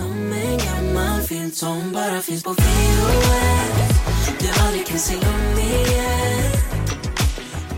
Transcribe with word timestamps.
Som 0.00 0.32
en 0.32 0.58
gammal 0.58 1.20
film 1.20 1.50
som 1.50 1.92
bara 1.92 2.20
finns 2.20 2.42
på 2.42 2.50
VHS 2.50 4.00
Du 4.38 4.62
aldrig 4.64 4.86
kan 4.86 4.98
se 4.98 5.14
om 5.14 5.58
igen 5.58 6.52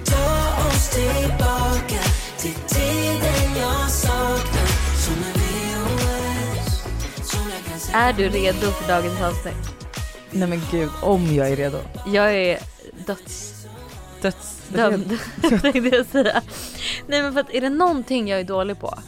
Ta 0.04 0.66
oss 0.68 0.90
tillbaka 0.90 2.02
till 2.38 2.54
tiden 2.54 3.56
jag 3.56 3.90
saknar 3.90 4.66
Som 4.96 5.14
en 5.14 5.40
VHS 5.40 6.82
som 7.30 7.40
jag 7.50 7.64
kan 7.70 7.80
se 7.80 7.92
Är 7.92 8.12
du 8.12 8.28
redo 8.28 8.70
för 8.70 8.88
dagens 8.88 9.20
avsnitt? 9.20 9.72
Nej 10.30 10.48
men 10.48 10.60
gud, 10.70 10.90
om 11.02 11.34
jag 11.34 11.48
är 11.50 11.56
redo. 11.56 11.78
Jag 12.06 12.34
är 12.34 12.58
döds... 13.06 13.54
Döds... 14.20 14.60
dömd 14.68 15.18
tänkte 15.62 15.96
jag 15.96 16.06
säga. 16.06 16.42
Nej 17.06 17.22
men 17.22 17.32
för 17.32 17.40
att 17.40 17.54
är 17.54 17.60
det 17.60 17.70
någonting 17.70 18.28
jag 18.28 18.40
är 18.40 18.44
dålig 18.44 18.80
på 18.80 18.98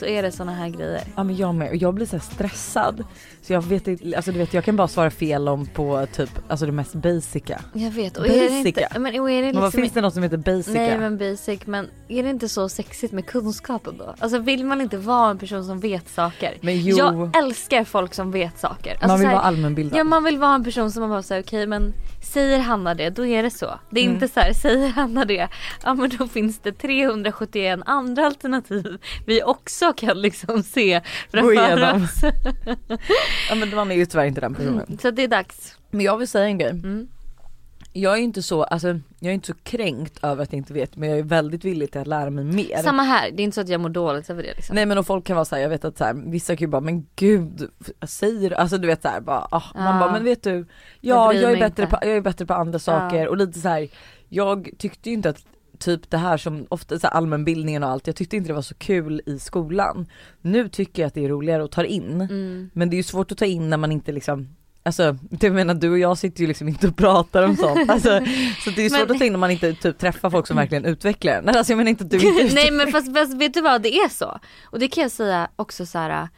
så 0.00 0.06
är 0.06 0.22
det 0.22 0.32
såna 0.32 0.52
här 0.54 0.68
grejer. 0.68 1.02
Ja 1.16 1.22
men 1.24 1.36
jag 1.36 1.54
med 1.54 1.68
och 1.70 1.76
jag 1.76 1.94
blir 1.94 2.06
så 2.06 2.18
stressad. 2.20 3.04
Så 3.42 3.52
jag 3.52 3.62
vet 3.64 3.88
inte, 3.88 4.16
alltså 4.16 4.32
du 4.32 4.38
vet 4.38 4.54
jag 4.54 4.64
kan 4.64 4.76
bara 4.76 4.88
svara 4.88 5.10
fel 5.10 5.48
om 5.48 5.66
på 5.66 6.06
typ, 6.12 6.30
alltså 6.48 6.66
det 6.66 6.72
mest 6.72 6.94
basica. 6.94 7.60
Jag 7.72 7.90
vet 7.90 8.16
och 8.16 8.26
är 8.26 8.30
det 8.50 8.58
inte, 8.58 8.70
Basica. 8.80 8.98
men, 9.00 9.20
och 9.20 9.30
är 9.30 9.42
det 9.42 9.46
Men 9.52 9.54
vad 9.56 9.64
liksom 9.64 9.80
finns 9.80 9.92
det 9.92 10.00
något 10.00 10.14
som 10.14 10.22
heter 10.22 10.36
basica? 10.36 10.78
Nej 10.80 10.98
men 10.98 11.18
basic 11.18 11.60
men 11.66 11.88
är 12.08 12.22
det 12.22 12.30
inte 12.30 12.48
så 12.48 12.68
sexigt 12.68 13.12
med 13.12 13.26
kunskapen 13.26 13.94
då? 13.98 14.14
Alltså 14.18 14.38
vill 14.38 14.64
man 14.64 14.80
inte 14.80 14.96
vara 14.98 15.30
en 15.30 15.38
person 15.38 15.64
som 15.64 15.80
vet 15.80 16.08
saker? 16.08 16.58
Men 16.60 16.80
jo. 16.80 16.96
Jag 16.96 17.36
älskar 17.36 17.84
folk 17.84 18.14
som 18.14 18.30
vet 18.32 18.58
saker. 18.60 18.92
Alltså, 18.92 19.06
man 19.08 19.18
vill 19.18 19.28
här, 19.28 19.34
vara 19.34 19.44
allmänbildad. 19.44 19.98
Ja 19.98 20.04
man 20.04 20.24
vill 20.24 20.38
vara 20.38 20.54
en 20.54 20.64
person 20.64 20.92
som 20.92 21.00
man 21.00 21.10
bara 21.10 21.22
säger 21.22 21.42
okej 21.42 21.66
men 21.66 21.92
säger 22.22 22.58
Hanna 22.58 22.94
det 22.94 23.10
då 23.10 23.26
är 23.26 23.42
det 23.42 23.50
så. 23.50 23.80
Det 23.90 24.00
är 24.00 24.04
Mm. 24.04 24.14
inte 24.14 24.28
så 24.28 24.40
här 24.40 24.52
säger 24.52 24.88
Hanna 24.88 25.24
det 25.24 25.48
ja 25.84 25.94
men 25.94 26.10
då 26.18 26.26
finns 26.28 26.58
det 26.58 26.72
371 26.72 27.80
andra 27.86 28.26
alternativ 28.26 28.98
vi 29.26 29.42
också 29.42 29.89
kan 29.96 30.20
liksom 30.20 30.62
se 30.62 31.00
framför 31.30 31.94
oss. 31.94 32.20
Ja 33.48 33.54
men 33.54 33.74
man 33.74 33.90
är 33.90 33.94
ju 33.94 34.06
tyvärr 34.06 34.24
inte 34.24 34.40
den 34.40 34.54
personen. 34.54 34.98
Så 35.02 35.10
det 35.10 35.22
är 35.22 35.28
dags. 35.28 35.76
Men 35.90 36.00
jag 36.00 36.16
vill 36.16 36.28
säga 36.28 36.44
en 36.44 36.58
grej. 36.58 36.70
Mm. 36.70 37.08
Jag 37.92 38.12
är 38.12 38.22
inte 38.22 38.42
så, 38.42 38.62
alltså 38.62 38.88
jag 39.20 39.30
är 39.30 39.34
inte 39.34 39.46
så 39.46 39.54
kränkt 39.62 40.24
över 40.24 40.42
att 40.42 40.52
jag 40.52 40.58
inte 40.58 40.72
vet 40.72 40.96
men 40.96 41.08
jag 41.08 41.18
är 41.18 41.22
väldigt 41.22 41.64
villig 41.64 41.92
till 41.92 42.00
att 42.00 42.06
lära 42.06 42.30
mig 42.30 42.44
mer. 42.44 42.82
Samma 42.82 43.02
här, 43.02 43.30
det 43.30 43.42
är 43.42 43.44
inte 43.44 43.54
så 43.54 43.60
att 43.60 43.68
jag 43.68 43.80
mår 43.80 43.88
dåligt 43.88 44.30
över 44.30 44.42
det 44.42 44.54
liksom. 44.56 44.74
Nej 44.74 44.86
men 44.86 44.98
och 44.98 45.06
folk 45.06 45.24
kan 45.24 45.36
vara 45.36 45.44
såhär, 45.44 45.62
jag 45.62 45.68
vet 45.68 45.84
att 45.84 45.98
så 45.98 46.04
här, 46.04 46.14
vissa 46.14 46.56
kan 46.56 46.64
ju 46.64 46.66
bara 46.66 46.80
men 46.80 47.06
gud, 47.16 47.70
säger 48.02 48.50
alltså 48.50 48.78
du 48.78 48.86
vet 48.86 49.02
såhär 49.02 49.20
bara, 49.20 49.48
ah, 49.50 49.62
man 49.74 50.00
bara 50.00 50.12
men 50.12 50.24
vet 50.24 50.42
du, 50.42 50.66
ja 51.00 51.32
Jag 51.32 51.42
jag, 51.42 51.52
är 51.52 51.56
bättre 51.56 51.82
inte. 51.82 51.96
på, 51.96 52.06
jag 52.06 52.16
är 52.16 52.20
bättre 52.20 52.46
på 52.46 52.54
andra 52.54 52.78
saker 52.78 53.28
och 53.28 53.36
lite 53.36 53.60
så 53.60 53.68
här. 53.68 53.88
jag 54.28 54.70
tyckte 54.78 55.08
ju 55.10 55.14
inte 55.14 55.28
att 55.30 55.44
typ 55.80 56.10
det 56.10 56.18
här 56.18 56.36
som 56.36 56.66
ofta 56.68 56.98
så 56.98 57.06
här 57.06 57.14
allmänbildningen 57.14 57.82
och 57.82 57.90
allt, 57.90 58.06
jag 58.06 58.16
tyckte 58.16 58.36
inte 58.36 58.48
det 58.48 58.54
var 58.54 58.62
så 58.62 58.74
kul 58.74 59.22
i 59.26 59.38
skolan. 59.38 60.06
Nu 60.40 60.68
tycker 60.68 61.02
jag 61.02 61.06
att 61.06 61.14
det 61.14 61.24
är 61.24 61.28
roligare 61.28 61.64
att 61.64 61.70
ta 61.72 61.84
in, 61.84 62.20
Mm. 62.20 62.70
men 62.74 62.90
det 62.90 62.94
är 62.94 62.98
ju 62.98 63.02
svårt 63.02 63.32
att 63.32 63.38
ta 63.38 63.44
in 63.44 63.70
när 63.70 63.76
man 63.76 63.92
inte 63.92 64.12
liksom 64.12 64.48
Alltså 64.82 65.16
jag 65.40 65.52
menar 65.52 65.74
du 65.74 65.90
och 65.90 65.98
jag 65.98 66.18
sitter 66.18 66.40
ju 66.40 66.46
liksom 66.46 66.68
inte 66.68 66.88
och 66.88 66.96
pratar 66.96 67.42
om 67.42 67.56
sånt. 67.56 67.80
Alltså, 67.90 68.20
så 68.64 68.70
det 68.70 68.80
är 68.80 68.82
ju 68.82 68.90
svårt 68.90 69.00
Men- 69.00 69.10
att 69.10 69.18
ta 69.18 69.24
in 69.24 69.32
när 69.32 69.38
man 69.38 69.50
inte 69.50 69.72
typ 69.74 69.98
träffar 69.98 70.30
folk 70.30 70.46
som 70.46 70.56
verkligen 70.62 70.84
utvecklar 70.84 71.32
den. 71.42 71.48
Alltså 71.56 71.72
jag 71.72 71.76
menar 71.76 71.90
inte 71.90 72.04
att 72.04 72.10
du 72.10 72.16
inte 72.40 72.54
Nej 72.54 72.70
men 72.70 72.92
fast, 72.92 73.14
fast 73.14 73.34
vet 73.34 73.54
du 73.54 73.60
vad 73.60 73.82
det 73.82 73.94
är 73.94 74.08
så. 74.08 74.38
Och 74.64 74.78
det 74.78 74.88
kan 74.88 75.02
jag 75.02 75.10
säga 75.10 75.48
också 75.56 75.86
så 75.86 75.98
här. 75.98 76.28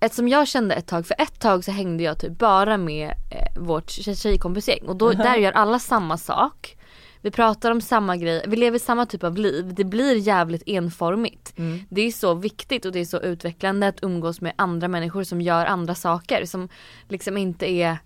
Eftersom 0.00 0.28
jag 0.28 0.48
kände 0.48 0.74
ett 0.74 0.86
tag, 0.86 1.06
för 1.06 1.14
ett 1.18 1.40
tag 1.40 1.64
så 1.64 1.70
hängde 1.70 2.02
jag 2.04 2.18
typ 2.20 2.38
bara 2.38 2.76
med 2.76 3.08
eh, 3.30 3.60
vårt 3.62 3.90
tjej- 3.90 4.16
tjejkompisgäng 4.16 4.82
och 4.86 4.96
då, 4.96 5.12
där 5.12 5.36
gör 5.36 5.52
alla 5.52 5.78
samma 5.78 6.16
sak. 6.18 6.76
Vi 7.20 7.30
pratar 7.30 7.70
om 7.70 7.80
samma 7.80 8.16
grej, 8.16 8.44
vi 8.46 8.56
lever 8.56 8.78
samma 8.78 9.06
typ 9.06 9.24
av 9.24 9.36
liv. 9.36 9.74
Det 9.74 9.84
blir 9.84 10.16
jävligt 10.16 10.62
enformigt. 10.66 11.52
Det 11.88 12.02
är 12.02 12.10
så 12.12 12.34
viktigt 12.34 12.84
och 12.84 12.92
det 12.92 13.00
är 13.00 13.04
så 13.04 13.20
utvecklande 13.20 13.88
att 13.88 14.02
umgås 14.02 14.40
med 14.40 14.52
andra 14.56 14.88
människor 14.88 15.22
som 15.22 15.40
gör 15.40 15.66
andra 15.66 15.94
saker 15.94 16.44
som 16.44 16.68
liksom 17.08 17.36
inte 17.36 17.70
är 17.70 17.98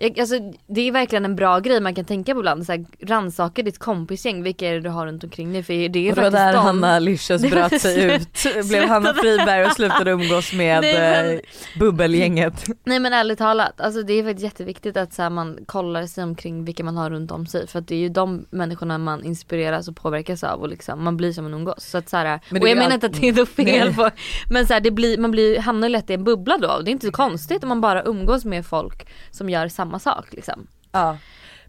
jag, 0.00 0.20
alltså, 0.20 0.34
det 0.66 0.80
är 0.80 0.92
verkligen 0.92 1.24
en 1.24 1.36
bra 1.36 1.58
grej 1.58 1.80
man 1.80 1.94
kan 1.94 2.04
tänka 2.04 2.34
på 2.34 2.40
ibland. 2.40 2.66
Så 2.66 2.72
här, 2.72 2.84
rannsaka 3.00 3.62
ditt 3.62 3.78
kompisgäng, 3.78 4.42
vilka 4.42 4.68
är 4.68 4.72
det 4.74 4.80
du 4.80 4.88
har 4.88 5.06
runt 5.06 5.24
omkring 5.24 5.52
dig? 5.52 5.62
För 5.62 5.72
det 5.74 5.84
är 5.84 5.88
det 5.88 6.14
faktiskt 6.14 6.32
där 6.32 6.52
de. 6.52 6.58
Hanna 6.58 7.00
var 7.00 7.50
bröt 7.50 7.80
sig 7.80 8.14
ut, 8.14 8.68
blev 8.68 8.88
Hanna 8.88 9.14
Friberg 9.14 9.64
och 9.64 9.72
slutade 9.72 10.10
umgås 10.10 10.52
med 10.56 10.80
Nej, 10.80 10.94
men- 10.94 11.34
eh, 11.34 11.40
bubbelgänget. 11.78 12.64
Nej 12.84 12.98
men 12.98 13.12
ärligt 13.12 13.38
talat, 13.38 13.80
alltså 13.80 14.02
det 14.02 14.12
är 14.12 14.24
faktiskt 14.24 14.44
jätteviktigt 14.44 14.96
att 14.96 15.12
så 15.12 15.22
här, 15.22 15.30
man 15.30 15.58
kollar 15.66 16.06
sig 16.06 16.24
omkring 16.24 16.64
vilka 16.64 16.84
man 16.84 16.96
har 16.96 17.10
runt 17.10 17.30
om 17.30 17.46
sig. 17.46 17.66
För 17.66 17.78
att 17.78 17.88
det 17.88 17.94
är 17.94 17.98
ju 17.98 18.08
de 18.08 18.46
människorna 18.50 18.98
man 18.98 19.24
inspireras 19.24 19.88
och 19.88 19.96
påverkas 19.96 20.44
av 20.44 20.60
och 20.60 20.68
liksom, 20.68 21.04
man 21.04 21.16
blir 21.16 21.32
som 21.32 21.44
man 21.44 21.54
umgås. 21.54 21.84
Så 21.84 21.98
att, 21.98 22.08
så 22.08 22.16
här, 22.16 22.40
Men 22.48 22.62
och 22.62 22.68
jag 22.68 22.74
ju 22.74 22.80
menar 22.80 22.94
inte 22.94 23.06
att 23.06 23.20
det 23.20 23.28
är 23.28 23.32
något 23.32 23.48
fel 23.48 23.86
Nej. 23.86 23.94
på, 23.94 24.10
men 24.50 24.66
så 24.66 24.72
här, 24.72 24.80
det 24.80 24.90
blir, 24.90 25.18
man 25.18 25.30
blir, 25.30 25.58
hamnar 25.58 25.88
ju 25.88 25.92
lätt 25.92 26.10
i 26.10 26.14
en 26.14 26.24
bubbla 26.24 26.58
då. 26.58 26.68
Och 26.68 26.84
det 26.84 26.90
är 26.90 26.92
inte 26.92 27.06
så 27.06 27.12
konstigt 27.12 27.62
om 27.62 27.68
man 27.68 27.80
bara 27.80 28.02
umgås 28.02 28.44
med 28.44 28.66
folk 28.66 29.06
som 29.30 29.50
gör 29.50 29.68
samma 29.68 29.87
sak 29.98 30.26
liksom. 30.32 30.66
Ja. 30.92 31.16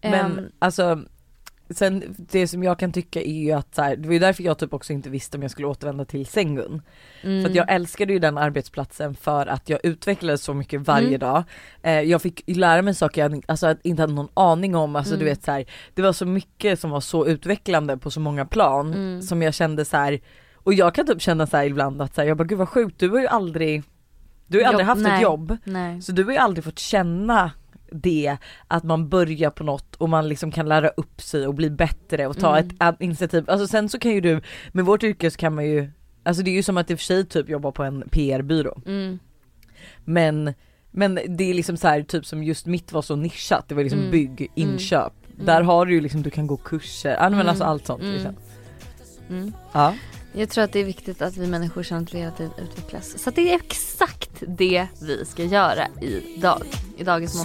Men 0.01 0.13
Ehm. 0.39 0.45
alltså 0.59 0.99
Sen 1.71 2.03
det 2.17 2.47
som 2.47 2.63
jag 2.63 2.79
kan 2.79 2.91
tycka 2.91 3.21
är 3.21 3.33
ju 3.43 3.51
att 3.51 3.75
så 3.75 3.81
här, 3.81 3.95
det 3.95 4.07
var 4.07 4.13
ju 4.13 4.19
därför 4.19 4.43
jag 4.43 4.57
typ 4.57 4.73
också 4.73 4.93
inte 4.93 5.09
visste 5.09 5.37
om 5.37 5.41
jag 5.41 5.51
skulle 5.51 5.67
återvända 5.67 6.05
till 6.05 6.25
Sengun. 6.25 6.81
Mm. 7.21 7.41
För 7.43 7.49
att 7.49 7.55
jag 7.55 7.71
älskade 7.71 8.13
ju 8.13 8.19
den 8.19 8.37
arbetsplatsen 8.37 9.15
för 9.15 9.47
att 9.47 9.69
jag 9.69 9.79
utvecklades 9.83 10.43
så 10.43 10.53
mycket 10.53 10.81
varje 10.81 11.07
Mm. 11.07 11.19
dag. 11.19 11.43
Eh, 11.83 11.99
jag 12.01 12.21
fick 12.21 12.43
lära 12.47 12.81
mig 12.81 12.95
saker 12.95 13.21
jag 13.21 13.43
alltså, 13.47 13.75
inte 13.83 14.01
hade 14.03 14.13
någon 14.13 14.29
aning 14.33 14.75
om. 14.75 14.95
Alltså, 14.95 15.13
Mm. 15.13 15.19
du 15.19 15.25
vet, 15.31 15.43
så 15.43 15.51
här, 15.51 15.65
det 15.93 16.01
var 16.01 16.13
så 16.13 16.25
mycket 16.25 16.79
som 16.79 16.89
var 16.91 17.01
så 17.01 17.27
utvecklande 17.27 17.97
på 17.97 18.11
så 18.11 18.19
många 18.19 18.45
plan 18.45 18.93
Mm. 18.93 19.21
som 19.21 19.41
jag 19.41 19.53
kände 19.53 19.85
så 19.85 19.97
här. 19.97 20.19
och 20.55 20.73
jag 20.73 20.95
kan 20.95 21.05
typ 21.07 21.21
känna 21.21 21.47
så 21.47 21.57
här 21.57 21.65
ibland 21.65 22.01
att 22.01 22.15
så 22.15 22.23
jag 22.23 22.37
bara 22.37 22.43
gud 22.43 22.57
vad 22.57 22.69
sjukt, 22.69 22.99
du 22.99 23.09
har 23.09 23.19
ju 23.19 23.27
aldrig 23.27 23.83
du 24.47 24.57
har 24.57 24.61
ju 24.61 24.67
aldrig 24.67 24.83
Jobb- 24.87 24.89
haft 24.89 25.01
nej. 25.01 25.15
ett 25.15 25.21
jobb. 25.21 25.57
Nej. 25.63 26.01
Så 26.01 26.11
du 26.11 26.23
har 26.23 26.31
ju 26.31 26.37
aldrig 26.37 26.63
fått 26.63 26.79
känna 26.79 27.51
det 27.91 28.37
att 28.67 28.83
man 28.83 29.09
börjar 29.09 29.49
på 29.49 29.63
något 29.63 29.95
och 29.95 30.09
man 30.09 30.27
liksom 30.29 30.51
kan 30.51 30.67
lära 30.67 30.87
upp 30.89 31.21
sig 31.21 31.47
och 31.47 31.53
bli 31.55 31.69
bättre 31.69 32.27
och 32.27 32.37
ta 32.39 32.57
Mm. 32.57 32.69
ett 32.81 33.01
initiativ. 33.01 33.49
Alltså 33.49 33.67
sen 33.67 33.89
så 33.89 33.99
kan 33.99 34.11
ju 34.11 34.21
du, 34.21 34.41
med 34.71 34.85
vårt 34.85 35.03
yrke 35.03 35.31
så 35.31 35.37
kan 35.37 35.55
man 35.55 35.65
ju, 35.65 35.89
alltså 36.23 36.43
det 36.43 36.51
är 36.51 36.55
ju 36.55 36.63
som 36.63 36.77
att 36.77 36.91
i 36.91 36.93
och 36.95 36.99
för 36.99 37.05
sig 37.05 37.25
typ 37.25 37.49
jobba 37.49 37.71
på 37.71 37.83
en 37.83 38.03
PR-byrå. 38.11 38.81
Mm. 38.85 39.19
Men, 40.05 40.53
men 40.91 41.19
det 41.27 41.43
är 41.49 41.53
liksom 41.53 41.77
så 41.77 41.87
här, 41.87 42.01
typ 42.03 42.25
som 42.25 42.43
just 42.43 42.65
mitt 42.65 42.91
var 42.91 43.01
så 43.01 43.15
nischat, 43.15 43.65
det 43.69 43.75
var 43.75 43.83
liksom 43.83 43.99
Mm. 43.99 44.11
bygg, 44.11 44.51
inköp. 44.55 45.13
Där 45.45 45.61
har 45.61 45.85
du 45.85 45.93
ju 45.93 46.01
liksom, 46.01 46.21
du 46.21 46.29
kan 46.29 46.47
gå 46.47 46.57
kurser, 46.57 47.17
men 47.19 47.33
Mm. 47.33 47.47
alltså 47.47 47.63
allt 47.63 47.85
sånt 47.85 48.01
Mm. 48.01 48.13
liksom. 48.13 48.35
Mm. 49.29 49.53
Ja. 49.73 49.95
Jag 50.33 50.49
tror 50.49 50.63
att 50.63 50.73
det 50.73 50.79
är 50.79 50.85
viktigt 50.85 51.21
att 51.21 51.37
vi 51.37 51.47
människor 51.47 51.83
känner 51.83 52.01
att 52.03 52.13
vi 52.13 52.19
hela 52.19 52.31
tiden 52.31 52.51
utvecklas. 52.63 53.19
Så 53.23 53.29
att 53.29 53.35
det 53.35 53.51
är 53.51 53.55
exakt 53.55 54.18
det 54.47 54.87
vi 55.01 55.25
ska 55.25 55.43
göra 55.43 55.87
idag. 56.01 56.63
I 56.97 57.03
dagens 57.03 57.35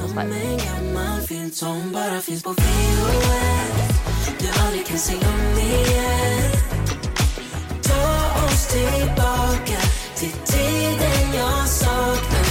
igen. 5.59 6.51
Ta 7.83 8.45
oss 8.45 8.67
tillbaka 8.67 9.81
till 10.15 10.33
tiden 10.33 11.35
jag 11.35 11.69
saknar 11.69 12.44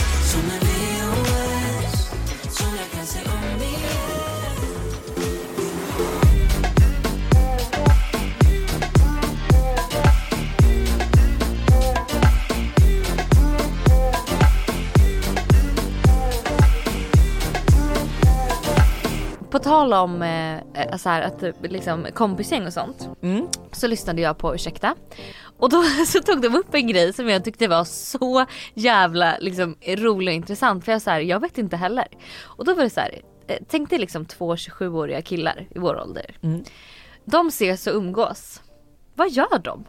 tal 19.63 19.94
om 19.94 20.22
eh, 20.22 20.56
eh, 20.57 20.97
så 20.97 21.09
här, 21.09 21.22
att 21.22 21.44
eh, 21.44 21.51
liksom, 21.62 22.07
kompisgäng 22.13 22.66
och 22.67 22.73
sånt. 22.73 23.09
Mm. 23.22 23.47
Så 23.72 23.87
lyssnade 23.87 24.22
jag 24.22 24.37
på 24.37 24.55
Ursäkta. 24.55 24.96
Och 25.58 25.70
då 25.70 25.84
så 26.08 26.20
tog 26.20 26.41
de 26.41 26.55
upp 26.55 26.73
en 26.73 26.87
grej 26.87 27.14
som 27.14 27.29
jag 27.29 27.43
tyckte 27.43 27.67
var 27.67 27.84
så 27.84 28.46
jävla 28.73 29.37
liksom, 29.40 29.76
rolig 29.87 30.32
och 30.32 30.35
intressant. 30.35 30.85
För 30.85 30.91
jag, 30.91 31.02
så 31.02 31.09
här, 31.09 31.20
jag 31.20 31.40
vet 31.40 31.58
inte 31.58 31.78
heller. 31.78 32.08
Och 32.41 32.66
då 32.66 32.73
var 32.73 32.84
det 32.84 32.90
så 32.90 32.99
här. 32.99 33.22
eh, 33.47 33.58
Tänk 33.67 33.90
dig 33.90 33.99
liksom 33.99 34.26
två 34.26 34.55
27-åriga 34.55 35.22
killar 35.22 35.67
i 35.76 35.79
vår 35.79 36.02
ålder. 36.02 36.35
Mm. 36.41 36.64
De 37.26 37.47
ses 37.47 37.87
och 37.87 37.96
umgås. 37.96 38.61
Vad 39.16 39.29
gör 39.32 39.59
de? 39.59 39.85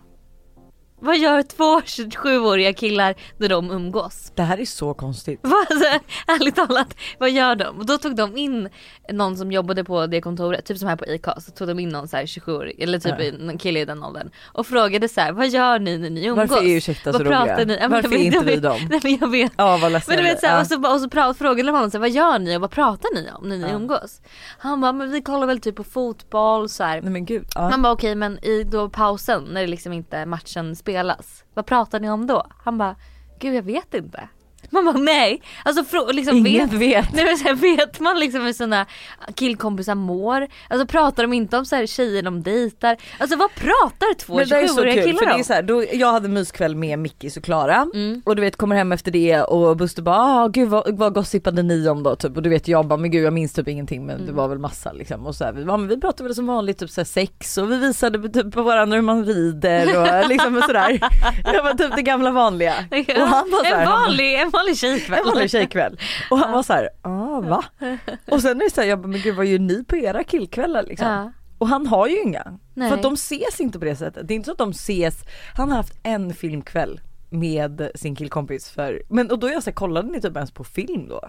Vad 1.05 1.19
gör 1.19 1.43
två 1.43 1.81
27-åriga 1.81 2.73
killar 2.73 3.15
när 3.39 3.49
de 3.49 3.71
umgås? 3.71 4.33
Det 4.35 4.43
här 4.43 4.59
är 4.61 4.65
så 4.65 4.95
konstigt. 4.95 5.41
Alltså, 5.71 5.87
ärligt 6.27 6.57
talat, 6.57 6.95
vad 7.19 7.31
gör 7.31 7.55
de? 7.57 7.79
Och 7.79 7.87
då 7.87 7.99
tog 7.99 8.17
de 8.17 8.37
in 8.37 8.69
någon 9.13 9.37
som 9.37 9.53
jobbade 9.53 9.85
på 9.85 10.07
det 10.07 10.21
kontoret, 10.21 10.65
typ 10.67 10.79
som 10.79 10.89
här 10.89 10.97
på 10.97 11.07
ICA, 11.07 11.41
så 11.41 11.51
tog 11.51 11.69
de 11.69 11.79
in 11.79 11.89
någon 11.89 12.09
så 12.09 12.17
här 12.17 12.27
27-årig, 12.27 12.81
eller 12.83 12.99
typ 12.99 13.15
Ja. 13.19 13.25
en 13.51 13.59
kille 13.59 13.81
i 13.81 13.85
den 13.85 14.03
åldern. 14.05 14.31
Och 14.45 14.67
frågade 14.67 15.09
så 15.09 15.21
här, 15.21 15.33
vad 15.33 15.49
gör 15.49 15.79
ni 15.79 15.99
när 15.99 16.11
ni 16.11 16.25
umgås? 16.27 16.51
Varför 16.51 16.65
är 16.65 16.77
Ursäkta 16.77 17.13
så 17.13 17.19
vad 17.19 17.27
pratar 17.27 17.53
roliga? 17.53 17.65
ni? 17.67 17.79
Ja, 17.83 17.89
Varför 17.89 18.13
är 18.15 18.19
inte 18.19 18.45
vi 18.45 18.57
dem? 18.57 18.79
Nej 18.91 19.01
men 19.03 19.19
jag 19.21 19.31
vet. 19.31 19.53
Ja 19.57 19.79
vad 19.83 19.93
ledsen 19.93 20.15
Men 20.17 20.25
du 20.25 20.31
vet 20.31 20.41
såhär, 20.41 20.65
blir. 20.65 20.79
och 20.79 20.85
så, 20.87 20.95
och 20.95 21.01
så 21.01 21.09
pra, 21.09 21.35
frågade 21.35 21.65
man 21.65 21.75
honom 21.75 21.91
så 21.91 21.97
här, 21.97 22.01
vad 22.01 22.11
gör 22.11 22.39
ni 22.39 22.57
och 22.57 22.61
vad 22.61 22.71
pratar 22.71 23.15
ni 23.15 23.31
om 23.35 23.49
när 23.49 23.57
ni 23.57 23.63
Ja. 23.63 23.71
umgås? 23.77 24.21
Han 24.59 24.81
bara, 24.81 24.93
men 24.93 25.11
vi 25.11 25.23
kollar 25.23 25.47
väl 25.47 25.61
typ 25.61 25.77
på 25.77 25.85
fotboll 25.85 26.69
så 26.69 26.85
här. 26.85 27.01
Nej 27.03 27.11
men 27.11 27.25
gud. 27.25 27.45
Ja. 27.55 27.61
Han 27.61 27.83
bara 27.83 27.93
okej 27.93 28.15
men 28.15 28.45
i 28.45 28.65
då 28.65 28.89
pausen 28.89 29.43
när 29.51 29.61
det 29.61 29.67
liksom 29.67 29.93
inte 29.93 30.27
matchen 30.27 30.77
spelas, 30.95 31.45
vad 31.55 31.67
pratar 31.67 32.01
ni 32.01 32.11
om 32.11 32.27
då? 32.27 32.47
Han 32.65 32.79
bara, 32.79 32.97
gud 33.39 33.55
jag 33.55 33.63
vet 33.63 33.95
inte. 33.95 34.29
Man 34.75 34.85
bara 34.85 34.97
nej. 34.97 35.43
Alltså 35.65 35.83
frå- 35.97 36.13
liksom 36.13 36.37
Ingen 36.47 36.69
vet, 36.69 36.81
vet. 36.81 37.13
Nej, 37.15 37.25
men 37.25 37.37
så 37.37 37.45
här, 37.45 37.55
vet 37.55 38.01
man 38.01 38.19
liksom 38.21 38.41
hur 38.41 38.53
sina 38.53 38.87
killkompisar 39.35 39.95
mår? 39.95 40.47
Alltså 40.69 40.87
pratar 40.87 41.23
de 41.23 41.33
inte 41.33 41.57
om 41.59 41.65
så 41.65 41.77
här 41.77 41.87
tjejer 41.87 42.23
de 42.23 42.43
dejtar? 42.43 42.97
Alltså 43.19 43.37
vad 43.37 43.55
pratar 43.55 44.15
två 44.15 44.35
Men 44.37 44.49
det 44.49 44.57
är 44.57 44.67
så 44.67 44.81
27-åriga 44.81 44.95
kul 44.95 45.05
killar 45.05 45.19
för 45.19 45.27
det 45.27 45.33
om? 45.35 45.41
är 45.41 45.45
så 45.45 45.53
här, 45.53 45.63
då, 45.63 45.85
jag 45.93 46.13
hade 46.13 46.29
myskväll 46.29 46.77
med 46.77 46.99
Mickis 46.99 47.37
och 47.37 47.45
Klara 47.45 47.87
Mm. 47.95 48.23
och 48.25 48.37
du 48.37 48.43
vet 48.43 48.57
kommer 48.57 48.77
hem 48.77 48.93
efter 48.93 49.11
det 49.11 49.43
och 49.43 49.77
Buster 49.77 50.03
bara 50.03 50.17
ah, 50.17 50.49
gud 50.49 50.69
vad, 50.69 50.99
vad 50.99 51.15
gossipade 51.15 51.63
ni 51.63 51.89
om 51.89 52.03
då 52.03 52.17
typ 52.17 52.37
och 52.37 52.43
du 52.43 52.51
vet 52.51 52.69
jag 52.69 52.87
bara 52.87 52.97
men 52.97 53.11
gud 53.11 53.25
jag 53.25 53.33
minns 53.33 53.53
typ 53.53 53.69
ingenting 53.69 54.07
men 54.07 54.17
det 54.19 54.23
Mm. 54.25 54.37
var 54.37 54.49
väl 54.49 54.59
massa 54.59 54.93
liksom 54.93 55.27
och 55.27 55.35
så 55.35 55.45
här, 55.45 55.53
vi, 55.53 55.63
ja, 55.63 55.77
men 55.77 55.89
vi 55.89 56.01
pratade 56.01 56.25
väl 56.29 56.35
som 56.35 56.47
vanligt 56.47 56.79
typ 56.79 56.91
så 56.91 57.01
här, 57.01 57.07
sex 57.07 57.59
och 57.59 57.71
vi 57.73 57.77
visade 57.79 58.29
typ 58.29 58.53
på 58.55 58.63
varandra 58.63 58.97
hur 58.97 59.03
man 59.03 59.25
rider 59.25 60.01
och 60.23 60.29
liksom 60.29 60.57
och 60.57 60.63
sådär. 60.65 61.01
Det 61.53 61.61
var 61.63 61.75
typ 61.75 61.97
det 61.97 62.03
gamla 62.03 62.31
vanliga. 62.31 62.75
Och 62.91 63.29
han 63.29 63.51
var 63.51 63.59
så 63.59 63.75
här, 63.75 63.83
en, 63.83 63.89
vanlig, 63.91 64.35
en 64.35 64.51
vanlig 64.51 64.64
tjejkväll. 64.77 65.19
en 65.19 65.27
vanlig 65.27 65.51
tjejkväll. 65.51 65.99
Och 66.31 66.39
han 66.39 66.53
var 66.53 66.63
så 66.63 66.73
här, 66.73 66.89
ah 67.03 67.41
va? 67.41 67.65
Och 68.31 68.41
sen 68.43 68.61
är 68.61 68.65
det 68.65 68.71
så 68.75 68.81
här, 68.81 68.89
jag 68.89 68.99
bara 68.99 69.09
men 69.09 69.21
gud 69.21 69.37
vad 69.37 69.47
gör 69.47 69.59
ni 69.59 69.85
på 69.85 69.97
era 69.97 70.25
killkvällar 70.25 70.83
liksom? 70.83 71.09
Ja. 71.09 71.33
Och 71.59 71.69
han 71.69 71.87
har 71.87 72.07
ju 72.09 72.23
inga. 72.23 72.59
Nej. 72.75 72.89
För 72.89 72.97
att 72.97 73.03
de 73.03 73.15
ses 73.15 73.61
inte 73.61 73.79
på 73.79 73.85
det 73.85 73.97
sättet. 73.97 74.29
Det 74.29 74.35
är 74.35 74.37
inte 74.37 74.47
så 74.47 74.53
att 74.53 74.59
de 74.59 74.71
ses, 74.71 75.15
han 75.57 75.71
har 75.71 75.77
haft 75.77 75.95
en 76.03 76.35
filmkväll 76.35 77.01
med 77.31 77.91
sin 77.95 78.17
killkompis 78.17 78.71
för, 78.71 79.03
men 79.09 79.31
och 79.31 79.39
då 79.39 79.49
jag 79.49 79.63
så 79.63 79.71
här, 79.71 79.75
kollade 79.75 80.09
ni 80.13 80.21
typ 80.21 80.37
ens 80.37 80.51
på 80.51 80.65
film 80.65 81.09
då? 81.09 81.21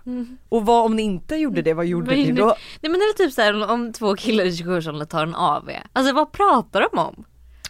Och 0.50 0.66
vad 0.66 0.86
om 0.86 0.96
ni 0.96 1.02
inte 1.02 1.36
gjorde 1.36 1.62
det, 1.62 1.74
vad 1.74 1.86
gjorde 1.86 2.08
Vad 2.08 2.16
ni 2.18 2.32
då? 2.32 2.46
Nej 2.46 2.92
men 2.92 2.94
det 2.94 2.98
är 2.98 3.14
typ 3.18 3.34
såhär 3.34 3.72
om 3.72 3.94
två 3.94 4.16
killar 4.16 4.44
i 4.46 4.50
27-årsåldern 4.52 5.08
tar 5.08 5.24
en 5.24 5.36
AV. 5.36 5.70
Alltså 5.94 6.14
vad 6.14 6.32
pratar 6.32 6.88
de 6.92 7.00
om? 7.00 7.24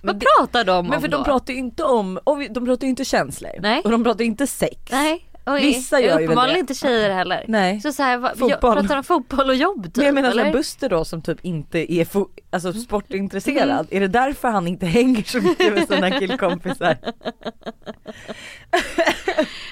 Vad 0.03 0.15
det- 0.19 0.25
pratar 0.37 0.63
de 0.63 0.85
Men 0.85 0.95
om 0.95 1.01
för 1.01 1.07
då? 1.07 1.17
de 1.17 1.23
pratar 1.23 1.53
ju 1.53 1.59
inte 1.59 1.83
om, 1.83 2.19
de 2.49 2.65
pratar 2.65 2.83
ju 2.83 2.89
inte 2.89 3.05
känslor. 3.05 3.51
Nej. 3.59 3.81
Och 3.83 3.91
de 3.91 4.03
pratar 4.03 4.19
ju 4.19 4.25
inte 4.25 4.47
sex. 4.47 4.91
Nej. 4.91 5.29
Och 5.45 5.57
Vissa 5.57 5.99
gör 5.99 6.19
ju 6.19 6.27
väl 6.27 6.53
det. 6.53 6.59
inte 6.59 6.73
tjejer 6.73 7.09
heller. 7.09 7.45
Nej. 7.47 7.81
Så, 7.81 7.91
så 7.93 8.03
här, 8.03 8.17
vad. 8.17 8.49
Jag, 8.51 8.61
pratar 8.61 8.95
de 8.95 9.03
fotboll 9.03 9.49
och 9.49 9.55
jobb 9.55 9.83
typ? 9.83 9.95
Men 9.97 10.05
jag 10.05 10.13
menar 10.15 10.29
eller? 10.31 10.41
såhär 10.43 10.53
Buster 10.53 10.89
då 10.89 11.05
som 11.05 11.21
typ 11.21 11.45
inte 11.45 11.93
är 11.93 12.05
fo- 12.05 12.29
alltså 12.51 12.73
sportintresserad, 12.73 13.87
är 13.91 13.99
det 13.99 14.07
därför 14.07 14.47
han 14.47 14.67
inte 14.67 14.85
hänger 14.85 15.23
så 15.23 15.41
mycket 15.41 15.73
med 15.73 15.87
sina 15.87 16.11
killkompisar? 16.19 16.97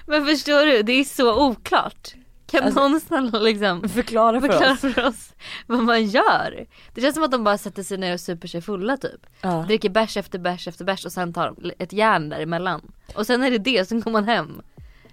Men 0.06 0.26
förstår 0.26 0.66
du, 0.66 0.84
det 0.84 0.94
är 0.94 1.04
så 1.04 1.46
oklart. 1.48 2.14
Kan 2.52 2.64
Alltså- 2.64 2.88
någon 2.88 3.00
snälla 3.00 3.40
liksom 3.40 3.90
Förklara 3.90 4.42
för 4.42 4.48
förklara 4.48 4.72
oss. 4.74 4.80
för 4.80 5.08
oss 5.08 5.34
vad 5.68 5.80
man 5.84 6.06
gör? 6.06 6.66
Det 6.94 7.02
känns 7.02 7.16
som 7.16 7.24
att 7.24 7.32
de 7.32 7.44
bara 7.44 7.58
sätter 7.58 7.84
sig 7.84 7.98
ner 7.98 8.14
och 8.14 8.20
super 8.20 8.48
sig 8.48 8.62
fulla 8.62 8.98
typ. 8.98 9.22
Ja. 9.42 9.64
Dricker 9.68 9.90
bärs 9.90 10.18
efter 10.18 10.40
bärs 10.40 10.68
efter 10.68 10.86
bärs 10.86 11.06
och 11.06 11.12
sen 11.12 11.34
tar 11.34 11.56
ett 11.80 11.94
järn 11.94 12.30
däremellan. 12.30 12.92
Och 13.16 13.26
sen 13.28 13.44
är 13.44 13.52
det 13.52 13.58
det, 13.58 13.86
sen 13.90 14.02
går 14.02 14.12
man 14.12 14.24
hem. 14.24 14.62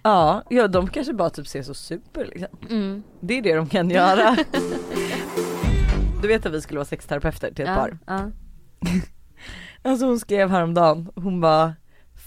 Ja, 0.02 0.43
ja 0.50 0.69
de 0.69 0.88
kanske 0.88 1.12
bara 1.12 1.31
typ 1.31 1.47
ser 1.47 1.62
så 1.62 1.75
super 1.75 2.25
liksom. 2.25 2.58
Mm. 2.70 3.02
Det 3.20 3.38
är 3.38 3.43
det 3.43 3.55
de 3.55 3.67
kan 3.69 3.91
göra. 3.91 4.37
Du 6.23 6.29
vet 6.29 6.47
att 6.47 6.52
vi 6.52 6.61
skulle 6.61 6.79
vara 6.79 6.85
sexterapeuter 6.87 7.50
till 7.55 7.64
ett 7.64 7.70
Ja, 7.70 7.75
par. 7.76 7.99
ja. 8.06 8.31
Alltså 9.91 10.06
hon 10.06 10.20
skrev 10.20 10.50
häromdagen, 10.50 11.11
hon 11.14 11.41
bara 11.41 11.75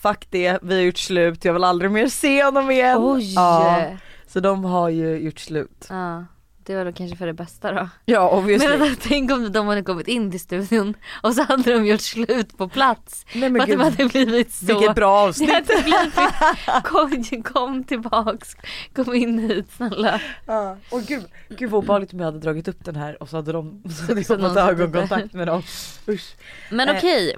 Fuck 0.01 0.27
det, 0.29 0.59
vi 0.61 0.75
har 0.75 0.81
gjort 0.81 0.97
slut, 0.97 1.45
jag 1.45 1.53
vill 1.53 1.63
aldrig 1.63 1.91
mer 1.91 2.07
se 2.07 2.43
honom 2.43 2.71
igen. 2.71 2.97
Oj! 3.01 3.33
Ja, 3.33 3.85
så 4.27 4.39
de 4.39 4.63
har 4.65 4.89
ju 4.89 5.17
gjort 5.17 5.39
slut. 5.39 5.87
Ja, 5.89 6.25
det 6.65 6.75
var 6.75 6.85
då 6.85 6.91
kanske 6.93 7.17
för 7.17 7.25
det 7.27 7.33
bästa 7.33 7.71
då. 7.71 7.89
Ja 8.05 8.29
obviously. 8.29 8.69
Men 8.69 8.79
vänta, 8.79 9.01
tänk 9.07 9.31
om 9.31 9.51
de 9.51 9.67
hade 9.67 9.81
kommit 9.83 10.07
in 10.07 10.31
till 10.31 10.39
studion 10.39 10.93
och 11.21 11.33
så 11.33 11.43
hade 11.43 11.73
de 11.73 11.85
gjort 11.85 12.01
slut 12.01 12.57
på 12.57 12.69
plats. 12.69 13.25
Nej 13.33 13.41
För 13.41 13.49
men 13.49 13.61
att 13.61 13.67
det 13.67 13.73
gud, 13.75 13.81
hade 13.83 14.05
blivit 14.05 14.51
så. 14.53 14.65
vilket 14.65 14.95
bra 14.95 15.21
Det 15.23 15.29
avsnitt. 15.29 15.49
hade 15.51 15.83
blivit, 15.83 16.13
kom, 16.83 17.43
kom 17.43 17.83
tillbaks, 17.83 18.55
kom 18.95 19.13
in 19.13 19.39
hit 19.39 19.71
snälla. 19.77 20.21
Ja. 20.45 20.77
Och 20.91 21.01
gud, 21.01 21.23
gud 21.49 21.69
vad 21.69 21.83
obehagligt 21.83 22.13
om 22.13 22.19
jag 22.19 22.25
hade 22.25 22.39
dragit 22.39 22.67
upp 22.67 22.85
den 22.85 22.95
här 22.95 23.23
och 23.23 23.29
så 23.29 23.35
hade 23.35 23.51
de 23.51 23.83
så 23.97 24.01
hade 24.03 24.13
jag 24.19 24.25
Så 24.25 24.37
någon 24.37 24.49
fått 24.49 24.57
ögonkontakt 24.57 25.33
med 25.33 25.47
dem. 25.47 25.61
Usch. 26.07 26.35
Men 26.69 26.89
Eh, 26.89 26.95
okej, 26.97 27.35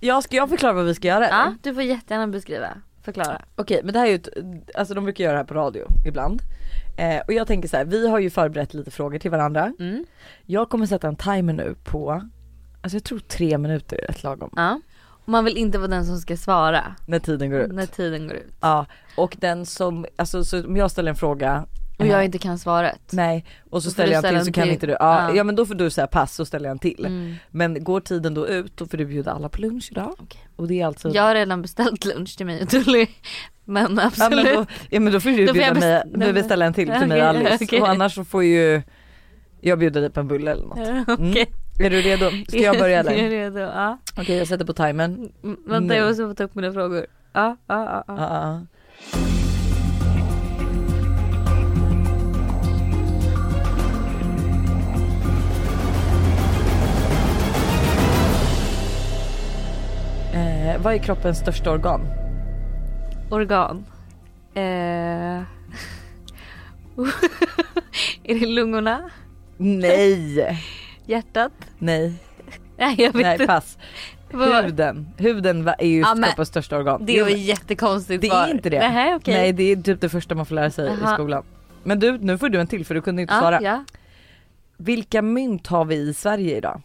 Ja 0.00 0.22
ska 0.22 0.36
jag 0.36 0.48
förklara 0.48 0.72
vad 0.72 0.84
vi 0.84 0.94
ska 0.94 1.08
göra? 1.08 1.28
ja, 1.28 1.54
du 1.62 1.74
får 1.74 1.82
jättegärna 1.82 2.26
beskriva, 2.26 2.68
förklara. 3.02 3.42
Okej 3.56 3.80
men 3.84 3.92
det 3.92 3.98
här 3.98 4.06
är 4.06 4.10
ju 4.10 4.16
ett, 4.16 4.28
alltså 4.74 4.94
de 4.94 5.04
brukar 5.04 5.24
göra 5.24 5.32
det 5.32 5.38
här 5.38 5.44
på 5.46 5.54
radio 5.54 5.86
ibland. 6.06 6.42
Eh, 6.98 7.20
och 7.26 7.32
jag 7.32 7.46
tänker 7.46 7.68
så 7.68 7.76
här, 7.76 7.84
vi 7.84 8.08
har 8.08 8.18
ju 8.18 8.30
förberett 8.30 8.74
lite 8.74 8.90
frågor 8.90 9.18
till 9.18 9.30
varandra. 9.30 9.72
Mm. 9.78 10.04
Jag 10.46 10.68
kommer 10.68 10.86
sätta 10.86 11.08
en 11.08 11.16
timer 11.16 11.52
nu 11.52 11.74
på, 11.84 12.10
alltså 12.82 12.96
jag 12.96 13.04
tror 13.04 13.18
tre 13.18 13.58
minuter 13.58 13.96
är 14.04 14.06
rätt 14.06 14.22
lagom. 14.22 14.50
Ja. 14.56 14.80
Och 15.00 15.28
man 15.28 15.44
vill 15.44 15.56
inte 15.56 15.78
vara 15.78 15.88
den 15.88 16.06
som 16.06 16.18
ska 16.18 16.36
svara 16.36 16.94
När 17.06 17.18
tiden 17.18 17.50
går 17.50 17.60
ut. 17.60 17.72
när 17.72 17.86
tiden 17.86 18.28
går 18.28 18.36
ut. 18.36 18.52
Ja, 18.60 18.86
och 19.16 19.36
den 19.40 19.66
som, 19.66 20.06
alltså 20.16 20.44
så 20.44 20.64
om 20.66 20.76
jag 20.76 20.90
ställer 20.90 21.10
en 21.10 21.16
fråga 21.16 21.64
Och 21.98 22.06
jag 22.06 22.24
inte 22.24 22.38
kan 22.38 22.58
svaret. 22.58 23.00
Nej, 23.12 23.44
och 23.70 23.82
så 23.82 23.90
ställer 23.90 24.12
jag 24.12 24.24
en 24.24 24.34
till 24.34 24.44
så 24.46 24.52
kan 24.52 24.64
till. 24.64 24.72
inte 24.72 24.86
du, 24.86 24.92
ja, 24.92 25.28
Ja. 25.28 25.34
ja 25.36 25.44
men 25.44 25.56
då 25.56 25.66
får 25.66 25.74
du 25.74 25.90
säga 25.90 26.06
pass 26.06 26.34
så 26.34 26.44
ställer 26.44 26.64
jag 26.66 26.72
en 26.72 26.78
till. 26.78 27.06
Mm. 27.06 27.34
Men 27.50 27.84
går 27.84 28.00
tiden 28.00 28.34
då 28.34 28.48
ut 28.48 28.76
då 28.76 28.86
får 28.86 28.98
du 28.98 29.04
bjuda 29.04 29.32
alla 29.32 29.48
på 29.48 29.60
lunch 29.60 29.88
idag. 29.90 30.14
Okej. 30.18 30.48
Och 30.56 30.68
det 30.68 30.80
är 30.80 30.86
alltså 30.86 31.08
Jag 31.08 31.22
har 31.22 31.34
redan 31.34 31.62
beställt 31.62 32.04
lunch 32.04 32.36
till 32.36 32.46
mig 32.46 32.62
och 32.62 32.68
Tully. 32.68 33.06
Men 33.64 33.96
Ja 33.96 34.06
absolut. 34.06 34.44
men, 34.44 34.54
då, 34.54 34.66
ja 34.90 35.00
men 35.00 35.12
då 35.12 35.20
får 35.20 35.30
du 35.30 35.46
Då 35.46 35.54
får 35.54 35.60
bjuda 35.60 35.74
mig, 35.74 36.02
du 36.26 36.32
beställa 36.32 36.64
en 36.66 36.74
till 36.74 36.88
till 36.98 37.06
mig 37.08 37.22
och 37.22 37.28
Alice. 37.28 37.58
okej. 37.64 37.80
Och 37.80 37.88
annars 37.88 38.14
så 38.14 38.24
får 38.24 38.44
ju 38.44 38.82
jag 39.60 39.78
bjuda 39.78 40.00
dig 40.00 40.10
på 40.10 40.20
en 40.20 40.28
bulle 40.28 40.50
eller 40.52 40.66
något. 40.66 40.78
Ja, 40.78 41.04
Okej. 41.14 41.46
Är 41.80 41.90
du 41.90 42.00
redo? 42.00 42.30
Ska 42.48 42.58
jag 42.58 42.78
börja 42.78 42.96
Jag 43.04 43.06
är 43.08 43.10
eller? 43.18 43.30
redo, 43.30 43.58
ja. 43.58 43.98
Okej 44.16 44.36
jag 44.36 44.48
sätter 44.48 44.64
på 44.64 44.72
timern. 44.72 45.32
Mm, 45.44 45.56
Vänta 45.66 45.96
jag 45.96 46.08
måste 46.08 46.22
få 46.28 46.34
ta 46.34 46.44
upp 46.44 46.54
mina 46.54 46.72
frågor. 46.72 47.06
Ja, 47.32 47.56
ja, 47.66 48.04
ja. 48.08 48.60
Eh, 60.68 60.80
vad 60.82 60.94
är 60.94 60.98
kroppens 60.98 61.38
största 61.38 61.70
organ? 61.70 62.00
Organ. 63.30 63.84
Eh... 64.54 64.62
är 68.22 68.40
det 68.40 68.46
lungorna? 68.46 69.10
Nej! 69.56 70.58
Hjärtat? 71.06 71.52
Nej, 71.78 72.14
Nej 72.78 72.94
jag 72.98 73.12
vet 73.12 73.38
nej 73.38 73.46
pass. 73.46 73.78
Huden, 74.30 75.08
huden 75.16 75.68
är 75.78 75.86
ju 75.86 76.00
Ja, 76.00 76.16
kroppens 76.24 76.48
största 76.48 76.76
organ. 76.76 77.06
Det 77.06 77.12
ju 77.12 77.36
jättekonstigt 77.36 78.20
det 78.20 78.28
är 78.28 78.50
inte 78.50 78.70
det. 78.70 78.78
Nej 78.78 79.14
okej. 79.14 79.34
Nej 79.34 79.52
det 79.52 79.72
är 79.72 79.76
typ 79.76 80.00
det 80.00 80.08
första 80.08 80.34
man 80.34 80.46
får 80.46 80.54
lära 80.54 80.70
sig 80.70 80.88
i 80.88 80.96
Jaha. 81.00 81.14
skolan. 81.14 81.44
Men 81.82 82.00
du, 82.00 82.18
nu 82.18 82.38
får 82.38 82.48
du 82.48 82.60
en 82.60 82.66
till 82.66 82.86
för 82.86 82.94
du 82.94 83.02
kunde 83.02 83.22
inte 83.22 83.34
ja, 83.34 83.40
svara. 83.40 83.62
ja. 83.62 83.84
Vilka 84.76 85.22
mynt 85.22 85.66
har 85.66 85.84
vi 85.84 85.96
i 85.96 86.14
Sverige 86.14 86.56
idag? 86.56 86.82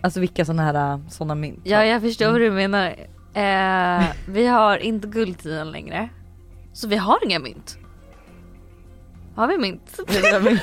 Alltså 0.00 0.20
vilka 0.20 0.44
sådana 0.44 0.62
här 0.62 1.00
såna 1.08 1.34
mynt? 1.34 1.60
ja 1.64 1.84
jag 1.84 2.02
förstår 2.02 2.24
Mm. 2.26 2.32
vad 2.34 2.42
du 2.42 2.50
menar. 2.50 2.86
Eh, 3.34 4.06
vi 4.28 4.46
har 4.46 4.76
inte 4.78 5.08
guldtiden 5.08 5.70
längre. 5.70 6.08
Så 6.72 6.88
vi 6.88 6.96
har 6.96 7.24
inga 7.24 7.38
mynt. 7.38 7.78
Har 9.34 9.46
vi 9.46 9.58
mynt? 9.58 9.98
Vilka 10.08 10.40
mynt? 10.40 10.62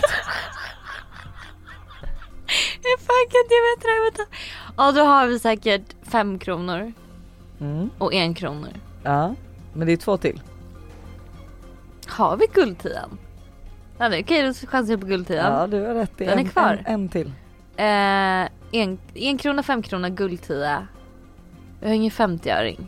Jag 2.83 2.99
fan 2.99 3.25
kan 3.29 3.43
det. 3.49 4.03
Vänta. 4.03 4.33
Ja 4.77 4.91
då 4.91 5.01
har 5.01 5.27
vi 5.27 5.39
säkert 5.39 5.95
fem 6.03 6.39
kronor 6.39 6.93
Mm, 7.59 7.89
och 7.97 8.13
en 8.13 8.33
kronor. 8.33 8.69
ja, 9.03 9.35
men 9.73 9.87
det 9.87 9.93
är 9.93 9.97
två 9.97 10.17
till. 10.17 10.41
Har 12.07 12.37
vi? 12.37 12.47
Ja, 13.97 14.09
det- 14.09 14.19
Okej 14.23 14.43
då 14.43 14.67
chansar 14.67 14.93
jag 14.93 14.99
på 15.01 15.05
guldtiden. 15.07 15.53
Ja 15.53 15.67
du 15.67 15.85
har 15.85 15.93
rätt, 15.93 16.11
det 16.17 16.25
är 16.25 16.29
Den 16.29 16.39
är 16.39 16.43
en, 16.43 16.49
kvar. 16.49 16.83
En, 16.85 16.93
en 16.93 17.09
till. 17.09 17.31
Eh, 17.77 18.49
en, 18.71 18.99
en 19.13 19.37
krona, 19.37 19.63
fem 19.63 19.81
krona, 19.81 20.09
guldtia. 20.09 20.87
Jag 21.81 21.87
har 21.87 21.95
ingen 21.95 22.11
50-öring. 22.11 22.87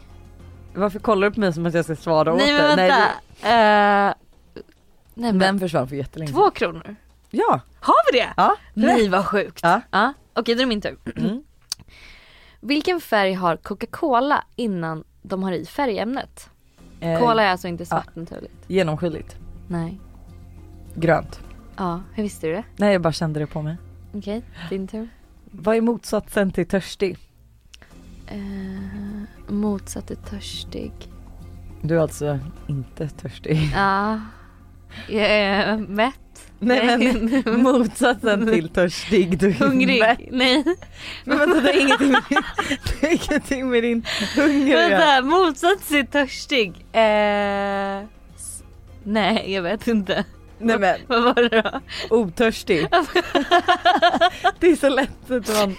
Varför 0.73 0.99
kollar 0.99 1.29
du 1.29 1.33
på 1.33 1.39
mig 1.39 1.53
som 1.53 1.65
att 1.65 1.73
jag 1.73 1.85
ska 1.85 1.95
svara 1.95 2.33
åt 2.33 2.39
Nej 2.39 2.53
men 2.53 2.77
dig? 2.77 2.89
vänta. 2.89 3.05
Nej, 3.05 4.09
Eh, 4.09 4.13
nej 5.13 5.31
du, 5.31 5.37
men 5.37 5.39
den 5.39 5.59
försvann 5.59 5.87
för 5.87 5.95
jättelänge 5.95 6.31
två 6.31 6.49
kronor. 6.51 6.95
Ja, 7.29 7.59
Har 7.79 8.11
vi 8.13 8.19
det? 8.19 8.29
ja, 8.37 8.55
Nej 8.73 9.09
vad 9.09 9.25
sjukt. 9.25 9.59
Ja. 9.63 9.81
Ja. 9.91 10.13
Okej 10.33 10.55
då 10.55 10.59
är 10.61 10.65
det 10.65 10.69
min 10.69 10.81
tur. 10.81 10.97
Mm. 11.15 11.43
Vilken 12.59 13.01
färg 13.01 13.33
har 13.33 13.57
Coca-Cola 13.57 14.43
innan 14.55 15.03
de 15.21 15.43
har 15.43 15.51
i 15.51 15.65
färgämnet? 15.65 16.49
Eh, 16.99 17.19
Cola 17.19 17.43
är 17.43 17.51
alltså 17.51 17.67
inte 17.67 17.85
svart 17.85 18.15
naturligt. 18.15 18.55
Genomskinligt. 18.67 19.37
Nej. 19.67 19.99
Grönt. 20.95 21.39
Ja, 21.77 22.01
hur 22.13 22.23
visste 22.23 22.47
du 22.47 22.53
det? 22.53 22.63
Nej 22.77 22.91
jag 22.93 23.01
bara 23.01 23.13
kände 23.13 23.39
det 23.39 23.47
på 23.47 23.61
mig. 23.61 23.77
Okej, 24.13 24.41
din 24.69 24.87
tur. 24.87 25.07
Vad 25.51 25.75
är 25.75 25.81
motsatsen 25.81 26.51
till 26.51 26.67
törstig? 26.67 27.17
Eh, 28.27 29.53
motsatt 29.53 30.11
är 30.11 30.15
törstig. 30.15 30.91
Du 31.81 31.95
är 31.95 31.99
alltså 31.99 32.39
inte 32.67 33.09
törstig. 33.09 33.69
Ja. 33.73 34.19
Jag 35.07 35.29
är 35.31 35.77
mätt. 35.77 36.15
Nej 36.59 36.97
men 36.97 37.43
motsatsen 37.63 38.47
till 38.47 38.69
törstig, 38.69 39.39
du 39.39 39.45
är 39.45 39.49
mätt. 39.49 39.59
Hungrig. 39.59 40.29
Nej. 40.31 40.63
Men 41.25 41.37
vänta 41.37 41.61
det 41.61 41.67
har 41.71 41.81
ingenting 41.81 42.11
med 42.11 42.21
det 42.29 43.07
har 43.07 43.13
ingenting 43.31 43.69
med 43.69 43.83
din 43.83 44.05
hunger. 44.35 44.89
Vänta, 44.89 45.21
motsats 45.21 45.87
till 45.87 46.07
törstig. 46.07 46.69
Eh, 46.91 48.03
Nej 49.03 49.53
jag 49.53 49.61
vet 49.61 49.87
inte. 49.87 50.25
Nej 50.59 50.79
men 50.79 50.99
Vad 51.07 51.23
var 51.23 51.33
det 51.49 51.61
då? 51.61 51.79
otörstig. 52.15 52.87
det 54.59 54.67
är 54.71 54.75
så 54.75 54.89
lätt 54.89 55.31
att 55.31 55.47
man... 55.47 55.75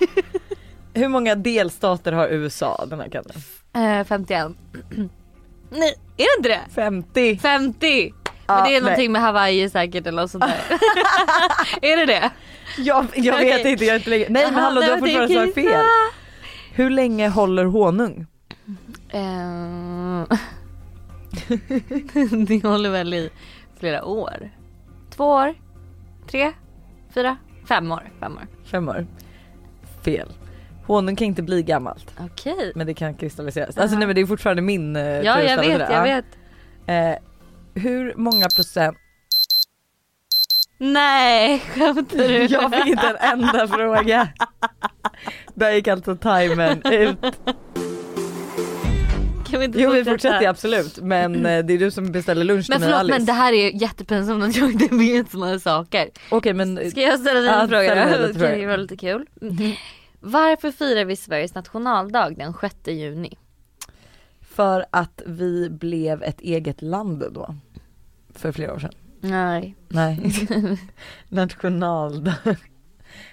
Hur 0.95 1.09
många 1.09 1.35
delstater 1.35 2.13
har 2.13 2.29
USA 2.29 2.85
den 2.91 3.01
här 3.01 3.09
katten? 3.09 3.43
Eh, 3.75 4.05
51. 4.07 4.53
Nej, 5.71 5.95
är 6.17 6.25
det 6.25 6.37
inte 6.39 6.49
det? 6.49 6.61
50. 6.75 7.39
50! 7.39 8.15
Ja, 8.47 8.55
Men 8.55 8.65
det 8.65 8.71
är 8.71 8.73
nej. 8.73 8.81
någonting 8.81 9.13
med 9.13 9.23
Hawaii 9.23 9.71
säkert 9.71 10.07
eller 10.07 10.23
något 10.23 10.31
sånt 10.31 10.45
där. 10.45 10.79
är 11.93 11.97
det 11.97 12.07
det? 12.07 12.31
Jag, 12.79 13.07
jag 13.15 13.39
vet 13.39 13.61
Okej. 13.61 13.73
inte, 13.73 13.85
jag 13.85 13.95
är 13.95 13.99
inte 13.99 14.11
längre. 14.11 14.27
Nej 14.31 14.45
men 14.45 14.55
hallå 14.55 14.81
du 14.81 14.91
har 14.91 14.99
fortfarande 14.99 15.35
svarat 15.35 15.55
fel. 15.55 15.85
Hur 16.73 16.91
länge 16.91 17.29
håller 17.29 17.65
honung? 17.65 18.27
Eh, 19.09 20.23
det 22.47 22.65
håller 22.65 22.91
väl 22.91 23.15
i 23.15 23.31
flera 23.81 24.05
år. 24.05 24.51
Två 25.21 25.27
år? 25.27 25.55
Tre? 26.31 26.53
Fyra? 27.15 27.37
Fem 27.69 27.93
år. 27.93 28.11
Fem 28.21 28.37
år. 28.37 28.47
Fem 28.65 28.89
år. 28.89 29.07
Fel. 30.05 30.33
Honung 30.87 31.17
kan 31.17 31.27
inte 31.27 31.43
bli 31.43 31.63
gammalt 31.63 32.15
Okej. 32.21 32.73
men 32.75 32.87
det 32.87 32.95
kan 32.95 33.15
kristalliseras. 33.15 33.79
Alltså 33.79 33.97
nej 33.99 34.07
men 34.07 34.15
det 34.17 34.21
är 34.23 34.27
fortfarande 34.27 34.63
min 34.63 34.97
eh, 34.97 35.03
Ja 35.03 35.43
jag 35.43 35.57
vet, 35.57 35.81
jag 35.81 35.91
Ja. 35.91 36.03
vet. 36.03 36.25
Eh, 36.87 37.23
hur 37.83 38.15
många 38.17 38.47
procent? 38.57 38.97
Nej 40.79 41.59
skämtar 41.59 42.17
du? 42.19 42.45
Jag 42.45 42.75
fick 42.75 42.87
inte 42.87 43.09
en 43.09 43.17
enda 43.41 43.69
fråga. 43.69 44.29
Där 45.55 45.73
gick 45.73 45.89
alltså 45.89 46.17
timern 46.17 46.83
ut. 46.93 47.19
Kan 49.51 49.61
vi 49.61 49.65
inte 49.67 49.81
Jo 49.81 49.91
vi 49.91 49.97
fortsätta? 49.99 50.11
fortsätter 50.13 50.49
absolut 50.49 50.99
men 51.03 51.47
eh, 51.47 51.65
det 51.65 51.73
är 51.75 51.79
du 51.79 51.91
som 51.91 52.13
beställer 52.13 52.45
lunch 52.45 52.67
Men 52.69 52.79
till 52.79 52.89
mig 52.89 52.89
förlåt 52.89 53.01
Alice. 53.01 53.19
men 53.19 53.27
det 53.27 53.33
här 53.33 53.53
är 53.53 53.83
jättepinsamt 53.83 54.45
att 54.45 54.57
jag 54.57 54.73
inte 54.73 54.95
vet 54.95 55.31
här 55.43 55.59
saker. 55.59 56.09
Okej 56.31 56.55
men 56.55 56.91
Ska 56.91 57.01
jag 57.01 57.21
ställa 57.21 57.41
dig 57.41 57.49
en 57.51 57.69
fråga 57.69 57.85
ställ 57.85 57.97
mig 57.99 58.19
då? 58.19 58.27
lite 58.83 58.97
det 58.97 58.97
kul. 58.97 59.27
Mm. 59.43 59.73
Varför 60.21 60.71
firar 60.71 61.05
vi 61.05 61.17
Sveriges 61.17 61.55
nationaldag 61.55 62.35
den 62.37 62.55
6 62.61 62.75
juni? 62.87 63.39
för 64.55 64.85
att 64.91 65.23
vi 65.27 65.71
blev 65.71 66.23
ett 66.23 66.41
eget 66.41 66.83
land 66.83 67.25
då. 67.33 67.55
För 68.35 68.53
flera 68.53 68.75
år 68.75 68.79
sedan. 68.79 68.93
Nej. 69.21 69.77
Nej. 69.89 70.33
Nationaldag. 71.29 72.35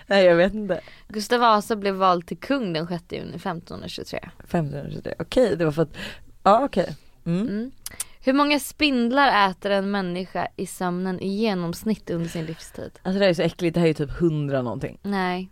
Nej 0.08 0.26
jag 0.26 0.36
vet 0.36 0.54
inte. 0.54 0.82
Gustav 1.08 1.40
Vasa 1.40 1.76
blev 1.76 1.96
vald 1.96 2.28
till 2.28 2.38
kung 2.38 2.74
den 2.74 2.88
6 2.88 3.04
juni 3.10 3.36
1523. 3.36 4.20
1523. 4.40 5.14
Okej 5.20 5.56
det 5.58 5.66
var 5.66 5.72
för 5.72 5.82
att, 5.82 5.98
ja 6.44 6.64
okej. 6.66 6.96
Mm. 7.26 7.48
Mm. 7.48 7.72
Hur 8.20 8.34
många 8.34 8.60
spindlar 8.60 9.50
äter 9.52 9.72
en 9.72 9.92
människa 9.92 10.48
i 10.56 10.66
sömnen 10.66 11.20
i 11.20 11.28
genomsnitt 11.28 12.10
under 12.10 12.30
sin 12.30 12.46
livstid? 12.46 12.92
Alltså 13.04 13.20
det 13.20 13.26
här 13.26 13.30
är 13.30 13.34
så 13.34 13.42
äckligt, 13.42 13.74
det 13.74 13.80
här 13.80 13.88
är 13.88 13.94
typ 13.94 14.22
100 14.22 14.62
någonting. 14.62 15.00
Nej, 15.04 15.50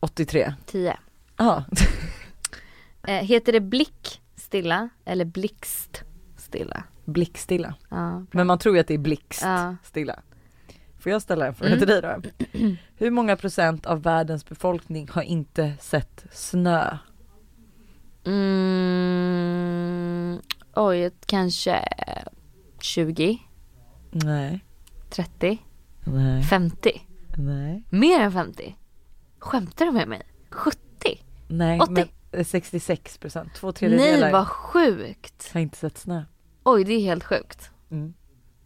83. 0.00 0.54
10. 0.66 0.96
Ja. 1.36 1.64
Eh, 3.08 3.14
heter 3.14 3.52
det 3.52 3.60
blick 3.60 4.20
stilla 4.36 4.88
eller 5.04 5.24
blixt 5.24 6.02
stilla? 6.36 6.84
Blickstilla. 7.04 7.74
Ja, 7.90 7.96
bra. 7.96 8.26
Men 8.30 8.46
man 8.46 8.58
tror 8.58 8.74
ju 8.74 8.80
att 8.80 8.86
det 8.88 8.94
är 8.94 8.98
blixt 8.98 9.42
Ja. 9.42 9.76
stilla. 9.84 10.20
Får 11.08 11.12
jag 11.12 11.22
ställa 11.22 11.46
en 11.46 11.54
fråga 11.54 11.68
Mm. 11.72 11.78
till 11.78 11.88
dig 11.88 12.02
då? 12.02 12.22
Hur 12.96 13.10
många 13.10 13.36
procent 13.36 13.86
av 13.86 14.02
världens 14.02 14.48
befolkning 14.48 15.08
har 15.12 15.22
inte 15.22 15.72
sett 15.80 16.26
snö? 16.32 16.98
Mm, 18.68 20.40
oj, 20.74 21.10
kanske 21.26 21.84
20, 22.80 23.38
Nej. 24.10 24.64
30, 25.10 25.58
Nej. 26.04 26.42
50. 26.42 26.90
Nej. 27.36 27.84
Mer 27.90 28.20
än 28.20 28.32
50? 28.32 28.76
Skämtar 29.38 29.86
du 29.86 29.92
med 29.92 30.08
mig? 30.08 30.22
70? 30.50 30.78
Nej 31.48 31.80
80. 31.80 31.92
men 31.92 32.04
eh, 32.32 32.44
66 32.46 33.18
procent, 33.18 33.54
två 33.54 33.72
tredjedelar 33.72 34.20
Nej 34.20 34.32
vad 34.32 34.46
sjukt! 34.48 35.50
har 35.52 35.60
inte 35.60 35.76
sett 35.78 35.98
snö. 35.98 36.22
Oj 36.64 36.84
det 36.84 36.92
är 36.92 37.00
helt 37.00 37.24
sjukt. 37.24 37.70
Mm. 37.90 38.14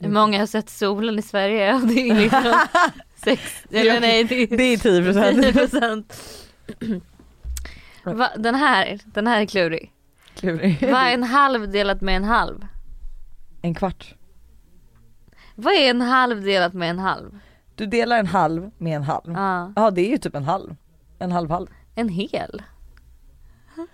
Hur 0.03 0.11
många 0.11 0.39
har 0.39 0.47
sett 0.47 0.71
solen 0.71 1.19
i 1.19 1.23
Sverige? 1.23 1.73
Det 1.85 2.11
är 2.11 2.15
liksom 2.15 2.55
sex, 3.25 3.65
eller 3.71 4.01
nej 4.01 4.25
det 4.25 4.35
är 4.43 4.57
Det 4.57 4.63
är 4.63 4.77
10 4.77 5.05
procent. 5.05 5.43
10 5.43 5.53
procent. 5.53 6.23
Va, 8.05 8.31
den 8.39 8.55
här, 8.55 8.99
den 9.05 9.27
här 9.27 9.41
är 9.41 9.47
klurig. 9.47 9.93
Vad 10.81 11.01
är 11.01 11.15
en 11.15 11.23
halv 11.23 11.71
delat 11.71 12.01
med 12.01 12.17
en 12.17 12.25
halv? 12.25 12.67
En 13.63 13.75
kvart. 13.75 14.15
Vad 15.55 15.75
är 15.75 15.91
en 15.91 16.01
halv 16.01 16.43
delat 16.43 16.75
med 16.75 16.91
en 16.91 16.99
halv? 16.99 17.39
Du 17.75 17.87
delar 17.87 18.19
en 18.19 18.27
halv 18.27 18.71
med 18.79 18.97
en 18.97 19.03
halv. 19.03 19.33
Ja 19.33 19.73
Ja, 19.77 19.91
det 19.91 20.01
är 20.01 20.11
ju 20.11 20.19
typ 20.19 20.35
en 20.35 20.45
halv. 20.45 20.77
En 21.19 21.33
halv 21.33 21.51
halv. 21.51 21.67
en 21.95 22.09
hel. 22.09 22.63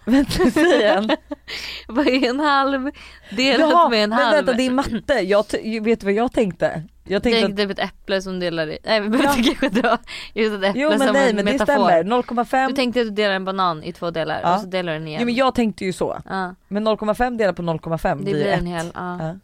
Vänta 0.05 0.51
säg 0.51 0.77
igen. 0.81 1.11
Vad 1.89 2.07
är 2.07 2.29
en 2.31 2.41
halv 2.41 2.91
delat 3.37 3.71
Jaha, 3.71 3.89
med 3.89 4.05
en 4.05 4.11
men 4.11 4.19
halv? 4.19 4.37
vänta 4.37 4.53
det 4.53 4.67
är 4.67 4.71
matte. 4.71 5.15
Jag 5.15 5.45
vet 5.83 6.01
du 6.01 6.07
vad 6.07 6.13
jag 6.15 6.33
tänkte? 6.33 6.83
Jag 7.11 7.23
tänkte 7.23 7.41
Tänk 7.41 7.53
att, 7.53 7.57
typ 7.57 7.71
ett 7.71 7.79
äpple 7.91 8.23
som 8.23 8.41
delar 8.41 8.67
i, 8.71 8.79
nej 8.85 9.01
vi 9.01 9.09
behöver 9.09 9.39
inte 9.39 9.55
kanske 9.55 9.81
dra 9.81 9.99
just 10.35 10.55
ett 10.57 10.63
äpple 10.65 10.81
jo 10.83 10.89
men 10.91 10.99
som 10.99 11.13
nej 11.13 11.31
en 11.31 11.37
men 11.37 11.45
det 11.45 11.53
metafor. 11.53 11.73
stämmer. 11.75 12.03
0,5. 12.23 12.69
Du 12.69 12.75
tänkte 12.75 13.01
att 13.01 13.07
du 13.07 13.11
delar 13.11 13.35
en 13.35 13.45
banan 13.45 13.83
i 13.85 13.93
två 13.93 14.11
delar 14.11 14.41
Ja. 14.43 14.55
och 14.55 14.61
så 14.61 14.67
delar 14.67 14.93
du 14.93 14.99
den 14.99 15.09
igen. 15.09 15.21
Jo 15.21 15.27
men 15.27 15.35
jag 15.35 15.55
tänkte 15.55 15.85
ju 15.85 15.93
så. 15.93 16.23
ja, 16.29 16.55
Men 16.69 16.89
0,5 16.89 17.37
delat 17.39 17.57
på 17.57 17.63
0,5 17.63 18.17
det 18.19 18.25
blir 18.25 18.33
blir 18.35 18.47
en 18.47 18.67
hel. 18.67 18.87
Ja. 18.95 19.37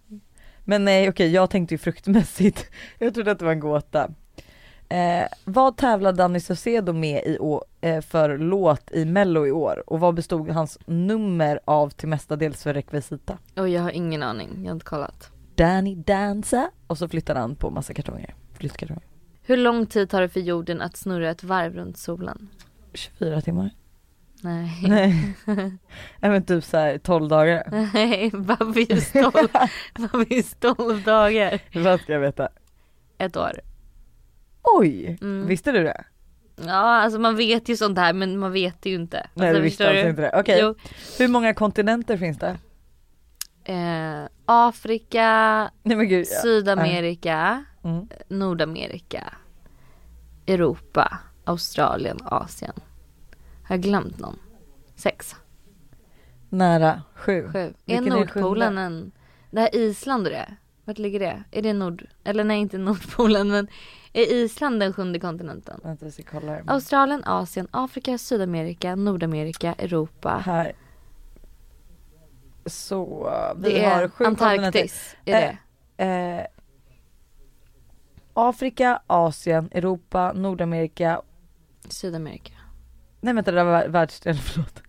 Men 0.65 0.85
nej 0.85 1.09
okej 1.09 1.31
jag 1.31 1.51
tänkte 1.51 1.75
ju 1.75 1.79
fruktmässigt. 1.79 2.67
Jag 2.99 3.15
trodde 3.15 3.31
att 3.31 3.39
det 3.39 3.45
var 3.45 3.53
en 3.53 3.61
gåta. 3.61 4.09
Eh, 4.95 5.27
vad 5.45 5.77
tävlade 5.77 6.19
Danny 6.19 6.41
Saucedo 6.41 6.93
med 6.93 7.23
i 7.27 7.39
år, 7.39 7.65
eh, 7.81 8.01
för 8.01 8.39
låt 8.39 8.93
i 8.93 9.05
mello 9.05 9.47
i 9.47 9.51
år? 9.53 9.83
Och 9.87 10.01
vad 10.01 10.15
bestod 10.15 10.51
hans 10.51 10.79
nummer 10.87 11.61
av 11.65 11.91
till 11.91 12.09
mestadels 12.09 12.63
för 12.63 12.75
rekvisita? 12.75 13.39
Och 13.57 13.69
jag 13.69 13.83
har 13.83 13.91
ingen 13.91 14.23
aning, 14.23 14.51
jag 14.59 14.67
har 14.67 14.75
inte 14.75 14.87
kollat. 14.87 15.31
Danny 15.55 15.95
dansa 15.95 16.71
och 16.87 16.99
så 16.99 17.09
flyttade 17.09 17.41
han 17.41 17.57
på 17.57 17.71
massa 17.71 17.95
kartonger. 17.95 18.35
Flyttkartonger. 18.53 19.03
Hur 19.43 19.57
lång 19.57 19.87
tid 19.87 20.11
tar 20.11 20.21
det 20.21 20.29
för 20.29 20.41
jorden 20.41 20.81
att 20.81 20.97
snurra 20.97 21.31
ett 21.31 21.45
varv 21.45 21.75
runt 21.75 21.99
solen? 21.99 22.49
24 22.93 23.41
timmar. 23.41 23.71
Nej. 24.43 24.83
Nej. 25.47 25.79
Men 26.21 26.45
typ 26.45 26.65
såhär 26.65 26.99
12 26.99 27.29
dagar. 27.29 27.63
Nej, 27.95 28.31
varför 28.35 28.93
just 28.93 29.13
12, 29.13 29.49
varför 29.99 30.35
just 30.35 30.61
12 30.61 31.03
dagar? 31.03 31.61
Vad 31.75 32.01
ska 32.01 32.13
jag 32.13 32.21
veta? 32.21 32.49
Ett 33.19 33.37
år. 33.37 33.61
Oj! 34.65 35.19
Mm. 35.21 35.47
Visste 35.47 35.73
du 35.73 35.83
det? 35.85 36.05
Ja 36.57 36.73
alltså 36.73 37.19
man 37.19 37.37
vet 37.37 37.69
ju 37.69 37.77
sånt 37.77 37.99
här 37.99 38.13
men 38.13 38.39
man 38.39 38.53
vet 38.53 38.83
det 38.83 38.91
ju 38.91 38.97
inte. 38.97 39.27
Nej 39.35 39.49
alltså, 39.49 39.59
du 39.59 39.65
visste 39.65 39.89
alltså 39.89 40.09
inte 40.09 40.23
det. 40.23 40.41
Okej. 40.41 40.59
Jo. 40.63 40.75
Hur 41.19 41.29
många 41.29 41.55
kontinenter 41.55 42.17
finns 42.17 42.39
det? 42.39 42.57
Eh, 43.65 44.29
Afrika, 44.47 45.71
Nej 45.83 46.07
gud. 46.07 46.27
ja. 46.31 46.41
Sydamerika, 46.43 47.65
Mm. 47.85 48.09
Nordamerika, 48.29 49.35
Europa, 50.47 51.19
Australien, 51.45 52.19
Asien. 52.25 52.73
Har 53.65 53.75
jag 53.77 53.83
glömt 53.83 54.19
någon? 54.19 54.39
Sex, 54.97 55.35
Nära. 56.49 57.03
Sju. 57.15 57.49
sju. 57.53 57.75
Är 57.87 58.01
Nordpolen 58.01 58.79
en... 58.79 59.13
Det 59.51 59.61
här 59.61 59.75
Island 59.77 60.27
är 60.27 60.31
det? 60.31 60.55
Vart 60.85 60.99
ligger 60.99 61.21
det? 61.21 61.43
Är 61.51 61.63
det 61.63 61.73
Nord... 61.73 62.07
Eller 62.25 62.45
nej 62.45 62.59
inte 62.61 62.79
Nordpolen 62.79 63.49
men 63.49 63.69
är 64.15 64.33
Island 64.33 64.81
den 64.81 64.93
sjunde 64.93 65.19
kontinenten? 65.21 65.81
Vänta 65.85 66.07
jag 66.07 66.13
ska 66.13 66.23
kolla 66.23 66.53
här. 66.53 66.63
Australien, 66.67 67.23
Asien, 67.25 67.69
Afrika, 67.71 68.19
Sydamerika, 68.19 68.97
Nordamerika, 68.97 69.75
Europa. 69.79 70.43
Här. 70.45 70.73
Så, 72.67 73.31
vi 73.57 73.73
Det 73.73 73.85
har 73.85 74.09
sju 74.09 74.25
kontinenter. 74.25 74.67
Antarktis. 74.67 75.17
Är 75.25 75.57
det? 75.97 76.05
Eh, 76.05 76.47
Afrika, 78.35 79.03
Asien, 79.07 79.69
Europa, 79.73 80.33
Nordamerika. 80.33 81.23
Sydamerika. 81.89 82.53
Nej 83.21 83.35
vänta 83.35 83.51
det 83.51 83.57
där 83.59 83.65
var 83.65 83.89
världsdel, 83.89 84.35
förlåt. 84.43 84.83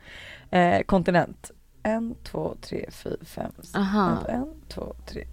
Eh, 0.50 0.82
kontinent. 0.82 1.51
En, 1.84 2.15
två, 2.24 2.55
tre, 2.62 2.89
fyra, 2.91 3.25
fem. 3.25 3.51
Aha. 3.75 4.25
En, 4.29 4.53
två, 4.67 4.96
tre. 5.05 5.27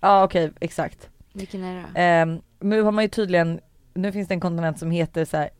Ja 0.00 0.24
okej, 0.24 0.52
exakt. 0.60 1.10
Vilken 1.32 1.64
är 1.64 1.74
det? 1.94 2.00
Eh, 2.02 2.38
nu 2.60 2.82
har 2.82 2.92
man 2.92 3.04
ju 3.04 3.08
tydligen, 3.08 3.60
nu 3.94 4.12
finns 4.12 4.28
det 4.28 4.34
en 4.34 4.40
kontinent 4.40 4.78
som 4.78 4.90
heter 4.90 5.24
så 5.24 5.36
här 5.36 5.50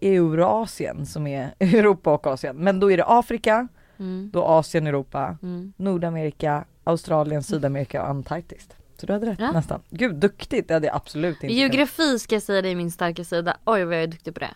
Eurasien 0.00 1.06
som 1.06 1.26
är 1.26 1.54
Europa 1.58 2.14
och 2.14 2.26
Asien. 2.26 2.56
Men 2.56 2.80
då 2.80 2.90
är 2.92 2.96
det 2.96 3.04
Afrika, 3.06 3.68
Mm. 3.98 4.30
då 4.32 4.44
Asien, 4.44 4.86
Europa, 4.86 5.36
Mm. 5.42 5.72
Nordamerika, 5.76 6.64
Australien, 6.84 7.42
Sydamerika 7.42 8.02
och 8.02 8.08
Antarktis. 8.08 8.68
Så 8.96 9.06
du 9.06 9.12
hade 9.12 9.26
rätt 9.26 9.40
Ja. 9.40 9.52
nästan. 9.52 9.80
Gud 9.90 10.14
duktigt, 10.14 10.68
det 10.68 10.74
hade 10.74 10.86
jag 10.86 10.96
absolut 10.96 11.34
inte. 11.42 11.54
Geografi 11.54 12.18
ska 12.18 12.34
jag 12.34 12.42
säga 12.42 12.62
det 12.62 12.68
är 12.68 12.74
min 12.76 12.90
starka 12.90 13.24
sida. 13.24 13.56
Oj 13.64 13.84
vad 13.84 13.94
jag 13.96 14.02
är 14.02 14.06
duktig 14.06 14.34
på 14.34 14.40
det. 14.40 14.54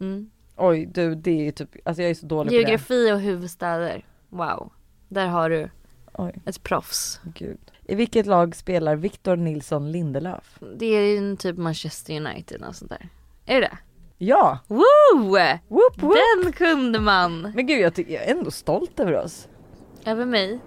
Mm. 0.00 0.30
Oj 0.56 0.86
du 0.86 1.14
det 1.14 1.46
är 1.48 1.52
typ, 1.52 1.70
alltså 1.84 2.02
jag 2.02 2.10
är 2.10 2.14
så 2.14 2.26
dålig 2.26 2.52
Geografi 2.52 3.12
och 3.12 3.20
huvudstäder. 3.20 4.04
Wow. 4.28 4.72
Där 5.08 5.26
har 5.26 5.50
du 5.50 5.62
på 5.62 6.22
det. 6.22 6.22
Oj 6.22 6.34
ett 6.46 6.62
proffs. 6.62 7.20
gud. 7.24 7.71
I 7.86 7.94
vilket 7.94 8.26
lag 8.26 8.56
spelar 8.56 8.96
Victor 8.96 9.36
Nilsson 9.36 9.92
Lindelöf? 9.92 10.58
Det 10.76 10.86
är 10.86 11.00
ju 11.00 11.18
en 11.18 11.36
typ 11.36 11.56
Manchester 11.56 12.16
United 12.16 12.62
och 12.62 12.76
sånt 12.76 12.90
där. 12.90 13.08
Är 13.46 13.54
det 13.54 13.60
det? 13.60 13.78
Ja! 14.18 14.58
Woo! 14.68 14.82
Whoop, 15.68 16.02
whoop. 16.02 16.14
Den 16.42 16.52
kunde 16.52 17.00
man! 17.00 17.52
Men 17.54 17.66
gud 17.66 17.80
jag, 17.80 17.94
tycker, 17.94 18.14
jag 18.14 18.24
är 18.24 18.30
ändå 18.30 18.50
stolt 18.50 19.00
över 19.00 19.16
oss. 19.24 19.48
Över 20.04 20.26
mig. 20.26 20.60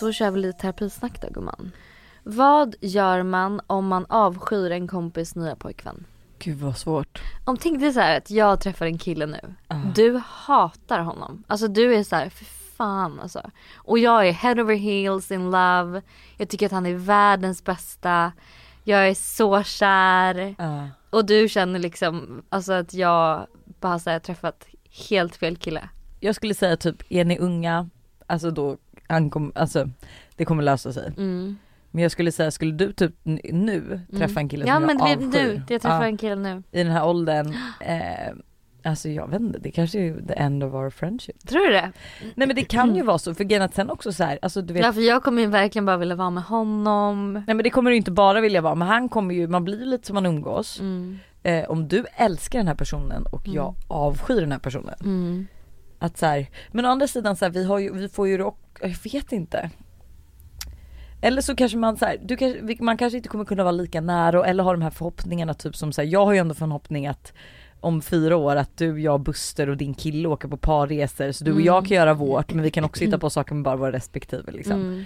Då 0.00 0.12
kör 0.12 0.30
vi 0.30 0.40
lite 0.40 0.58
terapisnack 0.58 1.22
då 1.22 1.28
gumman. 1.28 1.72
Vad 2.22 2.74
gör 2.80 3.22
man 3.22 3.60
om 3.66 3.86
man 3.86 4.06
avskyr 4.08 4.70
en 4.70 4.88
kompis 4.88 5.34
nya 5.34 5.56
pojkvän? 5.56 6.04
Gud 6.44 6.58
vad 6.58 6.76
svårt. 6.76 7.22
Om 7.44 7.56
tänk 7.56 7.80
dig 7.80 7.92
så 7.92 8.00
här 8.00 8.16
att 8.16 8.30
jag 8.30 8.60
träffar 8.60 8.86
en 8.86 8.98
kille 8.98 9.26
nu. 9.26 9.54
Ah. 9.68 9.76
Du 9.94 10.22
hatar 10.26 11.00
honom. 11.00 11.44
Alltså 11.46 11.68
du 11.68 11.94
är 11.94 12.04
så 12.04 12.16
här, 12.16 12.28
för 12.28 12.44
fan 12.44 13.20
alltså. 13.20 13.50
Och 13.76 13.98
jag 13.98 14.28
är 14.28 14.32
head 14.32 14.62
over 14.62 14.74
heels 14.74 15.30
in 15.30 15.44
love. 15.44 16.02
Jag 16.36 16.48
tycker 16.48 16.66
att 16.66 16.72
han 16.72 16.86
är 16.86 16.94
världens 16.94 17.64
bästa. 17.64 18.32
Jag 18.84 19.08
är 19.08 19.14
så 19.14 19.62
kär. 19.62 20.54
Ja. 20.58 20.88
Och 21.10 21.26
du 21.26 21.48
känner 21.48 21.78
liksom, 21.78 22.42
alltså 22.48 22.72
att 22.72 22.94
jag 22.94 23.46
bara 23.80 23.98
så 23.98 24.10
här, 24.10 24.18
träffat 24.18 24.66
helt 25.08 25.36
fel 25.36 25.56
kille. 25.56 25.88
Jag 26.20 26.34
skulle 26.34 26.54
säga 26.54 26.76
typ, 26.76 27.02
är 27.08 27.24
ni 27.24 27.38
unga, 27.38 27.88
alltså 28.26 28.50
då 28.50 28.76
ankom, 29.08 29.52
alltså 29.54 29.90
det 30.36 30.44
kommer 30.44 30.62
lösa 30.62 30.92
sig. 30.92 31.12
Mm. 31.16 31.58
Men 31.90 32.02
jag 32.02 32.12
skulle 32.12 32.32
säga, 32.32 32.50
skulle 32.50 32.72
du 32.72 32.92
typ 32.92 33.14
nu 33.52 34.00
träffa 34.16 34.40
en 34.40 34.48
kille 34.48 34.66
Ja 34.66 34.74
som 34.74 34.86
men 34.86 34.98
jag 34.98 35.16
vi, 35.16 35.26
avskyr? 35.26 35.38
nu, 35.38 35.62
jag 35.68 35.82
träffar 35.82 36.00
Ja, 36.02 36.06
en 36.06 36.16
kille 36.16 36.34
nu. 36.36 36.62
I 36.70 36.82
den 36.82 36.92
här 36.92 37.06
åldern, 37.06 37.54
eh, 37.80 38.34
alltså 38.84 39.08
jag 39.08 39.28
vet 39.30 39.40
inte, 39.40 39.58
det 39.58 39.70
kanske 39.70 39.98
är 39.98 40.26
the 40.28 40.34
end 40.34 40.64
of 40.64 40.74
our 40.74 40.90
friendship. 40.90 41.48
Tror 41.48 41.66
du 41.66 41.72
det? 41.72 41.92
Nej 42.34 42.46
men 42.46 42.56
det 42.56 42.64
kan 42.64 42.96
ju 42.96 43.02
vara 43.10 43.18
så, 43.18 43.34
för 43.34 43.44
grejen 43.44 43.62
att 43.62 43.74
sen 43.74 43.90
också 43.90 44.12
så 44.12 44.24
här, 44.24 44.38
alltså 44.42 44.62
du 44.62 44.74
vet 44.74 44.84
Ja 44.84 44.92
för 44.92 45.00
jag 45.00 45.22
kommer 45.22 45.42
ju 45.42 45.48
verkligen 45.48 45.86
bara 45.86 45.96
vilja 45.96 46.14
vara 46.14 46.30
med 46.30 46.42
honom. 46.42 47.32
Nej 47.32 47.54
men 47.54 47.58
det 47.58 47.70
kommer 47.70 47.90
du 47.90 47.96
inte 47.96 48.10
bara 48.10 48.40
vilja 48.40 48.60
vara, 48.60 48.74
men 48.74 48.88
han 48.88 49.08
kommer 49.08 49.34
ju, 49.34 49.48
man 49.48 49.64
blir 49.64 49.86
lite 49.86 50.06
som 50.06 50.14
man 50.14 50.26
umgås. 50.26 50.80
Mm. 50.80 51.18
Eh, 51.42 51.70
om 51.70 51.88
du 51.88 52.04
älskar 52.16 52.58
den 52.58 52.68
här 52.68 52.74
personen 52.74 53.26
och 53.32 53.48
jag 53.48 53.74
avskyr 53.88 54.40
den 54.40 54.52
här 54.52 54.58
personen. 54.58 54.94
Mm. 55.00 55.46
Att 55.98 56.18
så 56.18 56.26
här, 56.26 56.46
men 56.72 56.84
å 56.84 56.88
andra 56.88 57.06
sidan 57.06 57.36
så 57.36 57.44
här, 57.44 57.52
vi 57.52 57.64
har 57.64 57.78
ju, 57.78 57.92
vi 57.92 58.08
får 58.08 58.28
ju 58.28 58.38
rock, 58.38 58.58
jag 58.80 59.12
vet 59.12 59.32
inte. 59.32 59.70
Eller 61.22 61.42
så 61.42 61.54
kanske 61.56 61.78
man 61.78 61.96
så 61.96 62.04
här, 62.04 62.18
du 62.22 62.36
kanske, 62.36 62.76
man 62.80 62.96
kanske 62.96 63.16
inte 63.16 63.28
kommer 63.28 63.44
kunna 63.44 63.62
vara 63.62 63.72
lika 63.72 64.00
nära 64.00 64.46
eller 64.46 64.64
ha 64.64 64.72
de 64.72 64.82
här 64.82 64.90
förhoppningarna 64.90 65.54
typ 65.54 65.76
som 65.76 65.92
så 65.92 66.02
här, 66.02 66.08
jag 66.08 66.24
har 66.24 66.32
ju 66.32 66.38
ändå 66.38 66.54
förhoppning 66.54 67.06
att 67.06 67.32
om 67.80 68.02
fyra 68.02 68.36
år 68.36 68.56
att 68.56 68.76
du, 68.76 69.00
jag, 69.00 69.20
Buster 69.20 69.68
och 69.68 69.76
din 69.76 69.94
kille 69.94 70.28
åker 70.28 70.48
på 70.48 70.56
parresor 70.56 71.32
så 71.32 71.44
du 71.44 71.52
och 71.52 71.60
jag 71.60 71.86
kan 71.86 71.96
göra 71.96 72.14
vårt 72.14 72.54
men 72.54 72.62
vi 72.62 72.70
kan 72.70 72.84
också 72.84 73.04
hitta 73.04 73.18
på 73.18 73.30
saker 73.30 73.54
med 73.54 73.64
bara 73.64 73.76
våra 73.76 73.92
respektive 73.92 74.52
liksom. 74.52 74.80
Mm. 74.80 75.04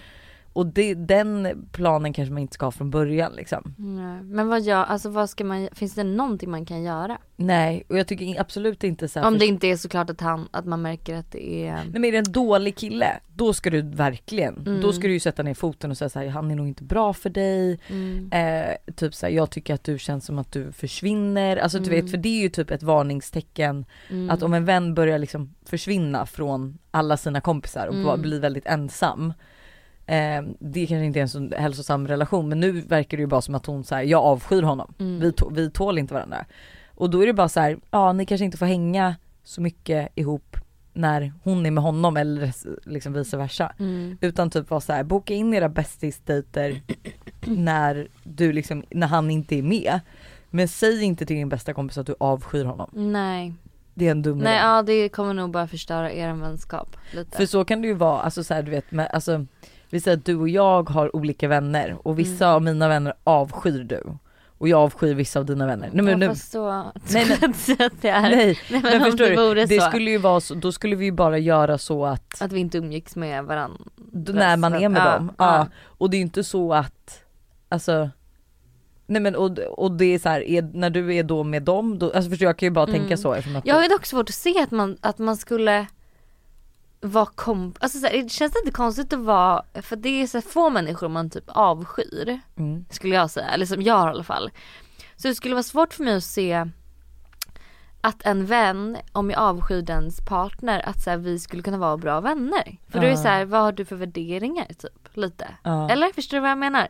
Och 0.55 0.67
det, 0.67 0.95
den 0.95 1.49
planen 1.73 2.13
kanske 2.13 2.33
man 2.33 2.43
inte 2.43 2.55
ska 2.55 2.67
ha 2.67 2.71
från 2.71 2.91
början 2.91 3.33
liksom. 3.33 3.75
Nej. 3.79 4.23
Men 4.23 4.49
vad 4.49 4.61
gör, 4.63 4.85
alltså 4.85 5.09
vad 5.09 5.31
ska 5.31 5.45
man, 5.45 5.69
finns 5.73 5.95
det 5.95 6.05
någonting 6.05 6.51
man 6.51 6.67
kan 6.67 6.83
göra? 6.83 7.19
Nej 7.37 7.85
och 7.89 7.99
jag 7.99 8.07
tycker 8.07 8.41
absolut 8.41 8.85
inte 8.85 9.09
så 9.09 9.21
här, 9.21 9.27
Om 9.27 9.39
det 9.39 9.47
inte 9.47 9.67
är 9.67 9.77
såklart 9.77 10.11
att 10.11 10.21
han, 10.21 10.49
att 10.51 10.65
man 10.67 10.83
märker 10.83 11.15
att 11.17 11.33
det 11.33 11.67
är 11.67 11.75
Nej 11.75 11.85
men 11.93 12.05
är 12.05 12.13
det 12.13 12.19
en 12.19 12.33
dålig 12.33 12.77
kille, 12.77 13.21
då 13.35 13.53
ska 13.53 13.71
du 13.71 13.83
verkligen, 13.83 14.57
Mm. 14.67 14.81
då 14.81 14.93
ska 14.93 15.03
du 15.07 15.13
ju 15.13 15.21
sätta 15.21 15.43
ner 15.43 15.55
foten 15.55 15.91
och 15.91 15.97
säga 15.99 16.09
så 16.09 16.19
här, 16.19 16.27
han 16.29 16.51
är 16.51 16.55
nog 16.57 16.69
inte 16.69 16.85
bra 16.85 17.13
för 17.13 17.31
dig. 17.31 17.79
mm. 17.89 18.33
Eh, 18.33 18.93
typ 18.95 19.15
så 19.15 19.27
här, 19.27 19.33
jag 19.33 19.51
tycker 19.51 19.75
att 19.75 19.85
du 19.85 19.99
känns 19.99 20.25
som 20.27 20.39
att 20.39 20.53
du 20.53 20.73
försvinner. 20.73 21.57
Alltså 21.57 21.79
du 21.79 21.91
Mm. 21.91 22.01
vet, 22.05 22.11
för 22.11 22.19
det 22.19 22.29
är 22.29 22.43
ju 22.43 22.49
typ 22.49 22.71
ett 22.71 22.83
varningstecken 22.83 23.85
Mm. 24.11 24.31
att 24.31 24.43
om 24.43 24.55
en 24.55 24.65
vän 24.65 24.95
börjar 24.95 25.19
liksom 25.19 25.55
försvinna 25.67 26.27
från 26.27 26.79
alla 26.91 27.17
sina 27.17 27.41
kompisar 27.41 27.87
och 27.87 27.95
Mm. 27.95 28.23
blir 28.23 28.41
väldigt 28.41 28.67
ensam. 28.67 29.33
Eh, 30.07 30.43
det 30.59 30.87
kanske 30.87 31.05
inte 31.05 31.19
är 31.19 31.23
en 31.23 31.29
så 31.29 31.51
hälsosam 31.57 32.09
relation 32.09 32.49
men 32.49 32.61
nu 32.61 32.73
verkar 32.73 33.17
det 33.17 33.21
ju 33.21 33.27
bara 33.27 33.41
som 33.43 33.55
att 33.55 33.67
hon 33.67 33.85
säger 33.85 34.11
jag 34.11 34.23
avskyr 34.25 34.63
honom. 34.63 34.95
Mm. 34.99 35.21
Vi, 35.21 35.33
vi 35.51 35.71
tål 35.71 35.99
inte 35.99 36.15
varandra. 36.15 36.45
Och 36.95 37.11
då 37.11 37.23
är 37.23 37.27
det 37.27 37.33
bara 37.33 37.49
så 37.49 37.61
här, 37.61 37.79
ja 37.91 38.13
ni 38.13 38.27
kanske 38.27 38.45
inte 38.45 38.57
får 38.59 38.67
hänga 38.67 39.17
så 39.45 39.61
mycket 39.61 40.09
ihop 40.15 40.57
när 40.93 41.33
hon 41.45 41.67
är 41.67 41.71
med 41.71 41.85
honom 41.85 42.17
eller 42.17 42.53
liksom 42.91 43.13
vice 43.13 43.37
versa. 43.37 43.73
Mm. 43.79 44.19
Utan 44.21 44.51
typ 44.51 44.71
vara 44.71 44.81
så 44.81 44.93
här, 44.93 45.05
boka 45.05 45.35
in 45.35 45.55
era 45.55 45.69
bästisdejter 45.69 46.83
när 47.47 48.09
du 48.23 48.53
liksom, 48.53 48.85
när 48.91 49.07
han 49.07 49.31
inte 49.31 49.57
är 49.57 49.63
med. 49.63 50.01
Men 50.51 50.69
säg 50.69 51.03
inte 51.03 51.27
till 51.27 51.37
din 51.37 51.49
bästa 51.49 51.75
kompis 51.75 51.99
att 51.99 52.07
du 52.07 52.15
avskyr 52.21 52.65
honom. 52.65 52.91
Nej. 52.93 53.55
Det 53.95 54.07
är 54.07 54.11
en 54.11 54.23
dum 54.23 54.39
Nej 54.39 54.57
idé. 54.57 54.65
ja 54.65 54.83
det 54.83 55.09
kommer 55.09 55.35
nog 55.35 55.51
bara 55.51 55.69
förstöra 55.69 56.13
er 56.13 56.33
vänskap 56.33 56.97
lite. 57.13 57.37
För 57.37 57.47
så 57.47 57.65
kan 57.65 57.83
det 57.83 57.89
ju 57.89 57.95
vara, 57.95 58.21
alltså 58.21 58.45
så 58.45 58.55
här, 58.55 58.63
du 58.63 58.71
vet, 58.71 58.91
med, 58.91 59.09
alltså, 59.13 59.47
vi 59.95 60.01
säger 60.01 60.17
att 60.17 60.25
du 60.25 60.37
och 60.37 60.49
jag 60.49 60.91
har 60.91 61.17
olika 61.17 61.49
vänner 61.49 61.97
och 62.03 62.19
vissa 62.19 62.45
Mm. 62.45 62.55
av 62.57 62.63
mina 62.63 62.89
vänner 62.89 63.15
avskyr 63.25 63.85
du. 63.85 64.03
Och 64.59 64.69
jag 64.69 64.81
avskyr 64.81 65.15
vissa 65.15 65.39
av 65.39 65.47
dina 65.47 65.67
vänner. 65.67 65.91
Nej 65.93 66.05
men, 66.05 66.19
nu, 66.19 66.35
så, 66.35 66.71
Nej, 67.13 67.27
nej, 67.41 67.55
det 68.01 68.09
är. 68.09 68.21
nej, 68.23 68.37
Nej, 68.37 68.59
men, 68.71 68.83
men 68.83 69.03
om 69.03 69.11
förstår 69.11 69.27
det 69.31 69.37
vore 69.37 69.65
Det 69.67 69.81
så. 69.81 69.89
skulle 69.89 70.11
ju 70.11 70.19
vara 70.19 70.41
så, 70.41 70.55
då 70.55 70.73
skulle 70.73 70.97
vi 70.97 71.05
ju 71.05 71.13
bara 71.13 71.39
göra 71.39 71.79
så 71.79 72.05
att 72.07 72.43
Att 72.43 72.53
vi 72.53 72.61
inte 72.61 72.79
umgicks 72.79 73.17
med 73.17 73.45
varandra. 73.45 73.79
när 74.13 74.57
man 74.57 74.75
är 74.75 74.89
med 74.89 75.03
Ja, 75.03 75.13
dem. 75.15 75.33
Ja. 75.39 75.57
ja. 75.57 75.67
Och 75.85 76.11
det 76.11 76.17
är 76.17 76.21
inte 76.21 76.45
så 76.45 76.75
att, 76.75 77.21
alltså 77.69 78.11
Nej 79.07 79.23
men 79.23 79.37
och, 79.37 79.59
och 79.59 79.93
det 79.93 80.05
är 80.05 80.19
så 80.19 80.29
här, 80.29 80.41
är, 80.41 80.63
när 80.63 80.91
du 80.91 81.15
är 81.15 81.23
då 81.23 81.43
med 81.43 81.63
dem, 81.63 81.99
då, 81.99 82.07
alltså 82.13 82.31
förstår 82.31 82.47
jag, 82.47 82.57
kan 82.59 82.67
ju 82.67 82.71
bara 82.71 82.87
Mm. 82.89 83.01
tänka 83.01 83.17
så 83.17 83.33
att 83.33 83.45
Jag 83.65 83.75
har 83.75 83.89
dock 83.89 84.07
svårt 84.07 84.29
att 84.29 84.35
se 84.35 84.63
att 84.63 84.71
man, 84.71 84.97
att 85.01 85.19
man 85.19 85.37
skulle 85.37 85.87
vara 87.05 87.27
komp... 87.27 87.77
Alltså 87.81 87.99
så 87.99 88.07
här, 88.07 88.23
det 88.23 88.29
känns 88.29 88.57
inte 88.57 88.71
konstigt 88.71 89.13
att 89.13 89.19
vara, 89.19 89.63
för 89.83 89.97
det 89.97 90.23
är 90.23 90.27
så 90.27 90.41
få 90.41 90.71
människor 90.71 91.09
man 91.09 91.31
typ 91.31 91.45
avskyr. 91.47 92.41
mm. 92.57 92.85
Skulle 92.91 93.15
jag 93.15 93.31
säga, 93.31 93.49
eller 93.49 93.67
som 93.67 93.83
jag 93.83 93.95
har 93.99 94.09
i 94.09 94.11
alla 94.11 94.25
fall. 94.25 94.51
Så 95.17 95.29
det 95.29 95.35
skulle 95.35 95.55
vara 95.55 95.63
svårt 95.63 95.95
för 95.95 96.05
mig 96.05 96.17
att 96.17 96.25
se 96.25 96.67
att 98.01 98.27
en 98.27 98.47
vän, 98.47 98.97
om 99.13 99.31
jag 99.31 99.41
avskyr 99.41 99.83
dens 99.83 100.21
partner, 100.21 100.89
att 100.89 101.03
så 101.03 101.11
här, 101.11 101.17
vi 101.17 101.39
skulle 101.39 101.63
kunna 101.63 101.79
vara 101.79 101.97
bra 101.97 102.21
vänner. 102.21 102.77
För 102.89 102.99
då 103.01 103.07
är 103.07 103.11
det 103.11 103.17
så 103.17 103.29
här, 103.29 103.45
vad 103.45 103.61
har 103.61 103.73
du 103.73 103.85
för 103.85 103.97
värderingar 103.97 104.67
typ? 104.67 105.17
Lite. 105.17 105.49
Ja. 105.63 105.91
Eller 105.91 106.13
förstår 106.13 106.37
du 106.37 106.41
vad 106.41 106.51
jag 106.51 106.59
menar? 106.59 106.89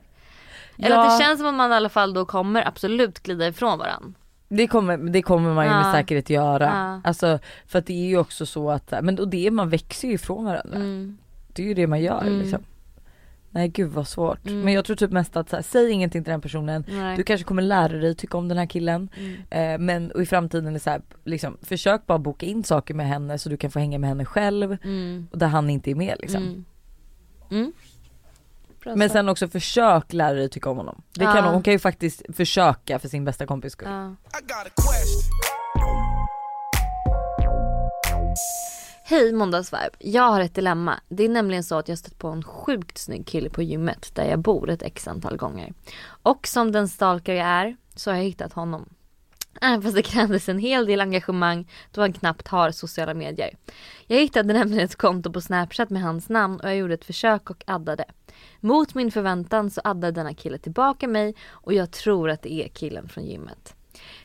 Eller 0.79 0.97
Ja. 0.97 1.05
att 1.13 1.19
det 1.19 1.25
känns 1.25 1.39
som 1.39 1.47
att 1.49 1.55
man 1.55 1.73
i 1.73 1.75
alla 1.75 1.89
fall 1.89 2.15
då 2.15 2.25
kommer 2.25 2.69
absolut 2.69 3.23
glida 3.23 3.47
ifrån 3.47 3.79
varandra. 3.79 4.13
Det 4.49 4.67
kommer, 4.67 4.97
det 4.97 5.23
kommer 5.23 5.55
man 5.55 5.65
ju 5.65 5.71
Ja. 5.71 5.83
med 5.83 5.93
säkerhet 5.93 6.31
göra. 6.31 6.65
Ja. 6.65 7.01
Alltså 7.09 7.39
för 7.67 7.79
att 7.79 7.87
det 7.87 7.93
är 7.93 8.07
ju 8.09 8.19
också 8.19 8.47
så 8.47 8.71
att, 8.71 8.93
men 9.03 9.19
och 9.19 9.29
det, 9.29 9.51
man 9.51 9.69
växer 9.69 10.09
ju 10.09 10.15
ifrån 10.15 10.45
varandra. 10.45 10.77
Mm. 10.77 11.19
Det 11.53 11.63
är 11.63 11.67
ju 11.67 11.75
det 11.75 11.87
man 11.87 12.01
gör 12.03 12.21
Mm. 12.23 12.39
liksom. 12.41 12.63
Nej 13.51 13.69
gud 13.69 13.91
vad 13.91 14.09
svårt. 14.09 14.47
Mm. 14.47 14.61
Men 14.61 14.75
jag 14.75 14.85
tror 14.85 14.97
typ 14.97 15.11
mest 15.11 15.37
att 15.37 15.53
här, 15.53 15.63
säg 15.63 15.91
ingenting 15.91 16.25
till 16.25 16.31
den 16.31 16.41
personen. 16.41 16.85
Nej. 16.89 17.17
Du 17.17 17.23
kanske 17.23 17.45
kommer 17.45 17.63
lära 17.63 17.93
dig 17.99 18.15
tycka 18.15 18.37
om 18.39 18.49
den 18.49 18.59
här 18.59 18.67
killen. 18.67 19.09
Mm. 19.17 19.35
Eh, 19.75 19.79
men 19.87 20.11
och 20.11 20.23
i 20.23 20.27
framtiden 20.27 20.75
är 20.75 20.79
så 20.79 20.91
här, 20.91 21.03
liksom, 21.25 21.57
försök 21.63 22.07
bara 22.07 22.19
boka 22.19 22.47
in 22.47 22.65
saker 22.65 22.95
med 22.95 23.07
henne 23.09 23.39
så 23.39 23.49
du 23.49 23.57
kan 23.57 23.71
få 23.71 23.79
hänga 23.79 23.99
med 23.99 24.09
henne 24.09 24.25
själv. 24.25 24.77
Mm. 24.85 25.29
Och 25.33 25.39
där 25.39 25.47
han 25.47 25.71
inte 25.71 25.91
är 25.91 25.95
med 25.95 26.17
liksom. 26.21 26.65
Bra 28.85 28.97
Men 28.97 29.11
sen 29.11 29.29
också 29.29 29.49
försök 29.49 30.13
lära 30.13 30.35
dig 30.35 30.49
tycka 30.49 30.71
om 30.71 30.77
honom. 30.77 31.03
Det 31.13 31.25
kan 31.25 31.37
Ja. 31.37 31.43
hon, 31.43 31.55
hon 31.55 31.63
kan 31.63 31.73
ju 31.73 31.79
faktiskt 31.79 32.23
försöka 32.37 32.99
för 32.99 33.09
sin 33.09 33.25
bästa 33.25 33.47
kompis 33.47 33.73
skull. 33.73 33.89
Ja. 33.91 34.15
Hej 39.05 39.33
måndagsvibe. 39.33 39.91
Jag 39.99 40.31
har 40.31 40.41
ett 40.41 40.55
dilemma. 40.55 41.01
Det 41.09 41.25
är 41.25 41.29
nämligen 41.29 41.65
så 41.65 41.79
att 41.79 41.89
jag 41.89 41.99
stött 41.99 42.19
på 42.19 42.29
en 42.29 42.43
sjukt 42.43 42.99
snygg 42.99 43.27
kille 43.27 43.51
på 43.51 43.63
gymmet 43.63 44.11
där 44.15 44.25
jag 44.25 44.39
bor 44.39 44.71
ett 44.71 44.83
x 44.83 45.09
antal 45.09 45.37
gånger. 45.37 45.73
Och 46.07 46.47
som 46.47 46.73
den 46.73 46.89
stalker 46.89 47.35
jag 47.35 47.47
är 47.47 47.77
så 47.95 48.11
har 48.11 48.17
jag 48.17 48.25
hittat 48.25 48.53
honom. 48.53 48.89
Även 49.61 49.83
fast 49.83 49.95
det 49.97 50.03
krävdes 50.03 50.49
en 50.49 50.59
hel 50.59 50.87
del 50.87 51.01
engagemang 51.01 51.71
då 51.91 52.01
han 52.01 52.13
knappt 52.13 52.49
har 52.49 52.71
sociala 52.71 53.15
medier. 53.15 53.57
Jag 54.07 54.19
hittade 54.21 54.53
nämligen 54.53 54.85
ett 54.85 54.97
konto 54.97 55.33
på 55.33 55.41
snapchat 55.41 55.91
med 55.91 56.03
hans 56.03 56.29
namn 56.29 56.61
och 56.61 56.69
jag 56.69 56.77
gjorde 56.77 56.95
ett 56.95 57.05
försök 57.05 57.51
och 57.51 57.65
addade. 57.67 58.05
Mot 58.61 58.95
min 58.95 59.11
förväntan 59.11 59.71
så 59.71 59.81
addar 59.85 60.13
denna 60.13 60.35
kille 60.35 60.59
tillbaka 60.59 61.09
mig 61.09 61.35
och 61.49 61.73
jag 61.73 61.91
tror 61.91 62.31
att 62.31 62.43
det 62.43 62.53
är 62.53 62.69
killen 62.69 63.09
från 63.09 63.25
gymmet. 63.25 63.75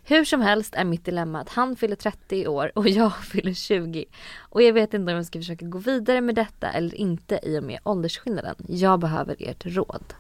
Hur 0.03 0.25
som 0.25 0.41
helst 0.41 0.75
är 0.75 0.83
mitt 0.83 1.05
dilemma 1.05 1.41
att 1.41 1.49
han 1.49 1.75
fyller 1.75 1.95
30 1.95 2.47
år 2.47 2.71
och 2.75 2.89
jag 2.89 3.15
fyller 3.23 3.53
20. 3.53 4.05
Och 4.39 4.61
jag 4.61 4.73
vet 4.73 4.93
inte 4.93 5.11
om 5.11 5.17
jag 5.17 5.25
ska 5.25 5.39
försöka 5.39 5.65
gå 5.65 5.77
vidare 5.77 6.21
med 6.21 6.35
detta 6.35 6.71
eller 6.71 6.95
inte 6.95 7.39
i 7.43 7.59
och 7.59 7.63
med 7.63 7.79
åldersskillnaden. 7.83 8.55
Jag 8.67 8.99
behöver 8.99 9.35
ert 9.39 9.65
råd. 9.65 10.13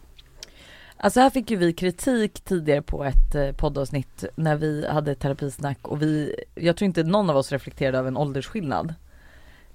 Alltså 0.97 1.19
här 1.19 1.29
fick 1.29 1.51
ju 1.51 1.57
vi 1.57 1.73
kritik 1.73 2.41
tidigare 2.41 2.81
på 2.81 3.03
ett 3.03 3.35
eh, 3.35 3.51
poddavsnitt 3.51 4.25
när 4.35 4.55
vi 4.55 4.87
hade 4.87 5.15
terapisnack 5.15 5.87
och 5.87 6.01
vi, 6.01 6.35
jag 6.55 6.77
tror 6.77 6.85
inte 6.85 7.03
någon 7.03 7.29
av 7.29 7.37
oss 7.37 7.51
reflekterade 7.51 7.97
över 7.97 8.07
en 8.07 8.17
åldersskillnad. 8.17 8.93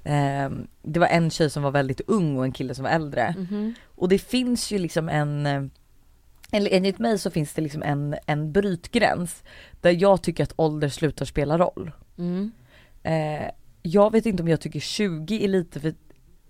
Ehm, 0.05 0.67
det 0.83 1.01
var 1.01 1.07
en 1.07 1.31
tjej 1.31 1.51
som 1.51 1.62
var 1.62 1.71
väldigt 1.71 2.01
ung 2.07 2.37
och 2.37 2.45
en 2.45 2.53
kille 2.53 2.75
som 2.75 2.83
var 2.83 2.90
äldre. 2.90 3.35
Mhm. 3.38 3.75
Och 3.85 4.09
det 4.09 4.19
finns 4.19 4.73
ju 4.73 4.79
liksom 4.79 5.09
en, 5.09 5.47
eh, 5.47 5.64
eller 6.53 6.71
enligt 6.73 6.99
mig 6.99 7.19
så 7.19 7.31
finns 7.31 7.55
det 7.55 7.62
liksom 7.62 7.83
en, 7.83 8.17
en 8.27 8.53
brytgräns 8.53 9.43
där 9.81 9.90
jag 10.03 10.23
tycker 10.23 10.43
att 10.45 10.55
ålder 10.57 10.88
slutar 10.88 11.25
spela 11.25 11.59
roll. 11.59 11.93
Mm. 12.19 12.53
Eh, 13.03 13.51
jag 13.83 14.12
vet 14.12 14.27
inte 14.27 14.43
om 14.43 14.49
jag 14.49 14.61
tycker 14.61 14.81
20 14.81 15.45
är 15.45 15.49
lite 15.49 15.81
för 15.81 15.95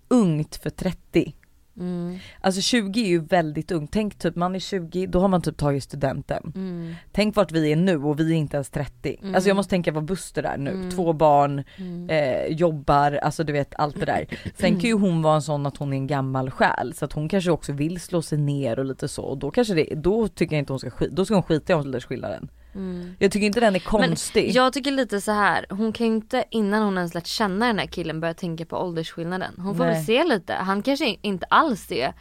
ungt 0.07 0.55
för 0.55 0.69
30. 0.69 1.35
Mm. 1.79 2.17
Alltså 2.41 2.61
20 2.61 3.01
är 3.03 3.07
ju 3.07 3.19
väldigt 3.19 3.71
ungt, 3.71 3.91
tänk 3.91 4.15
typ 4.19 4.35
man 4.35 4.55
är 4.55 4.59
20, 4.59 5.05
då 5.07 5.19
har 5.19 5.27
man 5.27 5.41
typ 5.41 5.57
tagit 5.57 5.83
studenten. 5.83 6.51
Mm. 6.55 6.95
Tänk 7.11 7.35
vart 7.35 7.51
vi 7.51 7.71
är 7.71 7.75
nu 7.75 7.97
och 7.97 8.19
vi 8.19 8.31
är 8.31 8.35
inte 8.35 8.57
ens 8.57 8.69
30. 8.69 9.17
Mm. 9.21 9.35
Alltså 9.35 9.49
jag 9.49 9.55
måste 9.55 9.69
tänka 9.69 9.91
vad 9.91 10.05
Buster 10.05 10.43
är 10.43 10.57
nu, 10.57 10.71
Mm. 10.71 10.91
två 10.91 11.13
barn, 11.13 11.63
Mm. 11.77 12.09
eh, 12.09 12.45
jobbar, 12.57 13.11
alltså 13.11 13.43
du 13.43 13.53
vet 13.53 13.75
allt 13.77 13.99
det 13.99 14.05
där. 14.05 14.25
Sen 14.55 14.71
kan 14.79 14.89
ju 14.89 14.93
hon 14.93 15.21
vara 15.21 15.35
en 15.35 15.41
sån 15.41 15.65
att 15.65 15.77
hon 15.77 15.93
är 15.93 15.97
en 15.97 16.07
gammal 16.07 16.49
själ 16.51 16.93
så 16.93 17.05
att 17.05 17.13
hon 17.13 17.29
kanske 17.29 17.51
också 17.51 17.71
vill 17.73 17.99
slå 18.01 18.21
sig 18.21 18.37
ner 18.37 18.79
och 18.79 18.85
lite 18.85 19.07
så 19.07 19.23
och 19.23 19.37
då 19.37 19.51
kanske 19.51 19.73
det, 19.73 19.95
då 19.95 20.27
tycker 20.27 20.55
jag 20.55 20.61
inte 20.61 20.73
hon 20.73 20.79
ska 20.79 20.89
skita, 20.89 21.15
då 21.15 21.25
ska 21.25 21.33
hon 21.33 21.43
skita 21.43 21.73
i 21.73 21.75
åldersskillnaden. 21.75 22.47
Mm. 22.75 23.15
Jag 23.19 23.31
tycker 23.31 23.45
inte 23.47 23.59
den 23.59 23.75
är 23.75 23.79
konstig. 23.79 24.51
Jag 24.51 24.73
tycker 24.73 24.91
lite 24.91 25.21
så 25.21 25.31
här. 25.31 25.65
hon 25.69 25.93
kan 25.93 26.07
ju 26.07 26.13
inte 26.13 26.43
innan 26.51 26.83
hon 26.83 26.97
ens 26.97 27.13
lärt 27.13 27.27
känna 27.27 27.67
den 27.67 27.79
här 27.79 27.85
killen 27.85 28.19
börja 28.19 28.33
tänka 28.33 28.65
på 28.65 28.77
åldersskillnaden. 28.77 29.53
Hon 29.57 29.75
får 29.77 29.85
Nej. 29.85 29.93
väl 29.93 30.05
se 30.05 30.23
lite, 30.23 30.53
han 30.53 30.81
kanske 30.81 31.15
inte 31.21 31.45
alls 31.49 31.91
är 31.91 32.13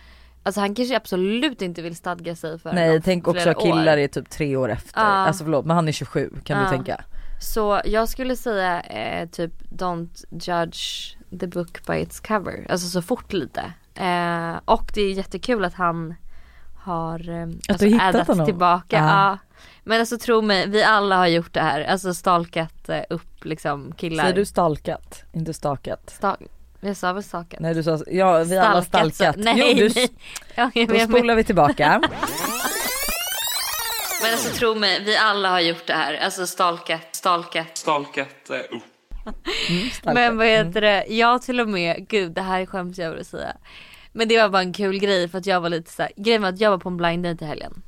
Alltså 0.47 0.61
han 0.61 0.75
kanske 0.75 0.97
absolut 0.97 1.63
inte 1.63 1.83
vill 1.83 1.97
stadga 1.97 2.37
sig 2.37 2.59
för 2.59 2.73
Nej 2.73 3.01
tänk 3.03 3.29
också 3.29 3.51
att 3.51 3.61
killar 3.61 3.93
år. 3.97 4.01
är 4.01 4.09
typ 4.09 4.31
tre 4.31 4.57
år 4.57 4.71
efter, 4.71 5.01
Ja. 5.01 5.07
alltså 5.07 5.45
förlåt 5.45 5.65
men 5.67 5.77
han 5.77 5.89
är 5.89 5.93
27 5.93 6.31
kan 6.45 6.59
Ja. 6.59 6.65
du 6.65 6.71
tänka? 6.71 7.05
Så 7.41 7.81
jag 7.85 8.09
skulle 8.09 8.37
säga 8.37 8.81
eh, 8.81 9.29
typ 9.29 9.53
don't 9.71 10.25
judge 10.31 11.17
the 11.41 11.47
book 11.47 11.87
by 11.87 11.95
its 11.95 12.21
cover. 12.21 12.67
Alltså 12.71 12.89
så 12.89 13.03
fort 13.03 13.33
lite. 13.33 13.61
Eh, 13.95 14.55
och 14.65 14.91
det 14.95 15.01
är 15.03 15.13
jättekul 15.13 15.65
att 15.65 15.75
han 15.75 16.15
har 16.85 17.29
eh, 17.31 17.49
alltså, 17.69 17.87
hittat 17.87 18.15
addat 18.15 18.27
honom? 18.29 18.47
tillbaka. 18.47 18.97
Ja. 18.97 19.39
Men 19.85 20.01
alltså 20.01 20.19
tro 20.19 20.43
mig, 20.43 20.69
vi 20.69 20.83
alla 20.83 21.17
har 21.17 21.27
gjort 21.27 21.53
det 21.53 21.61
här. 21.61 21.81
Alltså 21.85 22.15
stalkat 22.15 22.89
eh, 22.89 23.03
upp 23.11 23.45
liksom 23.45 23.93
killar. 23.93 24.25
Säger 24.25 24.37
du 24.37 24.45
stalkat? 24.45 25.25
Inte 25.33 25.55
stakat? 25.55 26.19
Sta- 26.21 26.37
jag 26.81 26.97
sa 26.97 27.13
väl 27.13 27.23
stakat? 27.23 27.61
Nej 27.61 27.75
du 27.75 27.83
sa, 27.83 27.99
ja 28.07 28.39
vi 28.45 28.59
alla 28.59 28.83
Stalkat, 28.83 29.15
stalkat. 29.15 29.35
så- 29.35 29.41
Nej, 29.41 29.75
jo, 29.77 29.89
du, 29.89 29.95
nej. 30.57 30.87
Då 30.87 30.95
men, 30.95 31.09
spolar 31.09 31.35
vi 31.35 31.45
tillbaka. 31.45 32.01
men 34.23 34.33
alltså 34.33 34.59
tro 34.59 34.75
mig, 34.75 35.05
vi 35.05 35.17
alla 35.17 35.51
har 35.51 35.61
gjort 35.61 35.87
det 35.87 35.93
här. 35.95 36.15
Alltså 36.15 36.47
stalkat, 36.47 37.01
stalkat. 37.17 37.79
stalkat 37.79 38.51
eh, 38.51 38.57
upp. 38.57 38.83
Mm, 39.69 39.91
stalkat. 39.93 40.15
Men 40.15 40.37
vad 40.37 40.47
heter 40.47 40.81
det, 40.81 41.05
jag 41.09 41.43
till 41.43 41.61
och 41.61 41.69
med, 41.69 42.09
gud 42.09 42.33
det 42.33 42.43
här 42.43 42.67
skäms 42.67 42.99
jag 42.99 43.07
över 43.09 43.21
att 43.21 43.27
säga. 43.27 43.57
Men 44.13 44.29
det 44.29 44.39
var 44.43 44.49
bara 44.49 44.63
en 44.63 44.73
kul 44.73 44.99
grej 44.99 45.29
för 45.29 45.39
att 45.39 45.47
jag 45.47 45.61
var 45.61 45.69
lite 45.69 45.93
såhär, 45.93 46.13
grejen 46.17 46.43
var 46.43 46.49
att 46.49 46.61
jag 46.61 46.71
var 46.71 46.79
på 46.79 46.89
en 46.89 46.97
blind 46.97 47.25
date 47.25 47.45
i 47.45 47.49
helgen. 47.49 47.83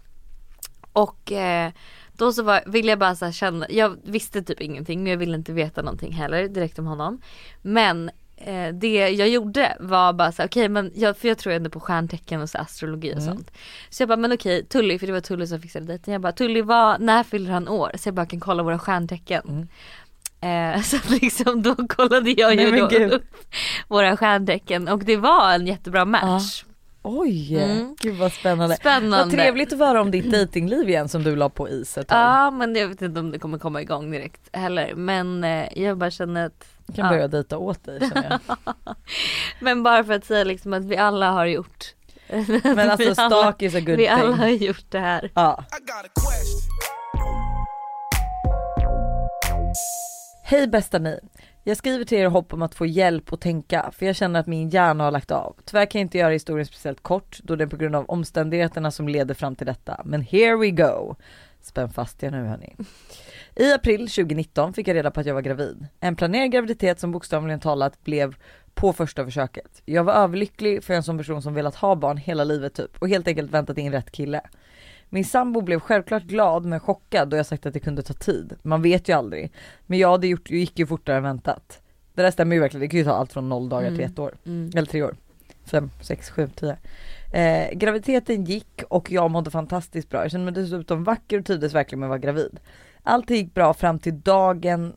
Och 0.97 1.33
eh, 1.33 1.73
då 2.13 2.33
så 2.33 2.43
var, 2.43 2.63
ville 2.67 2.89
jag 2.89 2.99
bara 2.99 3.15
så 3.15 3.33
känna, 3.33 3.67
jag 3.71 3.97
visste 4.05 4.43
typ 4.43 4.61
ingenting 4.61 5.03
men 5.03 5.11
jag 5.11 5.19
ville 5.19 5.35
inte 5.35 5.53
veta 5.53 5.83
någonting 5.83 6.13
heller 6.13 6.49
direkt 6.49 6.79
om 6.79 6.87
honom. 6.87 7.21
Men 7.63 8.11
eh, 8.37 8.69
det 8.75 9.09
jag 9.09 9.29
gjorde 9.29 9.77
var 9.81 10.13
bara 10.13 10.33
så 10.33 10.45
okej 10.45 10.69
men 10.69 10.93
jag, 10.95 11.17
för 11.17 11.29
jag 11.29 11.39
tror 11.39 11.53
ändå 11.53 11.71
på 11.71 11.81
stjärntecken 11.81 12.41
och 12.43 12.51
så 12.51 12.59
astrologi 12.59 13.15
och 13.17 13.23
sånt. 13.23 13.51
Så 13.91 14.03
jag 14.03 14.09
bara 14.09 14.17
men 14.17 14.33
okej 14.33 14.65
Tully, 14.65 14.99
för 14.99 15.07
det 15.07 15.13
var 15.13 15.21
Tully 15.21 15.47
som 15.47 15.61
fixade 15.61 15.87
dejten. 15.87 16.13
Jag 16.13 16.21
bara 16.21 16.33
Tully 16.33 16.63
vad, 16.63 17.01
när 17.01 17.23
fyller 17.23 17.51
han 17.51 17.69
år? 17.69 17.91
Så 17.95 18.09
jag 18.09 18.15
bara 18.15 18.27
kan 18.27 18.41
kolla 18.41 18.63
våra 18.63 18.79
stjärntecken. 18.79 19.69
Eh, 20.41 20.83
så 20.83 20.97
liksom 21.09 21.63
då 21.63 21.75
kollade 21.75 22.31
jag 22.31 22.57
Nej, 22.57 22.71
ju 22.71 23.09
då 23.09 23.15
upp 23.15 23.37
våra 23.89 24.17
stjärntecken 24.17 24.89
och 24.89 25.05
det 25.05 25.17
var 25.17 25.53
en 25.53 25.67
jättebra 25.67 26.05
match. 26.05 26.65
Oj, 27.09 27.57
Mm. 27.57 27.97
gud 28.01 28.17
vad 28.17 28.33
spännande. 28.33 28.77
Spännande. 28.77 29.17
Vad 29.17 29.31
trevligt 29.31 29.73
att 29.73 29.79
höra 29.79 30.01
om 30.01 30.11
ditt 30.11 30.31
datingliv 30.31 30.89
igen 30.89 31.09
som 31.09 31.23
du 31.23 31.37
la 31.37 31.49
på 31.49 31.69
is 31.69 31.99
ett 31.99 32.09
tag. 32.09 32.19
Ja 32.19 32.51
men 32.51 32.75
jag 32.77 32.89
vet 32.89 33.03
inte 33.03 33.21
om 33.21 33.31
det 33.31 33.39
kommer 33.39 33.59
komma 33.59 33.83
igång 33.83 34.11
direkt 34.11 34.57
heller 34.57 34.95
men 34.95 35.45
eh, 35.45 35.79
jag 35.79 35.99
bara 35.99 36.11
känner 36.11 36.47
att 36.47 36.65
Jag 36.87 36.97
kan 36.97 37.05
ja. 37.05 37.11
börja 37.11 37.29
dejta 37.29 37.59
åt 37.59 37.85
dig 37.85 38.01
känner 38.01 38.41
jag. 38.57 38.57
Men 39.61 39.83
bara 39.83 40.05
för 40.05 40.13
att 40.13 40.25
säga 40.25 40.45
liksom 40.45 40.73
att 40.73 40.85
vi 40.85 40.97
alla 40.97 41.31
har 41.31 41.47
gjort 41.47 41.85
Men 42.65 42.91
alltså 42.91 42.97
vi 42.99 43.15
alla, 43.17 43.31
stalk 43.31 43.63
is 43.63 43.75
a 43.75 43.81
good 43.81 43.97
vi 43.97 44.09
alla 44.09 44.37
har 44.37 44.47
thing. 44.47 44.67
gjort 44.67 44.85
det 44.91 44.99
här. 45.01 45.31
Ja. 45.35 45.65
Hej 50.43 50.67
bästa 50.69 50.99
ni. 50.99 51.21
Jag 51.69 51.77
skriver 51.77 52.05
till 52.05 52.19
er 52.19 52.23
i 52.23 52.29
hopp 52.29 52.53
om 52.53 52.63
att 52.63 52.75
få 52.75 52.87
hjälp 52.87 53.33
att 53.33 53.41
tänka 53.41 53.91
för 53.93 54.07
jag 54.07 54.17
känner 54.17 54.41
att 54.41 54.47
min 54.47 54.71
hjärna 54.71 55.05
har 55.05 55.11
lagt 55.11 55.31
av. 55.31 55.57
Tyvärr 55.65 55.87
kan 55.87 55.99
jag 55.99 56.05
inte 56.05 56.19
göra 56.19 56.33
historien 56.33 56.67
speciellt 56.67 57.03
kort 57.03 57.39
då 57.43 57.57
det 57.57 57.65
är 57.65 57.69
på 57.69 57.77
grund 57.77 57.97
av 57.97 58.05
omständigheterna 58.05 58.91
som 58.91 59.09
leder 59.09 59.35
fram 59.35 59.57
till 59.57 59.67
detta. 59.67 60.03
Men 60.05 60.23
here 60.23 60.57
we 60.57 60.71
go. 60.71 61.15
Spänn 61.61 61.91
fast 61.91 62.23
er 62.23 62.31
nu 62.31 62.45
hörni. 62.45 62.77
I 63.57 63.73
april 63.73 64.09
2019 64.09 64.73
fick 64.73 64.89
jag 64.89 64.95
reda 64.95 65.11
på 65.11 65.21
att 65.21 65.27
jag 65.27 65.35
var 65.35 65.43
gravid. 65.43 65.87
En 66.01 66.17
planerad 66.17 66.53
graviditet 66.53 67.01
som 67.01 67.13
bokstavligen 67.13 67.61
talat 67.61 68.05
blev 68.05 68.37
på 68.75 68.93
första 68.93 69.25
försöket. 69.25 69.83
Jag 69.85 70.05
var 70.05 70.13
överlycklig 70.13 70.85
för 70.85 70.95
en 70.95 71.03
sån 71.03 71.19
person 71.19 71.43
som 71.43 71.55
velat 71.55 71.75
ha 71.75 71.95
barn 71.95 72.17
hela 72.17 72.45
livet 72.45 72.75
typ 72.75 72.97
och 72.99 73.09
helt 73.09 73.29
enkelt 73.29 73.51
väntat 73.51 73.79
in 73.79 73.93
rätt 73.93 74.13
kille. 74.13 74.41
Min 75.09 75.25
sambo 75.25 75.61
blev 75.61 75.81
självklart 75.81 76.23
glad 76.23 76.65
men 76.65 76.81
chockad 76.81 77.29
då 77.29 77.37
jag 77.37 77.47
sagt 77.47 77.67
att 77.67 77.73
det 77.75 77.81
kunde 77.81 78.03
ta 78.03 78.15
tid. 78.15 78.57
Man 78.63 78.83
vet 78.83 79.09
ju 79.09 79.13
aldrig. 79.13 79.53
Men 79.87 79.99
ja, 79.99 80.17
det 80.19 80.27
gjort- 80.27 80.51
gick 80.51 80.79
ju 80.79 80.87
fortare 80.87 81.17
än 81.17 81.23
väntat. 81.23 81.81
Det 82.15 82.23
där 82.23 82.31
stämmer 82.31 82.57
ju 82.57 82.61
verkligen, 82.61 82.81
det 82.81 82.89
kan 82.89 82.99
ju 82.99 83.05
ta 83.05 83.13
allt 83.13 83.33
från 83.33 83.49
noll 83.49 83.69
dagar 83.69 83.89
till 83.89 84.01
Mm. 84.01 84.11
ett 84.13 84.19
år. 84.19 84.35
Mm. 84.47 84.71
Eller 84.75 84.87
tre 84.87 85.03
år. 85.03 85.17
Fem, 85.65 85.91
sex, 86.01 86.31
sju, 86.31 86.49
tio. 86.55 86.77
Eh, 87.33 87.73
graviditeten 87.79 88.45
gick 88.45 88.83
och 88.89 89.11
jag 89.11 89.31
mådde 89.31 89.51
fantastiskt 89.51 90.11
bra. 90.11 90.23
Jag 90.23 90.31
kände 90.31 90.53
mig 90.53 90.63
dessutom 90.63 91.05
vacker 91.05 91.39
och 91.39 91.47
trivdes 91.47 91.75
verkligen 91.75 92.01
med 92.01 92.07
att 92.07 92.11
vara 92.11 92.19
gravid. 92.19 92.61
Allt 93.03 93.31
gick 93.31 93.55
bra 93.55 93.75
fram 93.75 93.99
till 93.99 94.21
dagen 94.21 94.93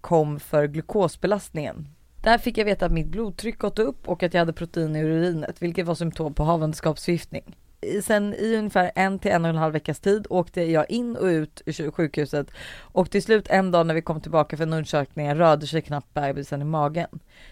kom 0.00 0.40
för 0.40 0.66
glukosbelastningen. 0.66 1.88
Där 2.22 2.38
fick 2.38 2.58
jag 2.58 2.64
veta 2.64 2.86
att 2.86 2.92
mitt 2.92 3.06
blodtryck 3.08 3.58
gått 3.58 3.78
upp 3.78 4.08
och 4.08 4.22
att 4.22 4.34
jag 4.34 4.40
hade 4.40 4.52
protein 4.52 4.96
i 4.96 5.00
urinet, 5.02 5.62
vilket 5.62 5.86
var 5.86 5.94
symptom 5.94 6.34
på 6.34 6.44
havandeskapsförgiftning. 6.44 7.56
Sen 8.02 8.34
i 8.34 8.56
ungefär 8.56 8.90
en 8.94 9.18
till 9.18 9.30
en 9.30 9.44
och 9.44 9.48
en 9.48 9.56
halv 9.56 9.72
veckas 9.72 10.00
tid 10.00 10.26
åkte 10.30 10.62
jag 10.62 10.90
in 10.90 11.16
och 11.16 11.24
ut 11.24 11.62
ur 11.66 11.90
sjukhuset 11.90 12.50
och 12.80 13.10
till 13.10 13.22
slut 13.22 13.48
en 13.48 13.70
dag 13.70 13.86
när 13.86 13.94
vi 13.94 14.02
kom 14.02 14.20
tillbaka 14.20 14.56
för 14.56 14.64
en 14.64 14.72
undersökning 14.72 15.34
rörde 15.34 15.66
sig 15.66 15.82
knappt 15.82 16.14
bebisen 16.14 16.62
i 16.62 16.64
magen. 16.64 17.08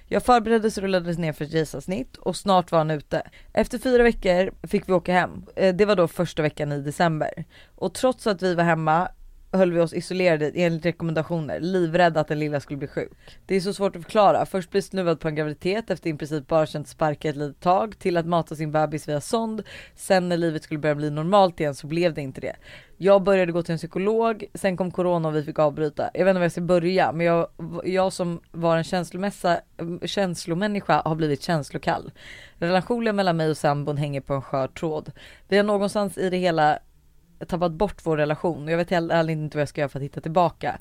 Jag 0.06 0.22
förbereddes 0.22 0.76
och 0.76 0.82
rullades 0.82 1.18
ner 1.18 1.32
för 1.32 1.44
ett 1.44 1.52
kejsarsnitt 1.52 2.16
och 2.16 2.36
snart 2.36 2.72
var 2.72 2.78
han 2.78 2.90
ute. 2.90 3.22
Efter 3.52 3.78
fyra 3.78 4.02
veckor 4.02 4.66
fick 4.66 4.88
vi 4.88 4.92
åka 4.92 5.12
hem. 5.12 5.46
Eh, 5.56 5.74
det 5.74 5.84
var 5.84 5.96
då 5.96 6.08
första 6.08 6.42
veckan 6.42 6.72
i 6.72 6.80
december. 6.80 7.44
Och 7.74 7.94
trots 7.94 8.26
att 8.26 8.42
vi 8.42 8.54
var 8.54 8.64
hemma 8.64 9.08
höll 9.56 9.72
vi 9.72 9.80
oss 9.80 9.92
isolerade 9.92 10.52
enligt 10.54 10.86
rekommendationer, 10.86 11.60
livrädda 11.60 12.20
att 12.20 12.28
den 12.28 12.38
lilla 12.38 12.60
skulle 12.60 12.76
bli 12.76 12.88
sjuk. 12.88 13.12
Det 13.46 13.54
är 13.54 13.60
så 13.60 13.72
svårt 13.74 13.96
att 13.96 14.02
förklara. 14.02 14.46
Först 14.46 14.70
bli 14.70 14.82
snuvad 14.82 15.20
på 15.20 15.28
en 15.28 15.34
graviditet 15.34 15.90
efter 15.90 16.10
i 16.10 16.14
princip 16.14 16.46
bara 16.46 16.66
känt 16.66 16.88
sparka 16.88 17.28
ett 17.28 17.36
litet 17.36 17.60
tag 17.60 17.98
till 17.98 18.16
att 18.16 18.26
mata 18.26 18.56
sin 18.56 18.72
bebis 18.72 19.08
via 19.08 19.20
sond. 19.20 19.62
Sen 19.94 20.28
när 20.28 20.36
livet 20.36 20.62
skulle 20.62 20.80
börja 20.80 20.94
bli 20.94 21.10
normalt 21.10 21.60
igen 21.60 21.74
så 21.74 21.86
blev 21.86 22.14
det 22.14 22.20
inte 22.20 22.40
det. 22.40 22.56
Jag 22.96 23.22
började 23.22 23.52
gå 23.52 23.62
till 23.62 23.72
en 23.72 23.78
psykolog, 23.78 24.44
sen 24.54 24.76
kom 24.76 24.90
corona 24.90 25.28
och 25.28 25.36
vi 25.36 25.42
fick 25.42 25.58
avbryta. 25.58 26.10
Jag 26.14 26.24
vet 26.24 26.30
inte 26.30 26.38
var 26.38 26.44
jag 26.44 26.52
ska 26.52 26.60
börja 26.60 27.12
men 27.12 27.26
jag, 27.26 27.48
jag 27.84 28.12
som 28.12 28.40
var 28.52 28.76
en 28.76 28.84
känslomässa, 28.84 29.60
känslomänniska 30.04 31.02
har 31.04 31.14
blivit 31.14 31.42
känslokall. 31.42 32.12
Relationen 32.58 33.16
mellan 33.16 33.36
mig 33.36 33.50
och 33.50 33.56
sambon 33.56 33.96
hänger 33.96 34.20
på 34.20 34.34
en 34.34 34.42
skör 34.42 34.68
tråd. 34.68 35.12
Vi 35.48 35.56
har 35.56 35.64
någonstans 35.64 36.18
i 36.18 36.30
det 36.30 36.36
hela 36.36 36.78
tappat 37.48 37.72
bort 37.72 38.00
vår 38.02 38.16
relation 38.16 38.64
och 38.64 38.70
jag 38.70 38.76
vet 38.78 38.90
heller 38.90 39.30
inte 39.30 39.56
vad 39.56 39.62
jag 39.62 39.68
ska 39.68 39.80
göra 39.80 39.88
för 39.88 39.98
att 39.98 40.04
hitta 40.04 40.20
tillbaka. 40.20 40.78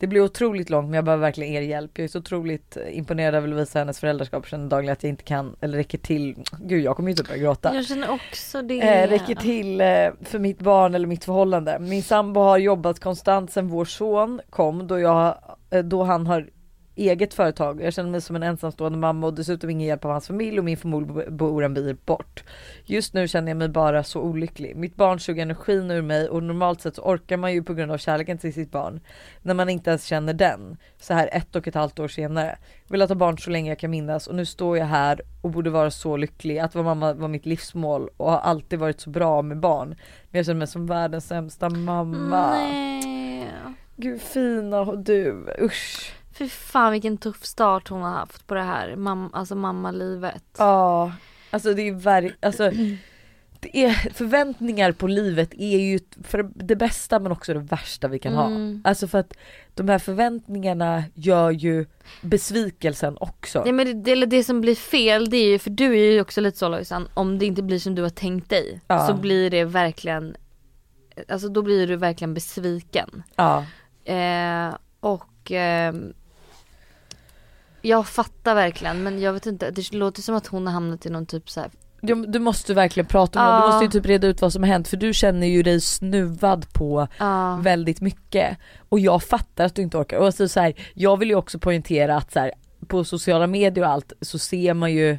Det 0.00 0.06
blir 0.06 0.20
otroligt 0.20 0.70
långt 0.70 0.84
men 0.86 0.94
jag 0.94 1.04
behöver 1.04 1.20
verkligen 1.20 1.52
er 1.54 1.60
hjälp. 1.60 1.90
Jag 1.94 2.04
är 2.04 2.08
så 2.08 2.18
otroligt 2.18 2.76
imponerad 2.92 3.34
över 3.34 3.48
Lovisa 3.48 3.78
och 3.78 3.80
hennes 3.80 4.00
föräldraskap. 4.00 4.46
Känner 4.46 4.68
dagligen 4.68 4.92
att 4.92 5.02
jag 5.02 5.10
inte 5.10 5.22
kan 5.22 5.56
eller 5.60 5.78
räcker 5.78 5.98
till. 5.98 6.44
Gud 6.60 6.84
jag 6.84 6.96
kommer 6.96 7.10
ju 7.10 7.16
typ 7.16 7.28
börja 7.28 7.42
gråta. 7.42 7.74
Jag 7.74 7.86
känner 7.86 8.10
också 8.10 8.62
det. 8.62 8.80
Eh, 8.80 9.08
räcker 9.08 9.34
till 9.34 9.80
eh, 9.80 9.86
för 10.24 10.38
mitt 10.38 10.58
barn 10.58 10.94
eller 10.94 11.06
mitt 11.06 11.24
förhållande. 11.24 11.78
Min 11.78 12.02
sambo 12.02 12.40
har 12.40 12.58
jobbat 12.58 13.00
konstant 13.00 13.52
sedan 13.52 13.68
vår 13.68 13.84
son 13.84 14.40
kom 14.50 14.86
då, 14.86 14.98
jag, 14.98 15.38
eh, 15.70 15.84
då 15.84 16.02
han 16.02 16.26
har 16.26 16.48
eget 17.08 17.34
företag. 17.34 17.82
Jag 17.82 17.92
känner 17.92 18.10
mig 18.10 18.20
som 18.20 18.36
en 18.36 18.42
ensamstående 18.42 18.98
mamma 18.98 19.26
och 19.26 19.34
dessutom 19.34 19.70
ingen 19.70 19.88
hjälp 19.88 20.04
av 20.04 20.10
hans 20.10 20.26
familj 20.26 20.58
och 20.58 20.64
min 20.64 20.76
familj 20.76 21.06
bor 21.28 21.64
en 21.64 21.74
bil 21.74 21.96
bort. 22.04 22.44
Just 22.84 23.14
nu 23.14 23.28
känner 23.28 23.50
jag 23.50 23.56
mig 23.56 23.68
bara 23.68 24.04
så 24.04 24.20
olycklig. 24.20 24.76
Mitt 24.76 24.96
barn 24.96 25.20
suger 25.20 25.42
energin 25.42 25.90
ur 25.90 26.02
mig 26.02 26.28
och 26.28 26.42
normalt 26.42 26.80
sett 26.80 26.96
så 26.96 27.02
orkar 27.02 27.36
man 27.36 27.52
ju 27.52 27.62
på 27.62 27.74
grund 27.74 27.92
av 27.92 27.98
kärleken 27.98 28.38
till 28.38 28.54
sitt 28.54 28.70
barn 28.70 29.00
när 29.42 29.54
man 29.54 29.68
inte 29.68 29.90
ens 29.90 30.04
känner 30.04 30.32
den 30.34 30.76
så 30.98 31.14
här 31.14 31.28
ett 31.32 31.56
och 31.56 31.68
ett 31.68 31.74
halvt 31.74 31.98
år 31.98 32.08
senare. 32.08 32.58
Vill 32.88 33.02
ha 33.02 33.14
barn 33.14 33.38
så 33.38 33.50
länge 33.50 33.70
jag 33.70 33.78
kan 33.78 33.90
minnas 33.90 34.26
och 34.26 34.34
nu 34.34 34.46
står 34.46 34.78
jag 34.78 34.86
här 34.86 35.22
och 35.42 35.50
borde 35.50 35.70
vara 35.70 35.90
så 35.90 36.16
lycklig. 36.16 36.58
Att 36.58 36.74
vara 36.74 36.84
mamma 36.84 37.12
var 37.12 37.28
mitt 37.28 37.46
livsmål 37.46 38.08
och 38.16 38.30
har 38.30 38.38
alltid 38.38 38.78
varit 38.78 39.00
så 39.00 39.10
bra 39.10 39.42
med 39.42 39.60
barn. 39.60 39.88
Men 40.30 40.38
jag 40.38 40.46
känner 40.46 40.58
mig 40.58 40.68
som 40.68 40.86
världens 40.86 41.26
sämsta 41.26 41.68
mamma. 41.68 42.50
Nej. 42.50 43.50
Gud 43.96 44.20
fina 44.20 44.80
och 44.80 44.98
du, 44.98 45.46
usch. 45.62 46.19
Fy 46.40 46.48
fan 46.48 46.92
vilken 46.92 47.18
tuff 47.18 47.44
start 47.44 47.88
hon 47.88 48.02
har 48.02 48.10
haft 48.10 48.46
på 48.46 48.54
det 48.54 48.62
här 48.62 48.94
mam- 48.96 49.30
alltså 49.32 49.54
mammalivet. 49.54 50.44
Ja, 50.58 51.12
alltså 51.50 51.74
det 51.74 51.88
är 51.88 51.92
verkligen, 51.92 52.36
alltså 52.42 52.70
det 53.60 53.84
är, 53.84 53.92
förväntningar 54.14 54.92
på 54.92 55.06
livet 55.06 55.54
är 55.54 55.78
ju 55.78 55.98
för 56.24 56.50
det 56.54 56.76
bästa 56.76 57.18
men 57.18 57.32
också 57.32 57.54
det 57.54 57.60
värsta 57.60 58.08
vi 58.08 58.18
kan 58.18 58.34
ha. 58.34 58.46
Mm. 58.46 58.82
Alltså 58.84 59.08
för 59.08 59.18
att 59.18 59.32
de 59.74 59.88
här 59.88 59.98
förväntningarna 59.98 61.04
gör 61.14 61.50
ju 61.50 61.86
besvikelsen 62.22 63.16
också. 63.20 63.62
Nej 63.64 63.72
men 63.72 64.02
det, 64.02 64.14
det, 64.14 64.26
det 64.26 64.44
som 64.44 64.60
blir 64.60 64.74
fel 64.74 65.30
det 65.30 65.36
är 65.36 65.48
ju, 65.48 65.58
för 65.58 65.70
du 65.70 65.92
är 65.98 66.12
ju 66.12 66.20
också 66.20 66.40
lite 66.40 66.58
så 66.58 66.68
Lojsan, 66.68 67.08
om 67.14 67.38
det 67.38 67.46
inte 67.46 67.62
blir 67.62 67.78
som 67.78 67.94
du 67.94 68.02
har 68.02 68.10
tänkt 68.10 68.50
dig 68.50 68.80
Ja. 68.86 69.06
så 69.06 69.14
blir 69.14 69.50
det 69.50 69.64
verkligen, 69.64 70.36
alltså 71.28 71.48
då 71.48 71.62
blir 71.62 71.86
du 71.86 71.96
verkligen 71.96 72.34
besviken. 72.34 73.22
Ja. 73.36 73.64
Eh, 74.04 74.74
och 75.00 75.50
ehm, 75.50 76.12
jag 77.82 78.08
fattar 78.08 78.54
verkligen 78.54 79.02
men 79.02 79.20
jag 79.20 79.32
vet 79.32 79.46
inte, 79.46 79.70
det 79.70 79.92
låter 79.92 80.22
som 80.22 80.34
att 80.34 80.46
hon 80.46 80.66
har 80.66 80.74
hamnat 80.74 81.06
i 81.06 81.10
någon 81.10 81.26
typ 81.26 81.50
så 81.50 81.60
här. 81.60 81.70
Du, 82.02 82.26
du 82.26 82.38
måste 82.38 82.74
verkligen 82.74 83.06
prata 83.06 83.38
med 83.38 83.48
honom, 83.48 83.60
du 83.60 83.72
måste 83.72 83.84
ju 83.84 84.00
typ 84.00 84.06
reda 84.10 84.26
ut 84.26 84.40
vad 84.40 84.52
som 84.52 84.62
har 84.62 84.70
hänt 84.70 84.88
för 84.88 84.96
du 84.96 85.14
känner 85.14 85.46
ju 85.46 85.62
dig 85.62 85.80
snuvad 85.80 86.72
på 86.72 87.08
ja 87.18 87.56
väldigt 87.56 88.00
mycket. 88.00 88.58
Och 88.88 89.00
jag 89.00 89.22
fattar 89.22 89.64
att 89.64 89.74
du 89.74 89.82
inte 89.82 89.98
orkar. 89.98 90.18
Och 90.18 90.26
alltså 90.26 90.48
så 90.48 90.60
här, 90.60 90.74
jag 90.94 91.16
vill 91.16 91.28
ju 91.28 91.34
också 91.34 91.58
poängtera 91.58 92.16
att 92.16 92.32
så 92.32 92.38
här, 92.38 92.52
på 92.86 93.04
sociala 93.04 93.46
medier 93.46 93.84
och 93.84 93.90
allt 93.90 94.12
så 94.20 94.38
ser 94.38 94.74
man 94.74 94.92
ju 94.92 95.18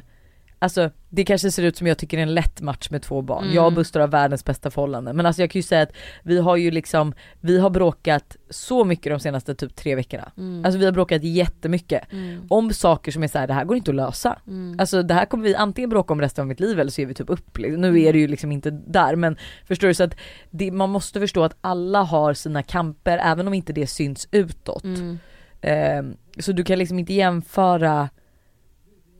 Alltså 0.62 0.90
det 1.08 1.24
kanske 1.24 1.50
ser 1.50 1.62
ut 1.62 1.76
som 1.76 1.86
jag 1.86 1.98
tycker 1.98 2.18
är 2.18 2.22
en 2.22 2.34
lätt 2.34 2.60
match 2.60 2.90
med 2.90 3.02
två 3.02 3.22
barn. 3.22 3.42
Mm. 3.44 3.54
Jag 3.54 3.66
och 3.66 3.72
Buster 3.72 4.00
har 4.00 4.08
världens 4.08 4.44
bästa 4.44 4.70
förhållande. 4.70 5.12
Men 5.12 5.26
alltså 5.26 5.42
jag 5.42 5.50
kan 5.50 5.58
ju 5.58 5.62
säga 5.62 5.82
att 5.82 5.92
vi 6.22 6.38
har 6.38 6.56
ju 6.56 6.70
liksom, 6.70 7.14
vi 7.40 7.58
har 7.58 7.70
bråkat 7.70 8.36
så 8.50 8.84
mycket 8.84 9.12
de 9.12 9.20
senaste 9.20 9.54
typ 9.54 9.76
tre 9.76 9.94
veckorna. 9.94 10.32
Mm. 10.36 10.64
Alltså 10.64 10.78
vi 10.78 10.84
har 10.84 10.92
bråkat 10.92 11.24
jättemycket. 11.24 12.12
Mm. 12.12 12.46
Om 12.48 12.72
saker 12.72 13.12
som 13.12 13.22
är 13.22 13.28
så 13.28 13.38
här: 13.38 13.46
det 13.46 13.54
här 13.54 13.64
går 13.64 13.76
inte 13.76 13.90
att 13.90 13.94
lösa. 13.94 14.38
Mm. 14.46 14.76
Alltså 14.80 15.02
det 15.02 15.14
här 15.14 15.24
kommer 15.24 15.44
vi 15.44 15.54
antingen 15.54 15.90
bråka 15.90 16.12
om 16.12 16.20
resten 16.20 16.42
av 16.42 16.48
mitt 16.48 16.60
liv 16.60 16.80
eller 16.80 16.90
så 16.90 17.00
ger 17.00 17.08
vi 17.08 17.14
typ 17.14 17.30
upp. 17.30 17.58
liksom. 17.58 17.80
Nu 17.80 18.02
är 18.02 18.12
det 18.12 18.18
ju 18.18 18.28
liksom 18.28 18.52
inte 18.52 18.70
där 18.70 19.16
men 19.16 19.36
förstår 19.68 19.88
du 19.88 19.94
så 19.94 20.04
att 20.04 20.16
det, 20.50 20.70
man 20.70 20.90
måste 20.90 21.20
förstå 21.20 21.44
att 21.44 21.56
alla 21.60 22.02
har 22.02 22.34
sina 22.34 22.62
kamper 22.62 23.18
även 23.18 23.46
om 23.46 23.54
inte 23.54 23.72
det 23.72 23.86
syns 23.86 24.28
utåt. 24.30 24.84
Mm. 24.84 25.18
Ehm, 25.60 26.16
så 26.38 26.52
du 26.52 26.64
kan 26.64 26.78
liksom 26.78 26.98
inte 26.98 27.14
jämföra 27.14 28.08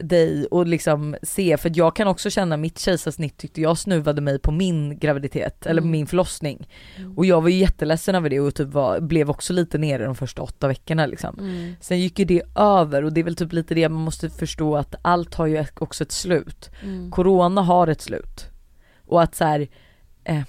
dig 0.02 0.46
och 0.46 0.66
liksom 0.66 1.16
se, 1.22 1.56
för 1.56 1.72
jag 1.74 1.96
kan 1.96 2.08
också 2.08 2.30
känna 2.30 2.56
mitt 2.56 2.78
kejsarsnitt 2.78 3.36
tyckte 3.36 3.60
jag 3.60 3.78
snuvade 3.78 4.20
mig 4.20 4.38
på 4.38 4.50
min 4.50 4.98
graviditet 4.98 5.66
eller 5.66 5.80
Mm. 5.82 5.90
min 5.90 6.06
förlossning. 6.06 6.68
Mm. 6.96 7.18
Och 7.18 7.26
jag 7.26 7.40
var 7.40 7.48
ju 7.48 7.56
jätteledsen 7.56 8.14
över 8.14 8.30
det 8.30 8.40
och 8.40 8.54
typ 8.54 8.68
var, 8.68 9.00
blev 9.00 9.30
också 9.30 9.52
lite 9.52 9.78
nere 9.78 10.04
de 10.04 10.14
första 10.14 10.42
åtta 10.42 10.68
veckorna 10.68 11.06
liksom. 11.06 11.38
Mm. 11.38 11.74
Sen 11.80 12.00
gick 12.00 12.18
ju 12.18 12.24
det 12.24 12.42
över 12.54 13.04
och 13.04 13.12
det 13.12 13.20
är 13.20 13.24
väl 13.24 13.36
typ 13.36 13.52
lite 13.52 13.74
det 13.74 13.88
man 13.88 14.02
måste 14.02 14.30
förstå 14.30 14.76
att 14.76 14.94
allt 15.02 15.34
har 15.34 15.46
ju 15.46 15.64
också 15.78 16.04
ett 16.04 16.12
slut. 16.12 16.70
Mm. 16.82 17.10
Corona 17.10 17.62
har 17.62 17.86
ett 17.86 18.00
slut. 18.00 18.46
Och 19.06 19.22
att 19.22 19.34
så 19.34 19.44
här, 19.44 19.68
eh, 20.24 20.42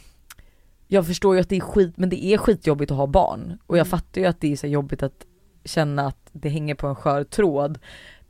jag 0.87 1.07
förstår 1.07 1.35
ju 1.35 1.41
att 1.41 1.49
det 1.49 1.55
är 1.57 1.61
skit, 1.61 1.93
men 1.97 2.09
det 2.09 2.25
är 2.25 2.37
skitjobbigt 2.37 2.91
att 2.91 2.97
ha 2.97 3.07
barn. 3.07 3.57
Och 3.67 3.77
jag 3.77 3.87
Mm. 3.87 3.89
fattar 3.89 4.21
ju 4.21 4.27
att 4.27 4.41
det 4.41 4.51
är 4.51 4.55
så 4.57 4.67
jobbigt 4.67 5.03
att 5.03 5.25
känna 5.65 6.07
att 6.07 6.29
det 6.31 6.49
hänger 6.49 6.75
på 6.75 6.87
en 6.87 6.95
skör 6.95 7.23
tråd. 7.23 7.79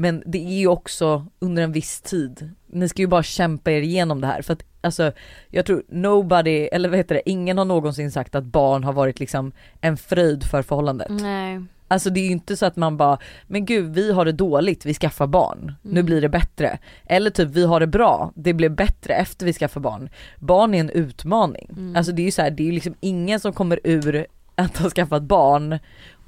Men 0.03 0.23
det 0.25 0.37
är 0.45 0.59
ju 0.59 0.67
också 0.67 1.25
under 1.39 1.63
en 1.63 1.71
viss 1.71 2.01
tid. 2.01 2.49
Ni 2.67 2.89
ska 2.89 3.01
ju 3.01 3.07
bara 3.07 3.23
kämpa 3.23 3.71
er 3.71 3.81
igenom 3.81 4.21
det 4.21 4.27
här 4.27 4.41
för 4.41 4.53
att 4.53 4.63
alltså 4.81 5.11
jag 5.49 5.65
tror 5.65 5.83
nobody, 5.89 6.57
eller 6.71 6.89
vad 6.89 6.97
heter 6.97 7.15
det, 7.15 7.29
ingen 7.29 7.57
har 7.57 7.65
någonsin 7.65 8.11
sagt 8.11 8.35
att 8.35 8.43
barn 8.43 8.83
har 8.83 8.93
varit 8.93 9.19
liksom 9.19 9.51
en 9.81 9.97
fröjd 9.97 10.43
för 10.43 10.61
förhållandet. 10.61 11.07
Nej. 11.09 11.61
Alltså 11.87 12.09
det 12.09 12.19
är 12.19 12.25
ju 12.25 12.31
inte 12.31 12.57
så 12.57 12.65
att 12.65 12.75
man 12.75 12.97
bara, 12.97 13.17
men 13.47 13.65
gud 13.65 13.93
vi 13.93 14.11
har 14.11 14.25
det 14.25 14.31
dåligt, 14.31 14.85
vi 14.85 14.93
skaffar 14.93 15.27
barn, 15.27 15.73
nu 15.81 15.91
Mm. 15.91 16.05
blir 16.05 16.21
det 16.21 16.29
bättre. 16.29 16.77
Eller 17.05 17.29
typ 17.29 17.49
vi 17.49 17.65
har 17.65 17.79
det 17.79 17.87
bra, 17.87 18.31
det 18.35 18.53
blev 18.53 18.71
bättre 18.75 19.13
efter 19.13 19.45
vi 19.45 19.53
skaffar 19.53 19.81
barn. 19.81 20.09
Barn 20.39 20.73
är 20.73 20.79
en 20.79 20.89
utmaning. 20.89 21.67
Mm. 21.71 21.95
Alltså 21.95 22.11
det 22.11 22.21
är 22.21 22.25
ju 22.25 22.31
så 22.31 22.41
här, 22.41 22.51
det 22.51 22.63
är 22.63 22.65
ju 22.65 22.71
liksom 22.71 22.95
ingen 22.99 23.39
som 23.39 23.53
kommer 23.53 23.79
ur 23.83 24.25
att 24.55 24.77
ha 24.77 24.89
skaffat 24.89 25.23
barn 25.23 25.79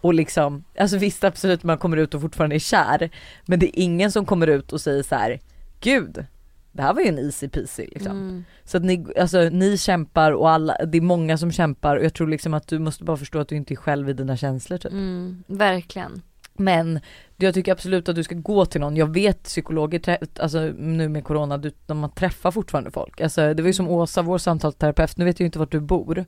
och 0.05 0.13
liksom, 0.13 0.63
alltså 0.79 0.97
visst 0.97 1.23
absolut 1.23 1.63
man 1.63 1.77
kommer 1.77 1.97
ut 1.97 2.13
och 2.13 2.21
fortfarande 2.21 2.55
är 2.55 2.59
kär, 2.59 3.09
men 3.45 3.59
det 3.59 3.65
är 3.65 3.83
ingen 3.83 4.11
som 4.11 4.25
kommer 4.25 4.47
ut 4.47 4.73
och 4.73 4.81
säger 4.81 5.03
så 5.03 5.15
här: 5.15 5.39
gud, 5.79 6.25
det 6.71 6.81
här 6.81 6.93
var 6.93 7.01
ju 7.01 7.07
en 7.07 7.19
easy 7.19 7.49
peasy 7.49 7.85
liksom. 7.85 8.11
Mm. 8.11 8.45
Så 8.63 8.77
att 8.77 8.83
ni, 8.83 9.05
alltså, 9.19 9.49
ni 9.51 9.77
kämpar 9.77 10.31
och 10.31 10.49
alla, 10.49 10.77
det 10.85 10.97
är 10.97 11.01
många 11.01 11.37
som 11.37 11.51
kämpar 11.51 11.97
och 11.97 12.05
jag 12.05 12.13
tror 12.13 12.27
liksom 12.27 12.53
att 12.53 12.67
du 12.67 12.79
måste 12.79 13.03
bara 13.03 13.17
förstå 13.17 13.39
att 13.39 13.47
du 13.47 13.55
inte 13.55 13.73
är 13.73 13.75
själv 13.75 14.09
i 14.09 14.13
dina 14.13 14.37
känslor 14.37 14.77
typ. 14.77 14.91
Mm. 14.91 15.43
Verkligen. 15.47 16.21
Men 16.57 16.99
jag 17.37 17.53
tycker 17.53 17.71
absolut 17.71 18.09
att 18.09 18.15
du 18.15 18.23
ska 18.23 18.35
gå 18.35 18.65
till 18.65 18.81
någon. 18.81 18.95
Jag 18.95 19.13
vet 19.13 19.43
psykologer, 19.43 20.17
alltså 20.39 20.59
nu 20.77 21.09
med 21.09 21.23
corona, 21.23 21.57
du, 21.57 21.71
man 21.87 22.11
träffar 22.11 22.51
fortfarande 22.51 22.91
folk. 22.91 23.21
Alltså 23.21 23.53
det 23.53 23.63
var 23.63 23.67
ju 23.67 23.73
som 23.73 23.89
Åsa, 23.89 24.21
vår 24.21 24.37
samtalsterapeut, 24.37 25.17
nu 25.17 25.25
vet 25.25 25.39
jag 25.39 25.43
ju 25.43 25.45
inte 25.45 25.59
vart 25.59 25.71
du 25.71 25.79
bor. 25.79 26.25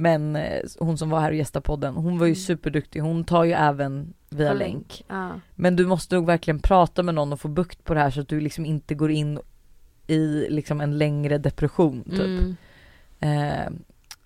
Men 0.00 0.36
eh, 0.36 0.60
hon 0.78 0.98
som 0.98 1.10
var 1.10 1.20
här 1.20 1.30
och 1.30 1.36
gästade 1.36 1.62
podden, 1.62 1.94
hon 1.94 2.18
var 2.18 2.26
ju 2.26 2.30
Mm. 2.32 2.36
superduktig. 2.42 3.00
Hon 3.00 3.24
tar 3.24 3.44
ju 3.44 3.52
även 3.52 4.12
via 4.30 4.50
På 4.52 4.58
länk. 4.58 5.04
Ja. 5.08 5.30
Men 5.54 5.76
du 5.76 5.86
måste 5.86 6.14
nog 6.14 6.26
verkligen 6.26 6.58
prata 6.60 7.02
med 7.02 7.14
någon 7.14 7.32
och 7.32 7.40
få 7.40 7.48
bukt 7.48 7.84
på 7.84 7.94
det 7.94 8.00
här 8.00 8.10
så 8.10 8.20
att 8.20 8.28
du 8.28 8.40
liksom 8.40 8.66
inte 8.66 8.94
går 8.94 9.10
in 9.10 9.38
i 10.06 10.46
liksom 10.50 10.80
en 10.80 10.98
längre 10.98 11.38
depression 11.38 12.04
typ. 12.04 12.20
Mm. 12.20 12.56
Eh, 13.20 13.72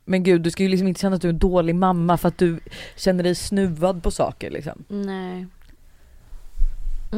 men 0.05 0.23
gud, 0.23 0.43
du 0.43 0.51
ska 0.51 0.63
ju 0.63 0.69
liksom 0.69 0.89
inte 0.89 1.01
känna 1.01 1.17
att 1.17 1.23
du 1.23 1.29
är 1.29 1.33
en 1.33 1.39
dålig 1.39 1.75
mamma 1.75 2.17
för 2.17 2.29
att 2.29 2.39
du 2.39 2.61
känner 2.97 3.23
dig 3.25 3.35
snuvad 3.35 4.03
på 4.03 4.11
saker 4.11 4.51
liksom. 4.51 4.85
Nej. 4.89 5.47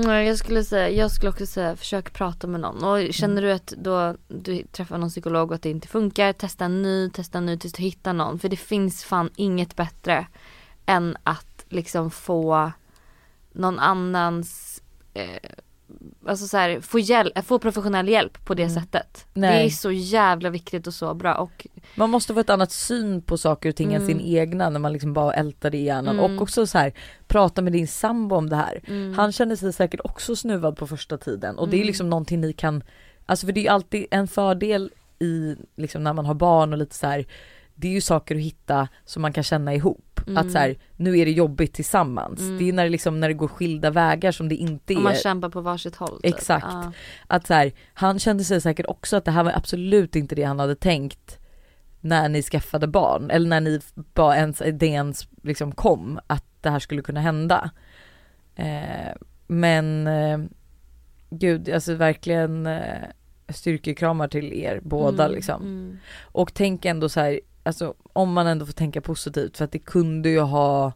Nej 0.04 0.26
jag 0.26 0.38
skulle 0.38 0.64
säga, 0.64 0.90
jag 0.90 1.10
skulle 1.10 1.30
också 1.30 1.46
säga 1.46 1.76
försök 1.76 2.12
prata 2.12 2.46
med 2.46 2.60
någon 2.60 2.84
och 2.84 3.14
känner 3.14 3.42
du 3.42 3.52
att 3.52 3.66
då 3.66 4.14
du 4.28 4.62
träffar 4.62 4.98
någon 4.98 5.10
psykolog 5.10 5.50
och 5.50 5.54
att 5.54 5.62
det 5.62 5.70
inte 5.70 5.88
funkar, 5.88 6.32
testa 6.32 6.64
en 6.64 6.82
ny, 6.82 7.10
testa 7.10 7.38
en 7.38 7.46
ny 7.46 7.58
tills 7.58 7.72
du 7.72 7.82
hittar 7.82 8.12
någon. 8.12 8.38
För 8.38 8.48
det 8.48 8.56
finns 8.56 9.04
fan 9.04 9.30
inget 9.36 9.76
bättre 9.76 10.26
än 10.86 11.16
att 11.22 11.64
liksom 11.68 12.10
få 12.10 12.72
någon 13.52 13.78
annans, 13.78 14.82
eh, 15.14 15.50
alltså 16.26 16.46
så 16.46 16.56
här, 16.56 16.80
få, 16.80 16.98
hjälp, 16.98 17.44
få 17.46 17.58
professionell 17.58 18.08
hjälp 18.08 18.44
på 18.44 18.54
det 18.54 18.62
Mm. 18.62 18.74
sättet. 18.74 19.26
Det 19.34 19.40
Nej. 19.40 19.66
är 19.66 19.70
så 19.70 19.90
jävla 19.92 20.50
viktigt 20.50 20.86
och 20.86 20.94
så 20.94 21.14
bra 21.14 21.34
och 21.34 21.66
Man 21.94 22.10
måste 22.10 22.34
få 22.34 22.40
ett 22.40 22.50
annat 22.50 22.72
syn 22.72 23.22
på 23.22 23.38
saker 23.38 23.68
och 23.68 23.76
ting 23.76 23.94
än 23.94 24.02
Mm. 24.02 24.06
sin 24.06 24.20
egna 24.20 24.70
när 24.70 24.80
man 24.80 24.92
liksom 24.92 25.12
bara 25.12 25.32
ältar 25.34 25.70
det 25.70 25.78
i 25.78 25.84
hjärnan 25.84 26.18
Mm. 26.18 26.36
och 26.36 26.42
också 26.42 26.66
så 26.66 26.78
här 26.78 26.92
prata 27.26 27.62
med 27.62 27.72
din 27.72 27.88
sambo 27.88 28.36
om 28.36 28.48
det 28.48 28.56
här. 28.56 28.80
mm, 28.86 29.14
Han 29.14 29.32
känner 29.32 29.56
sig 29.56 29.72
säkert 29.72 30.00
också 30.04 30.36
snuvad 30.36 30.76
på 30.76 30.86
första 30.86 31.18
tiden 31.18 31.58
och 31.58 31.68
det 31.68 31.76
är 31.76 31.78
Mm. 31.78 31.86
liksom 31.86 32.10
någonting 32.10 32.40
ni 32.40 32.52
kan, 32.52 32.82
alltså 33.26 33.46
för 33.46 33.52
det 33.52 33.66
är 33.66 33.70
alltid 33.70 34.06
en 34.10 34.28
fördel 34.28 34.90
i 35.18 35.56
liksom 35.76 36.04
när 36.04 36.12
man 36.12 36.26
har 36.26 36.34
barn 36.34 36.72
och 36.72 36.78
lite 36.78 36.94
så 36.94 37.06
här. 37.06 37.26
Det 37.76 37.88
är 37.88 37.92
ju 37.92 38.00
saker 38.00 38.36
att 38.36 38.42
hitta 38.42 38.88
som 39.04 39.22
man 39.22 39.32
kan 39.32 39.44
känna 39.44 39.74
ihop. 39.74 40.20
Mm. 40.26 40.36
Att 40.36 40.52
så 40.52 40.58
här, 40.58 40.76
nu 40.96 41.18
är 41.18 41.24
det 41.24 41.32
jobbigt 41.32 41.74
tillsammans. 41.74 42.40
Mm. 42.40 42.58
Det 42.58 42.68
är 42.68 42.72
när 42.72 42.84
det 42.84 42.90
liksom 42.90 43.20
när 43.20 43.28
det 43.28 43.34
går 43.34 43.48
skilda 43.48 43.90
vägar 43.90 44.32
som 44.32 44.48
det 44.48 44.54
inte 44.54 44.92
är. 44.92 44.96
om 44.96 45.02
man 45.02 45.14
kämpar 45.14 45.48
på 45.48 45.60
varsitt 45.60 45.96
håll. 45.96 46.20
typ. 46.22 46.34
Exakt. 46.34 46.66
Ja. 46.70 46.92
att 47.26 47.46
så 47.46 47.54
här, 47.54 47.72
han 47.94 48.18
kände 48.18 48.44
sig 48.44 48.60
säkert 48.60 48.86
också 48.86 49.16
att 49.16 49.24
det 49.24 49.30
här 49.30 49.44
var 49.44 49.52
absolut 49.52 50.16
inte 50.16 50.34
det 50.34 50.42
han 50.42 50.58
hade 50.58 50.74
tänkt 50.76 51.38
när 52.00 52.28
ni 52.28 52.42
skaffade 52.42 52.86
barn 52.86 53.30
eller 53.30 53.48
när 53.48 53.60
ni 53.60 53.80
bara 54.14 54.36
ens, 54.36 54.62
det 54.72 54.86
ens 54.86 55.28
liksom 55.42 55.72
kom 55.72 56.20
att 56.26 56.44
det 56.60 56.70
här 56.70 56.78
skulle 56.78 57.02
kunna 57.02 57.20
hända. 57.20 57.70
Eh, 58.56 59.12
men 59.46 60.06
eh, 60.06 60.38
gud, 61.30 61.70
alltså 61.70 61.94
verkligen 61.94 62.66
eh, 62.66 63.08
styrkekramar 63.48 64.28
till 64.28 64.52
er 64.52 64.80
båda 64.82 65.24
Mm, 65.24 65.34
liksom. 65.36 65.62
mm. 65.62 65.98
Och 66.22 66.54
tänk 66.54 66.84
ändå 66.84 67.08
så 67.08 67.20
här, 67.20 67.40
alltså 67.66 67.94
om 68.12 68.32
man 68.32 68.46
ändå 68.46 68.66
får 68.66 68.72
tänka 68.72 69.00
positivt 69.00 69.56
för 69.56 69.64
att 69.64 69.72
det 69.72 69.78
kunde 69.78 70.28
ju 70.28 70.40
ha, 70.40 70.92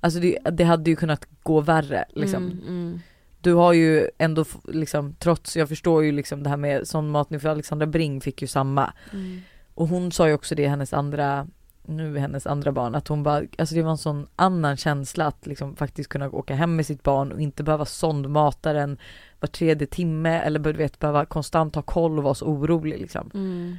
alltså 0.00 0.20
det, 0.20 0.38
det 0.52 0.64
hade 0.64 0.90
ju 0.90 0.96
kunnat 0.96 1.26
gå 1.42 1.60
värre 1.60 2.04
liksom 2.14 2.42
Mm, 2.44 2.68
mm. 2.68 3.00
du 3.40 3.54
har 3.54 3.72
ju 3.72 4.08
ändå 4.18 4.44
liksom 4.68 5.14
trots, 5.18 5.56
jag 5.56 5.68
förstår 5.68 6.04
ju 6.04 6.12
liksom 6.12 6.42
det 6.42 6.50
här 6.50 6.56
med 6.56 6.88
sondmatning 6.88 7.40
för 7.40 7.48
Alexandra 7.48 7.86
Bring 7.86 8.20
fick 8.20 8.42
ju 8.42 8.48
samma. 8.48 8.92
Mm. 9.12 9.40
Och 9.74 9.88
hon 9.88 10.12
sa 10.12 10.28
ju 10.28 10.34
också 10.34 10.54
det 10.54 10.68
hennes 10.68 10.92
andra, 10.92 11.46
nu 11.86 12.18
hennes 12.18 12.46
andra 12.46 12.72
barn, 12.72 12.94
att 12.94 13.08
hon 13.08 13.22
bara, 13.22 13.42
alltså 13.58 13.74
det 13.74 13.82
var 13.82 13.90
en 13.90 13.98
sån 13.98 14.26
annan 14.36 14.76
känsla 14.76 15.26
att 15.26 15.46
liksom 15.46 15.76
faktiskt 15.76 16.08
kunna 16.08 16.30
åka 16.30 16.54
hem 16.54 16.76
med 16.76 16.86
sitt 16.86 17.02
barn 17.02 17.32
och 17.32 17.40
inte 17.40 17.62
behöva 17.62 17.84
sondmata 17.84 18.72
den 18.72 18.98
var 19.40 19.46
tredje 19.46 19.86
timme 19.86 20.40
eller 20.40 20.58
du 20.60 20.72
vet 20.72 20.98
behöva 20.98 21.24
konstant 21.24 21.74
ha 21.74 21.82
koll 21.82 22.18
och 22.18 22.24
vara 22.24 22.34
så 22.34 22.46
orolig 22.46 23.00
liksom. 23.00 23.30
Mm. 23.34 23.76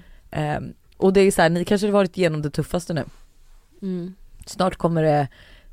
Och 1.02 1.14
det 1.14 1.22
är 1.22 1.32
så 1.32 1.42
här, 1.42 1.50
ni 1.50 1.66
kanske 1.66 1.88
har 1.88 1.92
varit 1.92 2.18
igenom 2.18 2.42
det 2.42 2.50
tuffaste 2.50 2.94
nu. 2.94 3.06
Mm. 3.82 4.16
Snart 4.46 4.76
kommer 4.76 5.04
det, 5.04 5.28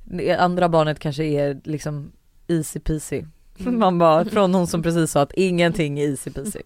det 0.05 0.35
andra 0.35 0.69
barnet 0.69 0.99
kanske 0.99 1.25
är 1.25 1.61
liksom 1.65 2.13
easy 2.47 2.81
peasy. 2.81 3.25
Mm. 3.59 3.79
Man 3.79 3.99
bara, 3.99 4.25
från 4.25 4.55
hon 4.55 4.67
som 4.67 4.83
precis 4.83 5.11
sa 5.11 5.21
att 5.23 5.33
ingenting 5.33 5.99
är 6.01 6.09
easy 6.09 6.31
peasy. 6.31 6.61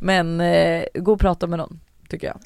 Men 0.00 0.40
eh, 0.40 0.84
gå 0.94 1.12
och 1.12 1.20
prata 1.20 1.46
med 1.46 1.58
någon, 1.58 1.80
tycker 2.08 2.26
jag. 2.26 2.40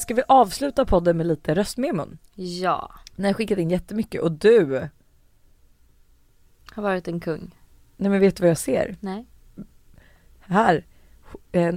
Ska 0.00 0.14
vi 0.14 0.22
avsluta 0.28 0.84
podden 0.84 1.16
med 1.16 1.26
lite 1.26 1.54
röstmemon? 1.54 2.18
Ja, 2.34 2.92
Ni 3.16 3.26
har 3.26 3.34
skickat 3.34 3.58
in 3.58 3.70
jättemycket 3.70 4.20
och 4.20 4.32
du, 4.32 4.88
har 6.70 6.82
varit 6.82 7.08
en 7.08 7.20
kung. 7.20 7.54
nej 7.96 8.10
men 8.10 8.20
vet 8.20 8.36
du 8.36 8.40
vad 8.40 8.50
jag 8.50 8.58
ser? 8.58 8.96
Nej. 9.00 9.26
Här, 10.48 10.84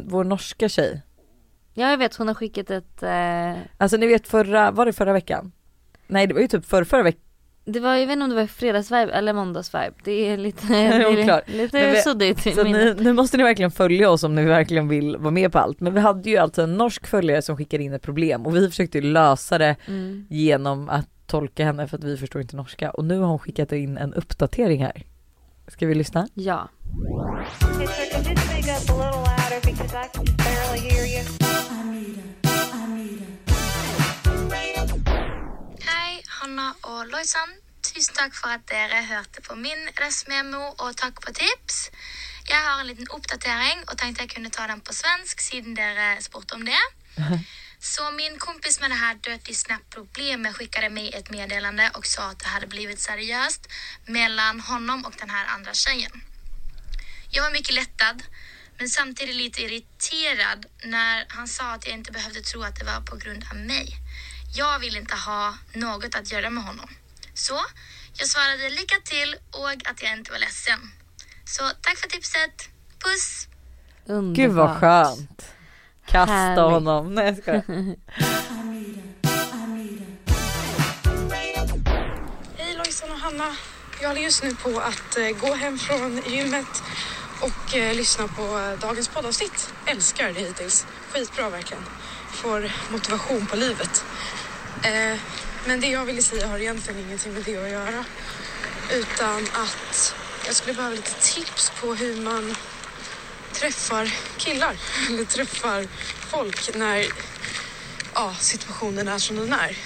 vår 0.06 0.24
norska 0.24 0.70
tjej. 0.70 1.02
Ja 1.74 1.90
jag 1.90 1.98
vet 1.98 2.16
hon 2.16 2.28
har 2.28 2.36
skickat 2.36 2.70
ett, 2.72 3.04
eh, 3.04 3.54
Alltså 3.78 3.98
ni 3.98 4.08
vet 4.08 4.28
förra, 4.28 4.72
var 4.72 4.86
det 4.86 4.94
förra 4.94 5.14
veckan? 5.14 5.52
Nej 6.08 6.28
det 6.28 6.34
var 6.34 6.42
ju 6.42 6.48
typ 6.48 6.66
för, 6.66 6.84
förra 6.84 7.04
veckan. 7.04 7.22
det 7.66 7.80
var, 7.80 7.96
jag 7.96 8.08
vet 8.08 8.14
inte 8.14 8.24
om 8.24 8.30
det 8.30 8.36
var 8.36 8.48
fredagsvibe 8.48 9.12
eller 9.14 9.34
måndagsvibe. 9.34 9.92
Det 10.04 10.12
är 10.12 10.38
lite, 10.38 10.68
det 10.68 11.42
lite 11.48 11.92
vi- 11.92 12.02
suddigt 12.02 12.56
Så 12.56 12.64
ni, 12.64 12.94
nu 13.00 13.14
måste 13.14 13.38
ni 13.38 13.44
verkligen 13.44 13.72
följa 13.72 14.10
oss 14.10 14.24
om 14.24 14.36
ni 14.36 14.46
verkligen 14.46 14.88
vill 14.88 15.18
vara 15.18 15.32
med 15.32 15.52
på 15.52 15.60
allt. 15.60 15.80
Men 15.80 15.94
vi 15.94 16.00
hade 16.00 16.30
ju 16.30 16.38
alltså 16.38 16.62
en 16.62 16.78
norsk 16.78 17.08
följare 17.08 17.42
som 17.42 17.58
skickade 17.58 17.84
in 17.84 17.94
ett 17.94 18.02
problem 18.02 18.46
och 18.46 18.56
vi 18.56 18.70
försökte 18.70 19.02
lösa 19.02 19.58
det 19.58 19.76
Mm. 19.88 20.26
genom 20.30 20.90
att 20.90 21.08
tolka 21.26 21.66
henne 21.66 21.88
för 21.88 21.98
att 21.98 22.04
vi 22.04 22.18
förstår 22.18 22.42
inte 22.42 22.56
norska 22.56 22.92
och 22.92 23.06
nu 23.06 23.20
har 23.20 23.28
hon 23.28 23.40
skickat 23.40 23.72
in 23.72 23.98
en 23.98 24.14
uppdatering 24.14 24.84
här. 24.84 25.04
Ska 25.68 25.88
vi 25.88 25.96
lyssna? 25.96 26.28
Ja. 26.34 26.70
Hei, 35.82 36.24
Hanna 36.28 36.74
og 36.84 37.08
Loisan. 37.08 37.50
Tusen 37.84 38.16
takk 38.16 38.36
for 38.36 38.48
at 38.48 38.64
dere 38.72 39.04
hørte 39.10 39.42
på 39.44 39.56
min 39.56 39.92
restmemo, 40.00 40.64
og 40.80 40.96
takk 40.96 41.20
for 41.24 41.36
tips. 41.36 41.90
Jeg 42.50 42.58
har 42.58 42.80
en 42.82 42.88
liten 42.88 43.12
oppdatering 43.12 43.84
og 43.90 43.98
tenkte 44.00 44.24
jeg 44.24 44.32
kunne 44.36 44.50
ta 44.50 44.68
den 44.72 44.80
på 44.82 44.96
svensk 44.96 45.42
siden 45.44 45.76
dere 45.76 46.16
spurte 46.24 46.56
om 46.56 46.64
det. 46.66 46.84
Så 47.80 48.12
min 48.12 48.40
kompis 48.40 48.80
med 48.80 48.90
det 48.90 48.96
här 48.96 49.16
Dirty 49.16 49.54
Snap-problemet 49.54 50.56
skickade 50.56 50.90
mig 50.90 51.14
ett 51.14 51.30
meddelande 51.30 51.92
och 51.94 52.06
sa 52.06 52.24
att 52.30 52.40
det 52.40 52.48
hade 52.48 52.68
blivit 52.68 53.00
seriöst 53.00 53.68
mellan 54.06 54.60
honom 54.60 55.06
och 55.06 55.14
den 55.20 55.30
här 55.30 55.46
andra 55.46 55.74
tjejen. 55.74 56.22
Jag 57.30 57.44
var 57.44 57.52
mycket 57.52 57.74
lättad, 57.74 58.24
men 58.78 58.90
samtidigt 58.90 59.36
lite 59.36 59.62
irriterad 59.62 60.66
när 60.84 61.26
han 61.30 61.48
sa 61.48 61.72
att 61.72 61.86
jag 61.86 61.94
inte 61.94 62.12
behövde 62.12 62.42
tro 62.42 62.64
att 62.64 62.76
det 62.76 62.86
var 62.86 63.02
på 63.02 63.16
grund 63.16 63.46
av 63.52 63.58
mig. 63.58 63.98
Jag 64.56 64.80
vill 64.80 64.98
inte 64.98 65.16
ha 65.16 65.58
något 65.74 66.16
att 66.16 66.32
göra 66.32 66.50
med 66.50 66.64
honom. 66.64 66.90
Så 67.34 67.66
jag 68.14 68.28
svarade 68.28 68.70
lycka 68.70 68.96
till 69.04 69.36
och 69.52 69.70
att 69.70 70.02
jag 70.04 70.14
inte 70.14 70.32
var 70.32 70.40
ledsen. 70.40 70.80
Så 71.46 71.70
tack 71.82 71.98
för 71.98 72.10
tipset. 72.10 72.70
Puss! 73.04 73.48
Underbart. 74.06 74.36
Gud 74.38 74.52
vad 74.52 74.78
skönt. 74.78 75.57
Kasta 76.12 76.34
Härligt. 76.34 76.60
honom. 76.74 77.16
Nej 77.16 77.26
jag 77.26 77.38
skojar. 77.38 77.64
Hej 82.58 82.76
Lojsan 82.78 83.12
och 83.12 83.20
Hanna. 83.20 83.56
Jag 84.02 84.08
håller 84.08 84.22
just 84.22 84.44
nu 84.44 84.56
på 84.56 84.70
att 84.80 85.18
eh, 85.18 85.30
gå 85.50 85.54
hem 85.56 85.78
från 85.78 86.22
gymmet 86.28 86.84
och 87.42 87.76
eh, 87.76 87.96
lyssna 87.96 88.28
på 88.28 88.42
eh, 88.42 88.80
dagens 88.80 89.08
poddavsnitt. 89.08 89.74
Älskar 89.86 90.28
det 90.34 90.40
hittills. 90.40 90.86
Skitbra 91.12 91.50
verkligen. 91.50 91.84
Får 92.32 92.72
motivation 92.92 93.46
på 93.46 93.56
livet. 93.56 94.06
Eh, 94.84 95.20
men 95.68 95.80
det 95.82 95.88
jag 95.88 96.06
ville 96.06 96.22
säga 96.22 96.48
har 96.48 96.60
egentligen 96.60 97.00
ingenting 97.00 97.34
med 97.34 97.44
det 97.44 97.58
att 97.58 97.70
göra. 97.70 98.06
Utan 98.94 99.38
att 99.44 100.16
jag 100.46 100.56
skulle 100.56 100.74
behöva 100.74 100.96
lite 100.96 101.34
tips 101.34 101.72
på 101.82 101.94
hur 101.94 102.22
man 102.22 102.56
träffar 103.60 104.14
killar. 104.38 104.76
Eller 105.10 105.26
träffar 105.26 105.88
folk 106.32 106.76
när 106.76 107.06
ja, 108.14 108.36
situationen 108.40 109.08
är 109.08 109.18
som 109.20 109.36
den 109.36 109.54
är. 109.54 109.78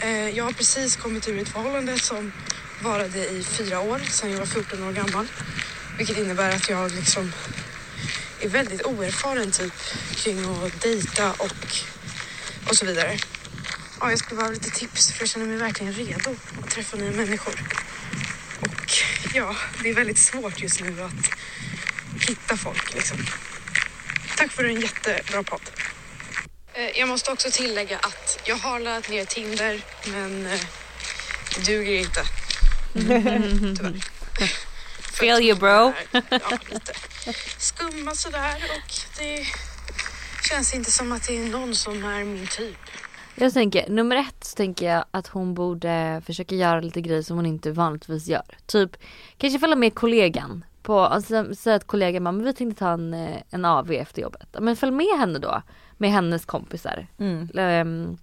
Eh, 0.00 0.28
jag 0.28 0.44
har 0.44 0.52
precis 0.52 0.96
kommit 0.96 1.28
ur 1.28 1.38
ett 1.38 1.48
förhållande 1.48 1.98
som 1.98 2.32
varade 2.82 3.30
i 3.30 3.44
fyra 3.44 3.80
år, 3.80 3.98
sedan 3.98 4.30
jag 4.30 4.38
var 4.38 4.46
14 4.46 4.82
år 4.82 4.92
gammal. 4.92 5.26
Vilket 5.98 6.18
innebär 6.18 6.56
att 6.56 6.68
jag 6.68 6.92
liksom 6.92 7.32
är 8.40 8.48
väldigt 8.48 8.82
oerfaren 8.82 9.50
typ 9.50 9.74
kring 10.16 10.64
att 10.64 10.82
dejta 10.82 11.32
och, 11.32 11.76
och 12.68 12.76
så 12.76 12.86
vidare. 12.86 13.18
Ja, 14.00 14.10
jag 14.10 14.18
skulle 14.18 14.36
behöva 14.36 14.54
lite 14.54 14.70
tips 14.70 15.12
för 15.12 15.22
jag 15.22 15.28
känner 15.28 15.46
mig 15.46 15.56
verkligen 15.56 15.92
redo 15.92 16.36
att 16.62 16.70
träffa 16.70 16.96
nya 16.96 17.10
människor. 17.10 17.54
Och 18.60 18.92
ja, 19.34 19.56
det 19.82 19.90
är 19.90 19.94
väldigt 19.94 20.18
svårt 20.18 20.62
just 20.62 20.80
nu 20.80 21.02
att 21.02 21.30
hitta 22.28 22.56
folk 22.56 22.94
liksom. 22.94 23.18
Tack 24.36 24.50
för 24.52 24.64
en 24.64 24.80
jättebra 24.80 25.42
podd. 25.42 25.60
Eh, 26.74 26.98
Jag 26.98 27.08
måste 27.08 27.32
också 27.32 27.48
tillägga 27.52 27.98
att 27.98 28.40
jag 28.44 28.56
har 28.56 28.80
laddat 28.80 29.08
ner 29.08 29.24
Tinder 29.24 29.80
men 30.06 30.46
eh, 30.46 30.60
det 31.56 31.66
duger 31.66 31.98
inte. 31.98 32.22
Tyvärr. 32.94 34.00
Feel 35.12 35.42
you, 35.42 35.54
bro. 35.58 35.92
Ja, 36.30 36.58
lite 36.70 36.92
skumma 37.58 38.14
sådär 38.14 38.54
och 38.76 38.92
det 39.18 39.46
känns 40.48 40.74
inte 40.74 40.90
som 40.92 41.12
att 41.12 41.26
det 41.26 41.38
är 41.38 41.44
någon 41.50 41.74
som 41.74 42.04
är 42.04 42.24
min 42.24 42.46
typ. 42.46 42.76
Jag 43.34 43.52
tänker, 43.54 43.88
nummer 43.88 44.16
ett 44.16 44.44
så 44.44 44.56
tänker 44.56 44.86
jag 44.86 45.04
att 45.10 45.26
hon 45.26 45.54
borde 45.54 46.22
försöka 46.26 46.54
göra 46.54 46.80
lite 46.80 47.00
grejer 47.00 47.22
som 47.22 47.36
hon 47.36 47.46
inte 47.46 47.70
vanligtvis 47.72 48.26
gör. 48.26 48.58
Typ, 48.66 48.90
kanske 49.38 49.58
följa 49.58 49.76
med 49.76 49.94
kollegan 49.94 50.64
på, 50.82 51.00
alltså 51.00 51.54
säga 51.54 51.76
att 51.76 51.86
kollegan 51.86 52.24
bara, 52.24 52.32
men 52.32 52.44
vi 52.44 52.52
tänkte 52.52 52.78
ta 52.78 52.90
en, 52.90 53.14
eh, 53.14 53.36
en 53.50 53.64
AV 53.64 53.90
efter 53.92 54.22
jobbet. 54.22 54.56
Men 54.60 54.76
följ 54.76 54.92
med 54.92 55.18
henne 55.18 55.38
då, 55.38 55.62
med 55.96 56.10
hennes 56.10 56.44
kompisar. 56.44 57.06
Mm. 57.18 57.48
Ehm, 57.58 58.16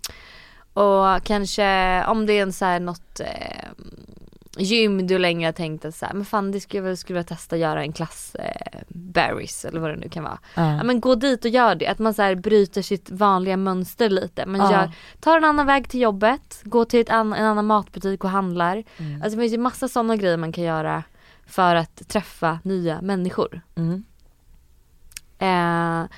och 0.73 1.23
kanske 1.23 2.03
om 2.05 2.25
det 2.25 2.33
är 2.33 2.41
en 2.41 2.53
så 2.53 2.65
här 2.65 2.79
något 2.79 3.19
eh, 3.19 3.69
gym 4.57 5.07
du 5.07 5.17
länge 5.17 5.47
har 5.47 5.51
tänkt 5.51 5.85
att 5.85 5.95
så 5.95 6.05
här, 6.05 6.13
men 6.13 6.25
fan 6.25 6.51
det 6.51 6.59
skulle 6.59 6.97
skulle 6.97 7.19
vilja 7.19 7.27
testa 7.27 7.55
att 7.55 7.61
göra 7.61 7.81
en 7.81 7.93
klass 7.93 8.35
eh, 8.35 8.79
berries 8.87 9.65
eller 9.65 9.79
vad 9.79 9.89
det 9.89 9.95
nu 9.95 10.09
kan 10.09 10.23
vara. 10.23 10.39
Ja 10.55 10.83
men 10.83 10.99
gå 10.99 11.15
dit 11.15 11.45
och 11.45 11.51
gör 11.51 11.75
det, 11.75 11.87
att 11.87 11.99
man 11.99 12.13
så 12.13 12.21
här 12.21 12.35
bryter 12.35 12.81
sitt 12.81 13.09
vanliga 13.09 13.57
mönster 13.57 14.09
lite. 14.09 14.45
Man 14.45 14.71
gör, 14.71 14.91
tar 15.19 15.37
en 15.37 15.43
annan 15.43 15.65
väg 15.65 15.89
till 15.89 16.01
jobbet, 16.01 16.61
går 16.63 16.85
till 16.85 16.99
ett 16.99 17.09
an, 17.09 17.33
en 17.33 17.45
annan 17.45 17.65
matbutik 17.65 18.23
och 18.23 18.29
handlar. 18.29 18.83
Mm. 18.97 19.21
Alltså 19.21 19.37
det 19.37 19.41
finns 19.41 19.53
ju 19.53 19.57
massa 19.57 19.87
sådana 19.87 20.15
grejer 20.15 20.37
man 20.37 20.51
kan 20.51 20.63
göra 20.63 21.03
för 21.49 21.75
att 21.75 22.07
träffa 22.07 22.59
nya 22.63 23.01
människor. 23.01 23.61
Mm. 23.75 24.03
Eh, 25.39 26.09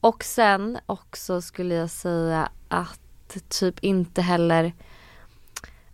och 0.00 0.24
sen 0.24 0.78
också 0.86 1.40
skulle 1.40 1.74
jag 1.74 1.90
säga 1.90 2.48
att 2.68 3.00
typ 3.48 3.78
inte 3.78 4.22
heller 4.22 4.72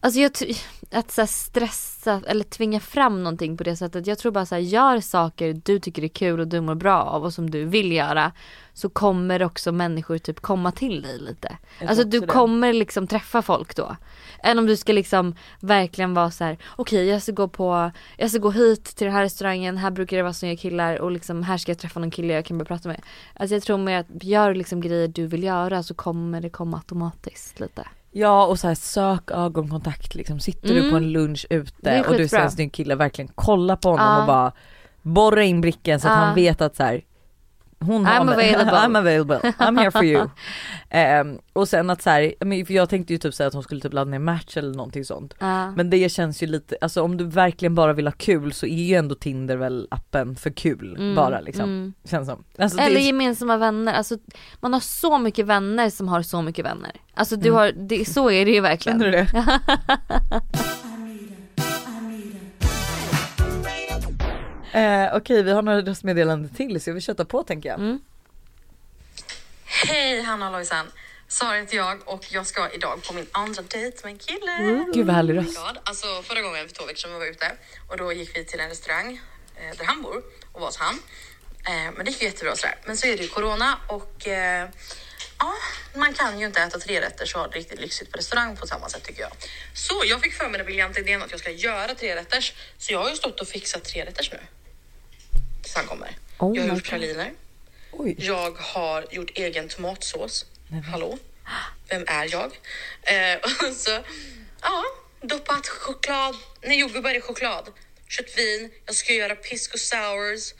Alltså 0.07 0.21
jag 0.21 0.33
att 0.91 1.11
så 1.11 1.27
stressa 1.27 2.23
eller 2.27 2.45
tvinga 2.45 2.81
fram 2.81 3.25
någonting 3.25 3.57
på 3.57 3.65
det 3.65 3.77
sättet. 3.77 4.07
Jag 4.07 4.19
tror 4.19 4.33
bara 4.33 4.47
så 4.47 4.55
här, 4.55 4.63
gör 4.63 5.01
saker 5.01 5.61
du 5.65 5.79
tycker 5.79 6.05
är 6.05 6.09
kul 6.09 6.41
och 6.41 6.49
du 6.49 6.61
mår 6.61 6.75
bra 6.75 7.03
av 7.03 7.25
och 7.25 7.35
som 7.35 7.51
du 7.51 7.65
vill 7.65 7.93
göra. 7.93 8.33
Så 8.73 8.89
kommer 8.89 9.43
också 9.43 9.73
människor 9.73 10.19
typ 10.19 10.41
komma 10.41 10.73
till 10.73 11.03
dig 11.03 11.19
lite. 11.19 11.59
Jag 11.81 11.89
Alltså 11.89 12.05
du 12.05 12.21
kommer 12.21 12.73
liksom 12.73 13.07
träffa 13.07 13.43
folk 13.43 13.77
då. 13.77 13.97
Än 14.43 14.59
om 14.59 14.67
du 14.67 14.77
ska 14.77 14.93
liksom 14.93 15.35
verkligen 15.61 16.15
vara 16.15 16.31
så 16.31 16.45
här: 16.45 16.59
okej 16.77 17.07
jag 17.07 17.23
ska 17.23 17.33
gå 17.33 17.49
på, 17.49 17.91
jag 18.17 18.31
ska 18.31 18.39
gå 18.39 18.51
hit 18.51 18.85
till 18.85 19.05
den 19.05 19.15
här 19.15 19.23
restaurangen, 19.23 19.77
här 19.77 19.91
brukar 19.91 20.17
det 20.17 20.23
vara 20.23 20.33
snygga 20.33 20.57
killar 20.57 21.01
och 21.01 21.11
liksom 21.11 21.43
här 21.43 21.59
ska 21.59 21.73
jag 21.73 21.79
träffa 21.79 22.01
någon 22.01 22.11
kille 22.11 22.35
jag 22.35 22.45
kan 22.45 22.59
börja 22.59 22.69
prata 22.69 22.89
med. 22.89 23.03
Alltså 23.35 23.55
jag 23.55 23.63
tror 23.63 23.79
mer 23.79 23.99
att 23.99 24.25
gör 24.25 24.55
liksom 24.55 24.81
grejer 24.81 25.09
du 25.09 25.27
vill 25.27 25.43
göra 25.43 25.83
så 25.83 25.95
kommer 25.95 26.41
det 26.41 26.51
komma 26.51 26.77
automatiskt 26.77 27.61
lite. 27.61 27.87
Ja 28.19 28.47
och 28.47 28.59
så 28.59 28.69
här, 28.69 28.75
sök 28.75 29.31
ögonkontakt 29.31 30.15
liksom. 30.15 30.41
Sitter 30.41 30.69
du 30.69 30.79
Mm. 30.79 30.91
på 30.91 30.97
en 30.97 31.13
lunch 31.13 31.47
ute 31.51 32.05
och 32.09 32.17
du 32.17 32.29
ser 32.29 32.39
en 32.41 32.51
snygg 32.51 32.73
kille, 32.73 32.95
verkligen 32.95 33.31
kolla 33.35 33.77
på 33.77 33.89
honom 33.89 34.07
Ja. 34.07 34.21
och 34.21 34.27
bara 34.27 34.53
borra 35.03 35.43
in 35.45 35.61
blicken 35.61 36.01
så 36.01 36.09
att 36.09 36.13
Ja. 36.15 36.19
han 36.19 36.35
vet 36.35 36.61
att 36.61 36.77
så 36.77 36.83
här, 36.83 37.03
hon 37.81 38.07
I'm 38.07 38.33
available. 38.33 38.73
I'm 38.79 38.97
available, 38.99 39.41
I'm 39.59 39.79
here 39.79 39.91
for 39.91 40.05
you. 40.05 40.29
Ehm, 40.91 41.39
och 41.53 41.69
sen 41.69 41.91
att 41.91 42.03
så 42.03 42.11
här, 42.11 42.35
jag 42.73 42.89
tänkte 42.89 43.13
ju 43.13 43.19
typ 43.19 43.35
säga 43.35 43.47
att 43.47 43.55
hon 43.55 43.63
skulle 43.63 43.81
typ 43.81 43.93
ladda 43.93 44.11
ner 44.11 44.19
match 44.19 44.57
eller 44.57 44.75
någonting 44.75 45.05
sånt. 45.05 45.35
Ja. 45.39 45.71
Men 45.71 45.91
det 45.91 46.09
känns 46.13 46.43
ju 46.43 46.47
lite, 46.47 46.77
alltså 46.81 47.03
om 47.03 47.17
du 47.17 47.25
verkligen 47.25 47.75
bara 47.75 47.93
vill 47.93 48.07
ha 48.07 48.13
kul 48.13 48.53
så 48.53 48.67
är 48.67 48.83
ju 48.83 48.95
ändå 48.95 49.15
Tinder 49.15 49.57
väl 49.57 49.89
appen 49.91 50.37
för 50.37 50.51
kul 50.51 50.97
Mm, 50.97 51.15
bara 51.15 51.41
liksom. 51.41 51.65
mm. 51.65 51.95
Känns 52.05 52.29
som. 52.29 52.45
Alltså, 52.59 52.79
Eller 52.79 52.97
är, 52.97 53.05
gemensamma 53.05 53.57
vänner, 53.57 53.93
alltså 53.95 54.17
man 54.61 54.73
har 54.73 54.81
så 54.81 55.19
mycket 55.19 55.47
vänner 55.47 55.91
som 55.91 56.09
har 56.09 56.23
så 56.23 56.43
mycket 56.43 56.65
vänner. 56.65 56.93
Alltså 57.15 57.37
du 57.37 57.49
Mm. 57.49 57.59
har, 57.59 57.73
det, 57.89 58.09
så 58.09 58.31
är 58.31 58.45
det 58.45 58.51
ju 58.51 58.61
verkligen. 58.61 59.01
känner 59.01 59.13
du 59.13 59.19
det? 59.19 59.61
Eh, 64.77 65.17
Okej 65.17 65.43
vi 65.43 65.53
har 65.53 65.63
några 65.63 65.81
röstmeddelanden 65.81 66.55
till 66.55 66.81
så 66.81 66.91
jag 66.91 66.95
vill 66.95 67.03
köta 67.03 67.25
på 67.25 67.43
tänker 67.43 67.69
jag. 67.69 67.79
Mm. 67.79 68.01
Hej 69.65 70.23
Hanna 70.23 70.47
och 70.47 70.53
Lojsan! 70.53 70.87
Sara 71.29 71.57
heter 71.57 71.77
jag 71.77 71.99
och 72.05 72.25
jag 72.31 72.47
ska 72.47 72.71
idag 72.71 73.03
på 73.09 73.15
min 73.15 73.27
andra 73.33 73.63
dejt 73.63 73.99
med 74.03 74.13
en 74.13 74.19
kille. 74.19 74.85
Gud 74.95 75.07
vad 75.07 75.17
härlig 75.17 75.39
Oh 75.39 75.43
röst. 75.43 75.57
God. 75.57 75.79
Alltså 75.85 76.07
förra 76.23 76.41
gången 76.41 76.69
för 76.69 76.75
två 76.75 76.87
veckor 76.87 76.99
sedan 76.99 77.13
vi 77.13 77.19
var 77.19 77.27
ute 77.27 77.53
och 77.89 77.97
då 77.97 78.13
gick 78.13 78.37
vi 78.37 78.45
till 78.45 78.61
en 78.61 78.69
restaurang 78.69 79.21
eh, 79.57 79.77
där 79.79 79.85
han 79.85 80.03
bor 80.03 80.23
och 80.53 80.61
var 80.61 80.67
hos 80.67 80.77
han. 80.77 80.95
Eh, 81.67 81.93
men 81.97 82.05
det 82.05 82.11
gick 82.11 82.23
jättebra 82.23 82.57
sådär. 82.57 82.77
Men 82.87 82.97
så 82.97 83.07
är 83.07 83.17
det 83.17 83.23
ju 83.23 83.29
corona 83.29 83.79
och 83.89 84.29
eh, 84.29 84.69
ja, 85.39 85.55
man 85.95 86.15
kan 86.15 86.41
ju 86.41 86.47
inte 86.47 86.61
äta 86.61 86.79
tre 86.79 87.01
rätter 87.01 87.27
så 87.27 87.47
riktigt 87.47 87.81
lyxigt 87.81 88.13
på 88.13 88.19
restaurang 88.19 88.57
på 88.57 88.67
samma 88.67 88.89
sätt 88.89 89.05
tycker 89.05 89.23
jag. 89.23 89.33
Så 89.75 90.03
jag 90.05 90.21
fick 90.21 90.35
för 90.35 90.49
mig 90.49 90.59
den 90.59 90.67
briljanta 90.67 91.01
idén 91.01 91.23
att 91.23 91.31
jag 91.31 91.41
ska 91.41 91.51
göra 91.51 91.95
tre 91.95 92.17
rätters. 92.17 92.55
Så 92.79 92.93
jag 92.93 92.99
har 93.03 93.11
ju 93.11 93.17
stått 93.17 93.41
och 93.41 93.49
fixat 93.49 93.85
tre 93.85 94.05
rätters 94.05 94.33
nu. 94.33 94.39
Han 95.75 95.87
kommer. 95.87 96.17
Oh 96.39 96.57
jag 96.57 96.63
har 96.63 96.75
gjort 96.75 96.89
praliner. 96.89 97.33
Jag 98.17 98.51
har 98.51 99.07
gjort 99.11 99.31
egen 99.35 99.69
tomatsås. 99.69 100.47
Hallå? 100.91 101.19
Vem 101.89 102.05
är 102.07 102.29
jag? 102.33 102.53
Eh, 103.03 103.37
och 103.69 103.75
så, 103.75 103.91
ja, 104.63 104.85
doppat 105.21 105.67
choklad, 105.69 106.37
nej 106.63 106.81
jordgubbar 106.81 107.15
i 107.15 107.21
choklad, 107.21 107.73
köttvin, 108.09 108.71
jag 108.87 108.95
ska 108.95 109.13
göra 109.13 109.37
pisco 109.37 109.79
sours 109.79 110.55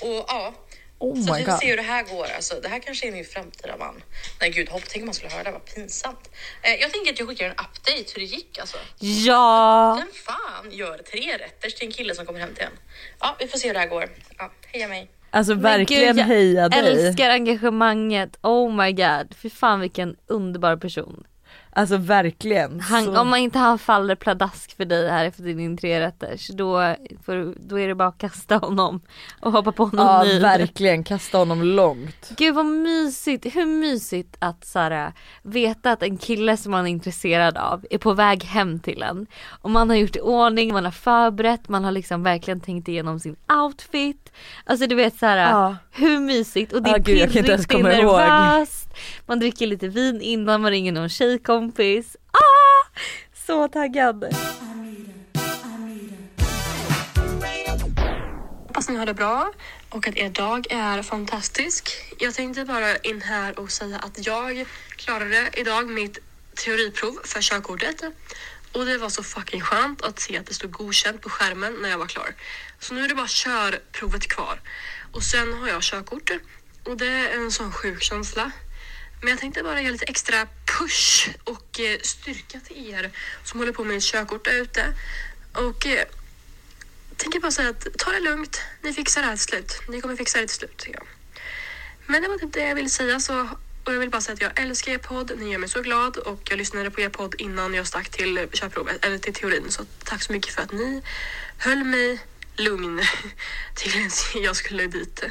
och 0.00 0.24
ja. 0.28 0.54
Oh 1.02 1.26
så 1.26 1.34
vi 1.34 1.44
får 1.44 1.56
se 1.56 1.66
hur 1.70 1.76
det 1.76 1.82
här 1.82 2.02
går. 2.02 2.26
Alltså, 2.36 2.60
det 2.62 2.68
här 2.68 2.78
kanske 2.78 3.08
är 3.08 3.12
min 3.12 3.24
framtida 3.24 3.76
man. 3.76 4.02
Nej 4.40 4.50
gud, 4.50 4.68
hopp, 4.68 4.82
tänk 4.88 5.02
om 5.02 5.06
man 5.06 5.14
skulle 5.14 5.30
höra 5.30 5.44
det, 5.44 5.50
vad 5.50 5.64
pinsamt. 5.74 6.30
Eh, 6.62 6.74
jag 6.74 6.92
tänker 6.92 7.12
att 7.12 7.18
jag 7.18 7.28
skickar 7.28 7.46
en 7.46 7.52
update 7.52 8.12
hur 8.14 8.20
det 8.20 8.24
gick 8.24 8.58
alltså. 8.58 8.76
Ja! 8.98 9.94
Vem 9.98 10.12
fan 10.14 10.72
gör 10.72 10.98
tre 10.98 11.38
rätter 11.38 11.70
till 11.70 11.86
en 11.86 11.92
kille 11.92 12.14
som 12.14 12.26
kommer 12.26 12.40
hem 12.40 12.54
till 12.54 12.64
en? 12.64 12.72
Ja, 13.20 13.36
vi 13.38 13.48
får 13.48 13.58
se 13.58 13.66
hur 13.66 13.74
det 13.74 13.80
här 13.80 13.86
går. 13.86 14.08
Ja, 14.38 14.52
heja 14.72 14.88
mig. 14.88 15.10
Alltså 15.30 15.52
Men 15.52 15.62
verkligen 15.62 16.16
gud, 16.16 16.26
heja 16.26 16.68
dig. 16.68 16.78
Älskar 16.78 17.30
engagemanget, 17.30 18.38
oh 18.42 18.74
my 18.74 18.92
god. 18.92 19.34
Fy 19.42 19.50
fan 19.50 19.80
vilken 19.80 20.16
underbar 20.26 20.76
person. 20.76 21.24
Alltså 21.74 21.96
verkligen. 21.96 22.80
Han, 22.80 23.04
Så- 23.04 23.20
Om 23.20 23.28
man 23.28 23.38
inte 23.38 23.58
han 23.58 23.78
faller 23.78 24.14
pladask 24.14 24.76
för 24.76 24.84
dig 24.84 25.10
här 25.10 25.24
efter 25.24 25.42
din 25.42 25.76
trerätters 25.76 26.48
då, 26.48 26.94
då 27.56 27.80
är 27.80 27.88
det 27.88 27.94
bara 27.94 28.08
att 28.08 28.18
kasta 28.18 28.56
honom 28.56 29.00
och 29.40 29.52
hoppa 29.52 29.72
på 29.72 29.86
någon 29.86 30.06
Ja 30.06 30.22
ny. 30.24 30.38
verkligen, 30.40 31.04
kasta 31.04 31.38
honom 31.38 31.62
långt. 31.62 32.32
Gud 32.36 32.54
vad 32.54 32.66
mysigt, 32.66 33.46
hur 33.56 33.66
mysigt 33.66 34.36
att 34.38 34.64
såhär, 34.66 35.12
veta 35.42 35.92
att 35.92 36.02
en 36.02 36.16
kille 36.18 36.56
som 36.56 36.70
man 36.72 36.86
är 36.86 36.90
intresserad 36.90 37.56
av 37.58 37.86
är 37.90 37.98
på 37.98 38.12
väg 38.12 38.44
hem 38.44 38.80
till 38.80 39.02
en. 39.02 39.26
Och 39.48 39.70
man 39.70 39.90
har 39.90 39.96
gjort 39.96 40.16
i 40.16 40.20
ordning, 40.20 40.72
man 40.72 40.84
har 40.84 40.92
förberett, 40.92 41.68
man 41.68 41.84
har 41.84 41.92
liksom 41.92 42.22
verkligen 42.22 42.60
tänkt 42.60 42.88
igenom 42.88 43.20
sin 43.20 43.36
outfit. 43.64 44.32
Alltså 44.64 44.86
du 44.86 44.94
vet 44.94 45.16
såhär, 45.18 45.36
Ja. 45.50 45.76
hur 45.90 46.18
mysigt 46.20 46.72
och 46.72 46.82
det 46.82 46.90
är 46.90 47.00
pirrigt, 47.02 47.46
det 47.46 47.52
är 47.52 47.76
komma 47.76 47.92
ihåg. 47.92 48.18
nervöst. 48.20 48.81
Man 49.26 49.38
dricker 49.38 49.66
lite 49.66 49.88
vin 49.88 50.20
innan, 50.20 50.62
man 50.62 50.70
ringer 50.70 50.92
någon 50.92 51.08
tjejkompis. 51.08 52.16
Ah! 52.32 52.98
Så 53.46 53.68
taggad. 53.68 54.24
Hoppas 58.66 58.88
ni 58.88 58.96
har 58.96 59.06
det 59.06 59.14
bra 59.14 59.52
och 59.90 60.08
att 60.08 60.16
er 60.16 60.28
dag 60.28 60.66
är 60.70 61.02
fantastisk. 61.02 61.90
Jag 62.18 62.34
tänkte 62.34 62.64
bara 62.64 62.96
in 62.96 63.22
här 63.22 63.58
och 63.58 63.70
säga 63.70 63.98
att 63.98 64.26
jag 64.26 64.66
klarade 64.96 65.50
idag 65.52 65.90
mitt 65.90 66.18
teoriprov 66.54 67.18
för 67.24 67.40
körkortet. 67.40 68.02
Och 68.72 68.86
det 68.86 68.98
var 68.98 69.08
så 69.08 69.22
fucking 69.22 69.60
skönt 69.60 70.02
att 70.02 70.20
se 70.20 70.38
att 70.38 70.46
det 70.46 70.54
stod 70.54 70.70
godkänt 70.70 71.20
på 71.20 71.30
skärmen 71.30 71.74
när 71.82 71.88
jag 71.88 71.98
var 71.98 72.06
klar. 72.06 72.34
Så 72.78 72.94
nu 72.94 73.04
är 73.04 73.08
det 73.08 73.14
bara 73.14 73.28
körprovet 73.28 74.28
kvar. 74.28 74.60
Och 75.12 75.22
sen 75.22 75.52
har 75.52 75.68
jag 75.68 75.82
körkort. 75.82 76.30
Och 76.84 76.96
det 76.96 77.06
är 77.06 77.36
en 77.36 77.50
sån 77.50 77.72
sjuk 77.72 78.02
känsla. 78.02 78.50
Men 79.22 79.30
jag 79.30 79.38
tänkte 79.38 79.62
bara 79.62 79.82
ge 79.82 79.90
lite 79.90 80.04
extra 80.04 80.46
push 80.78 81.28
och 81.44 81.80
eh, 81.80 81.98
styrka 82.02 82.60
till 82.60 82.90
er 82.90 83.10
som 83.44 83.60
håller 83.60 83.72
på 83.72 83.84
med 83.84 83.94
en 83.94 84.00
körkort 84.00 84.44
där 84.44 84.62
ute. 84.62 84.94
Och 85.52 85.86
eh, 85.86 86.04
tänker 87.16 87.40
bara 87.40 87.52
säga 87.52 87.68
att 87.68 87.86
ta 87.98 88.10
det 88.10 88.20
lugnt. 88.20 88.60
Ni 88.82 88.92
fixar 88.92 89.20
det 89.20 89.26
här 89.26 89.36
till 89.36 89.44
slut. 89.44 89.82
Ni 89.88 90.00
kommer 90.00 90.16
fixa 90.16 90.40
det 90.40 90.46
till 90.46 90.56
slut. 90.56 90.76
tycker 90.76 90.94
jag. 90.94 91.06
Men 92.06 92.22
det 92.22 92.28
var 92.28 92.38
typ 92.38 92.52
det 92.52 92.68
jag 92.68 92.74
ville 92.74 92.88
säga. 92.88 93.20
Så, 93.20 93.48
och 93.84 93.94
jag 93.94 93.98
vill 93.98 94.10
bara 94.10 94.20
säga 94.20 94.34
att 94.34 94.40
jag 94.40 94.60
älskar 94.60 94.92
er 94.92 94.98
podd. 94.98 95.32
Ni 95.38 95.52
gör 95.52 95.58
mig 95.58 95.68
så 95.68 95.82
glad. 95.82 96.16
Och 96.16 96.40
jag 96.50 96.58
lyssnade 96.58 96.90
på 96.90 97.00
er 97.00 97.08
podd 97.08 97.34
innan 97.38 97.74
jag 97.74 97.86
stack 97.86 98.08
till 98.08 98.48
körprovet, 98.52 99.04
eller 99.04 99.18
till 99.18 99.34
teorin. 99.34 99.70
Så 99.70 99.84
tack 100.04 100.22
så 100.22 100.32
mycket 100.32 100.54
för 100.54 100.62
att 100.62 100.72
ni 100.72 101.02
höll 101.58 101.84
mig 101.84 102.18
lugn 102.56 103.00
tills 103.74 104.32
jag 104.34 104.56
skulle 104.56 104.86
dit. 104.86 105.24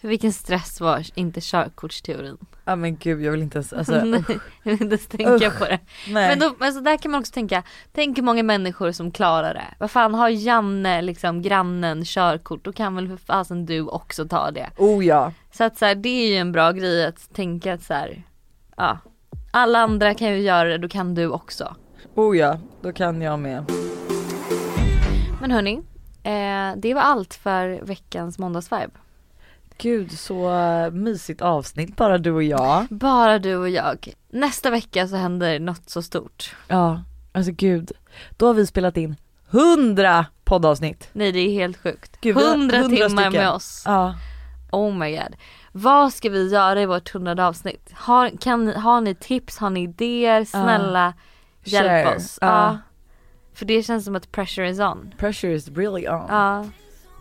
Vilken 0.00 0.32
stress 0.32 0.80
var 0.80 1.06
inte 1.14 1.40
körkortsteorin? 1.40 2.38
Ja 2.68 2.76
men 2.76 2.96
gud 2.96 3.22
jag 3.22 3.32
vill 3.32 3.42
inte 3.42 3.58
ens, 3.58 3.72
alltså, 3.72 3.92
Nej, 4.04 4.24
jag 4.62 4.72
vill 4.72 4.82
inte 4.82 4.94
ens 4.94 5.06
tänka 5.06 5.46
Usch. 5.46 5.58
på 5.58 5.64
det. 5.64 5.78
nej. 6.08 6.28
Men 6.28 6.38
då, 6.38 6.64
alltså 6.64 6.80
där 6.80 6.96
kan 6.96 7.10
man 7.10 7.20
också 7.20 7.32
tänka, 7.32 7.62
tänk 7.92 8.18
hur 8.18 8.22
många 8.22 8.42
människor 8.42 8.92
som 8.92 9.10
klarar 9.10 9.54
det. 9.54 9.74
Vad 9.78 9.90
fan 9.90 10.14
har 10.14 10.28
Janne, 10.28 11.02
liksom 11.02 11.42
grannen, 11.42 12.04
körkort, 12.04 12.64
då 12.64 12.72
kan 12.72 12.94
väl 12.94 13.08
för 13.08 13.16
fasen 13.16 13.66
du 13.66 13.80
också 13.80 14.28
ta 14.28 14.50
det. 14.50 14.70
Oh 14.76 15.04
ja. 15.04 15.32
Så 15.52 15.64
att 15.64 15.78
så 15.78 15.84
här, 15.84 15.94
det 15.94 16.08
är 16.08 16.28
ju 16.28 16.36
en 16.36 16.52
bra 16.52 16.72
grej 16.72 17.06
att 17.06 17.34
tänka 17.34 17.74
att 17.74 17.82
så 17.82 17.94
här, 17.94 18.22
ja, 18.76 18.98
alla 19.50 19.78
andra 19.78 20.14
kan 20.14 20.28
ju 20.28 20.38
göra 20.38 20.68
det, 20.68 20.78
då 20.78 20.88
kan 20.88 21.14
du 21.14 21.28
också. 21.28 21.76
Oh 22.14 22.36
ja, 22.36 22.58
då 22.80 22.92
kan 22.92 23.22
jag 23.22 23.38
med. 23.38 23.64
Men 25.40 25.50
hörni, 25.50 25.82
eh, 26.22 26.76
det 26.76 26.94
var 26.94 27.02
allt 27.02 27.34
för 27.34 27.80
veckans 27.82 28.38
måndagsvibe. 28.38 28.90
Gud 29.78 30.18
så 30.18 30.50
mysigt 30.92 31.42
avsnitt 31.42 31.96
bara 31.96 32.18
du 32.18 32.30
och 32.32 32.42
jag. 32.42 32.86
Bara 32.90 33.38
du 33.38 33.56
och 33.56 33.68
jag. 33.68 34.12
Nästa 34.30 34.70
vecka 34.70 35.08
så 35.08 35.16
händer 35.16 35.58
något 35.58 35.90
så 35.90 36.02
stort. 36.02 36.56
Ja, 36.68 37.02
alltså 37.32 37.52
gud. 37.52 37.92
Då 38.36 38.46
har 38.46 38.54
vi 38.54 38.66
spelat 38.66 38.96
in 38.96 39.16
100 39.50 40.26
poddavsnitt. 40.44 41.08
Nej 41.12 41.32
det 41.32 41.38
är 41.40 41.50
helt 41.50 41.76
sjukt. 41.76 42.18
Gud, 42.20 42.36
vi 42.36 42.44
har 42.44 42.50
100 42.50 42.76
100 42.76 42.96
timmar 42.96 43.08
stycken. 43.08 43.32
med 43.32 43.50
oss. 43.50 43.82
Ja. 43.86 44.14
Oh 44.72 44.94
my 44.94 45.10
god. 45.16 45.36
Vad 45.72 46.12
ska 46.12 46.28
vi 46.30 46.48
göra 46.48 46.82
i 46.82 46.86
vårt 46.86 47.10
hundrade 47.10 47.46
avsnitt? 47.46 47.90
Har, 47.94 48.30
kan, 48.40 48.68
har 48.68 49.00
ni 49.00 49.14
tips, 49.14 49.58
har 49.58 49.70
ni 49.70 49.82
idéer? 49.82 50.44
Snälla 50.44 51.14
hjälp 51.64 51.86
Share. 52.06 52.16
oss. 52.16 52.38
Ja. 52.40 52.46
Ja. 52.46 52.78
För 53.54 53.66
det 53.66 53.82
känns 53.82 54.04
som 54.04 54.16
att 54.16 54.32
pressure 54.32 54.68
is 54.68 54.80
on. 54.80 55.14
Pressure 55.18 55.54
is 55.54 55.68
really 55.68 56.08
on. 56.08 56.24
Ja. 56.28 56.64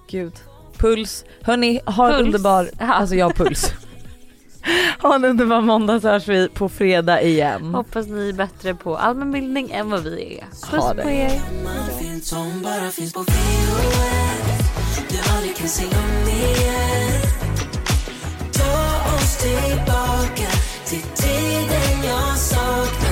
Gud. 0.10 0.34
Puls. 0.78 1.26
Hörni, 1.42 1.80
ha 1.86 2.08
en 2.08 2.14
Puls. 2.14 2.26
underbar, 2.26 2.70
Ja. 2.80 2.86
alltså 2.94 3.16
jag 3.16 3.26
har 3.26 3.34
puls. 3.34 3.74
ha 5.02 5.16
en 5.16 5.26
underbar 5.26 5.62
måndag 5.62 6.00
så 6.02 6.08
hörs 6.10 6.28
vi 6.28 6.50
på 6.50 6.70
fredag 6.70 7.22
igen. 7.22 7.76
Hoppas 7.76 8.08
ni 8.08 8.30
är 8.30 8.34
bättre 8.34 8.74
på 8.76 8.98
allmänbildning 8.98 9.72
än 9.72 9.90
vad 9.90 10.04
vi 10.04 10.38
är. 10.40 10.46
Puss 10.72 10.84
Ha 10.84 10.90
på 10.90 10.94
det. 10.94 11.14
er. 11.14 11.42
Ta 18.54 19.16
oss 19.16 19.38
tillbaka 19.38 20.52
till 20.86 21.02
tiden 21.16 22.04
jag 22.08 22.38
saknar 22.38 23.05